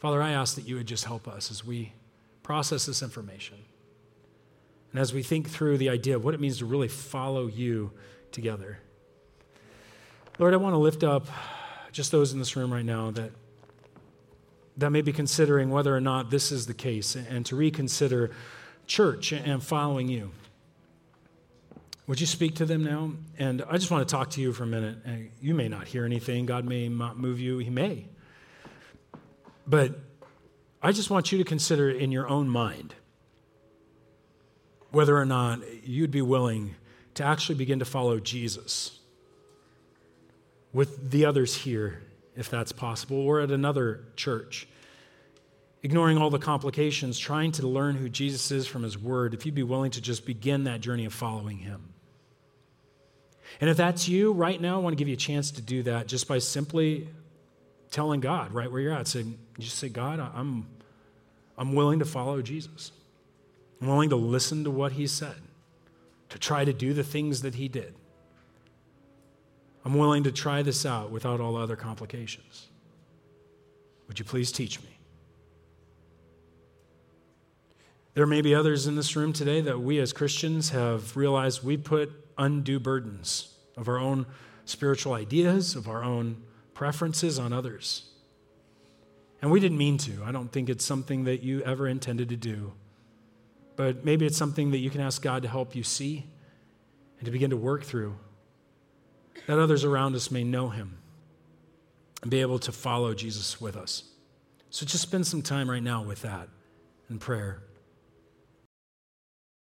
Father, 0.00 0.20
I 0.20 0.32
ask 0.32 0.54
that 0.56 0.68
you 0.68 0.76
would 0.76 0.86
just 0.86 1.06
help 1.06 1.26
us 1.26 1.50
as 1.50 1.64
we 1.64 1.94
process 2.42 2.84
this 2.84 3.02
information. 3.02 3.56
And 4.92 5.00
as 5.00 5.14
we 5.14 5.22
think 5.22 5.48
through 5.48 5.78
the 5.78 5.88
idea 5.88 6.14
of 6.14 6.24
what 6.24 6.34
it 6.34 6.40
means 6.40 6.58
to 6.58 6.66
really 6.66 6.88
follow 6.88 7.46
you 7.46 7.90
together. 8.32 8.80
Lord, 10.38 10.52
I 10.52 10.58
want 10.58 10.74
to 10.74 10.78
lift 10.78 11.02
up 11.02 11.26
just 11.90 12.12
those 12.12 12.34
in 12.34 12.38
this 12.38 12.54
room 12.54 12.70
right 12.70 12.84
now 12.84 13.10
that 13.12 13.30
that 14.76 14.90
may 14.90 15.00
be 15.00 15.12
considering 15.12 15.70
whether 15.70 15.94
or 15.96 16.00
not 16.00 16.30
this 16.30 16.52
is 16.52 16.66
the 16.66 16.74
case 16.74 17.16
and 17.16 17.46
to 17.46 17.56
reconsider 17.56 18.30
church 18.86 19.32
and 19.32 19.62
following 19.62 20.08
you. 20.08 20.30
Would 22.06 22.20
you 22.20 22.26
speak 22.26 22.56
to 22.56 22.66
them 22.66 22.84
now? 22.84 23.12
And 23.38 23.62
I 23.68 23.78
just 23.78 23.90
want 23.90 24.06
to 24.06 24.12
talk 24.12 24.30
to 24.30 24.40
you 24.40 24.52
for 24.52 24.62
a 24.62 24.66
minute. 24.66 24.98
You 25.40 25.54
may 25.54 25.68
not 25.68 25.88
hear 25.88 26.04
anything, 26.04 26.46
God 26.46 26.64
may 26.64 26.88
not 26.88 27.18
move 27.18 27.40
you, 27.40 27.58
He 27.58 27.70
may. 27.70 28.06
But 29.66 29.98
I 30.82 30.92
just 30.92 31.10
want 31.10 31.32
you 31.32 31.38
to 31.38 31.44
consider 31.44 31.90
in 31.90 32.12
your 32.12 32.28
own 32.28 32.48
mind 32.48 32.94
whether 34.92 35.16
or 35.16 35.24
not 35.24 35.60
you'd 35.84 36.12
be 36.12 36.22
willing 36.22 36.76
to 37.14 37.24
actually 37.24 37.56
begin 37.56 37.80
to 37.80 37.84
follow 37.84 38.20
Jesus 38.20 39.00
with 40.72 41.10
the 41.10 41.24
others 41.24 41.56
here 41.56 42.02
if 42.36 42.50
that's 42.50 42.72
possible, 42.72 43.18
or 43.18 43.40
at 43.40 43.50
another 43.50 44.04
church. 44.16 44.68
Ignoring 45.82 46.18
all 46.18 46.30
the 46.30 46.38
complications, 46.38 47.18
trying 47.18 47.52
to 47.52 47.66
learn 47.66 47.96
who 47.96 48.08
Jesus 48.08 48.50
is 48.50 48.66
from 48.66 48.82
his 48.82 48.98
word, 48.98 49.34
if 49.34 49.46
you'd 49.46 49.54
be 49.54 49.62
willing 49.62 49.90
to 49.92 50.00
just 50.00 50.26
begin 50.26 50.64
that 50.64 50.80
journey 50.80 51.04
of 51.04 51.12
following 51.12 51.58
him. 51.58 51.92
And 53.60 53.70
if 53.70 53.76
that's 53.76 54.08
you 54.08 54.32
right 54.32 54.60
now, 54.60 54.76
I 54.76 54.82
want 54.82 54.92
to 54.92 54.98
give 54.98 55.08
you 55.08 55.14
a 55.14 55.18
chance 55.18 55.50
to 55.52 55.62
do 55.62 55.82
that 55.84 56.08
just 56.08 56.28
by 56.28 56.38
simply 56.38 57.08
telling 57.90 58.20
God 58.20 58.52
right 58.52 58.70
where 58.70 58.80
you're 58.80 58.92
at. 58.92 59.06
Say, 59.06 59.24
just 59.58 59.78
say, 59.78 59.88
God, 59.88 60.20
I'm, 60.20 60.66
I'm 61.56 61.74
willing 61.74 62.00
to 62.00 62.04
follow 62.04 62.42
Jesus. 62.42 62.92
I'm 63.80 63.88
willing 63.88 64.10
to 64.10 64.16
listen 64.16 64.64
to 64.64 64.70
what 64.70 64.92
he 64.92 65.06
said, 65.06 65.36
to 66.30 66.38
try 66.38 66.64
to 66.64 66.72
do 66.72 66.92
the 66.92 67.04
things 67.04 67.42
that 67.42 67.54
he 67.54 67.68
did. 67.68 67.94
I'm 69.86 69.94
willing 69.94 70.24
to 70.24 70.32
try 70.32 70.62
this 70.62 70.84
out 70.84 71.12
without 71.12 71.40
all 71.40 71.56
other 71.56 71.76
complications. 71.76 72.66
Would 74.08 74.18
you 74.18 74.24
please 74.24 74.50
teach 74.50 74.82
me? 74.82 74.88
There 78.14 78.26
may 78.26 78.40
be 78.40 78.52
others 78.52 78.88
in 78.88 78.96
this 78.96 79.14
room 79.14 79.32
today 79.32 79.60
that 79.60 79.78
we 79.78 80.00
as 80.00 80.12
Christians 80.12 80.70
have 80.70 81.16
realized 81.16 81.62
we 81.62 81.76
put 81.76 82.10
undue 82.36 82.80
burdens 82.80 83.54
of 83.76 83.86
our 83.86 83.96
own 83.96 84.26
spiritual 84.64 85.12
ideas, 85.12 85.76
of 85.76 85.86
our 85.86 86.02
own 86.02 86.42
preferences 86.74 87.38
on 87.38 87.52
others. 87.52 88.10
And 89.40 89.52
we 89.52 89.60
didn't 89.60 89.78
mean 89.78 89.98
to. 89.98 90.24
I 90.24 90.32
don't 90.32 90.50
think 90.50 90.68
it's 90.68 90.84
something 90.84 91.22
that 91.24 91.44
you 91.44 91.62
ever 91.62 91.86
intended 91.86 92.28
to 92.30 92.36
do. 92.36 92.72
But 93.76 94.04
maybe 94.04 94.26
it's 94.26 94.36
something 94.36 94.72
that 94.72 94.78
you 94.78 94.90
can 94.90 95.00
ask 95.00 95.22
God 95.22 95.42
to 95.42 95.48
help 95.48 95.76
you 95.76 95.84
see 95.84 96.26
and 97.18 97.26
to 97.26 97.30
begin 97.30 97.50
to 97.50 97.56
work 97.56 97.84
through 97.84 98.16
that 99.46 99.58
others 99.58 99.84
around 99.84 100.14
us 100.14 100.30
may 100.30 100.44
know 100.44 100.68
him 100.68 100.98
and 102.22 102.30
be 102.30 102.40
able 102.40 102.58
to 102.58 102.72
follow 102.72 103.14
Jesus 103.14 103.60
with 103.60 103.76
us. 103.76 104.04
So 104.70 104.84
just 104.84 105.02
spend 105.02 105.26
some 105.26 105.42
time 105.42 105.70
right 105.70 105.82
now 105.82 106.02
with 106.02 106.22
that 106.22 106.48
in 107.08 107.18
prayer. 107.18 107.62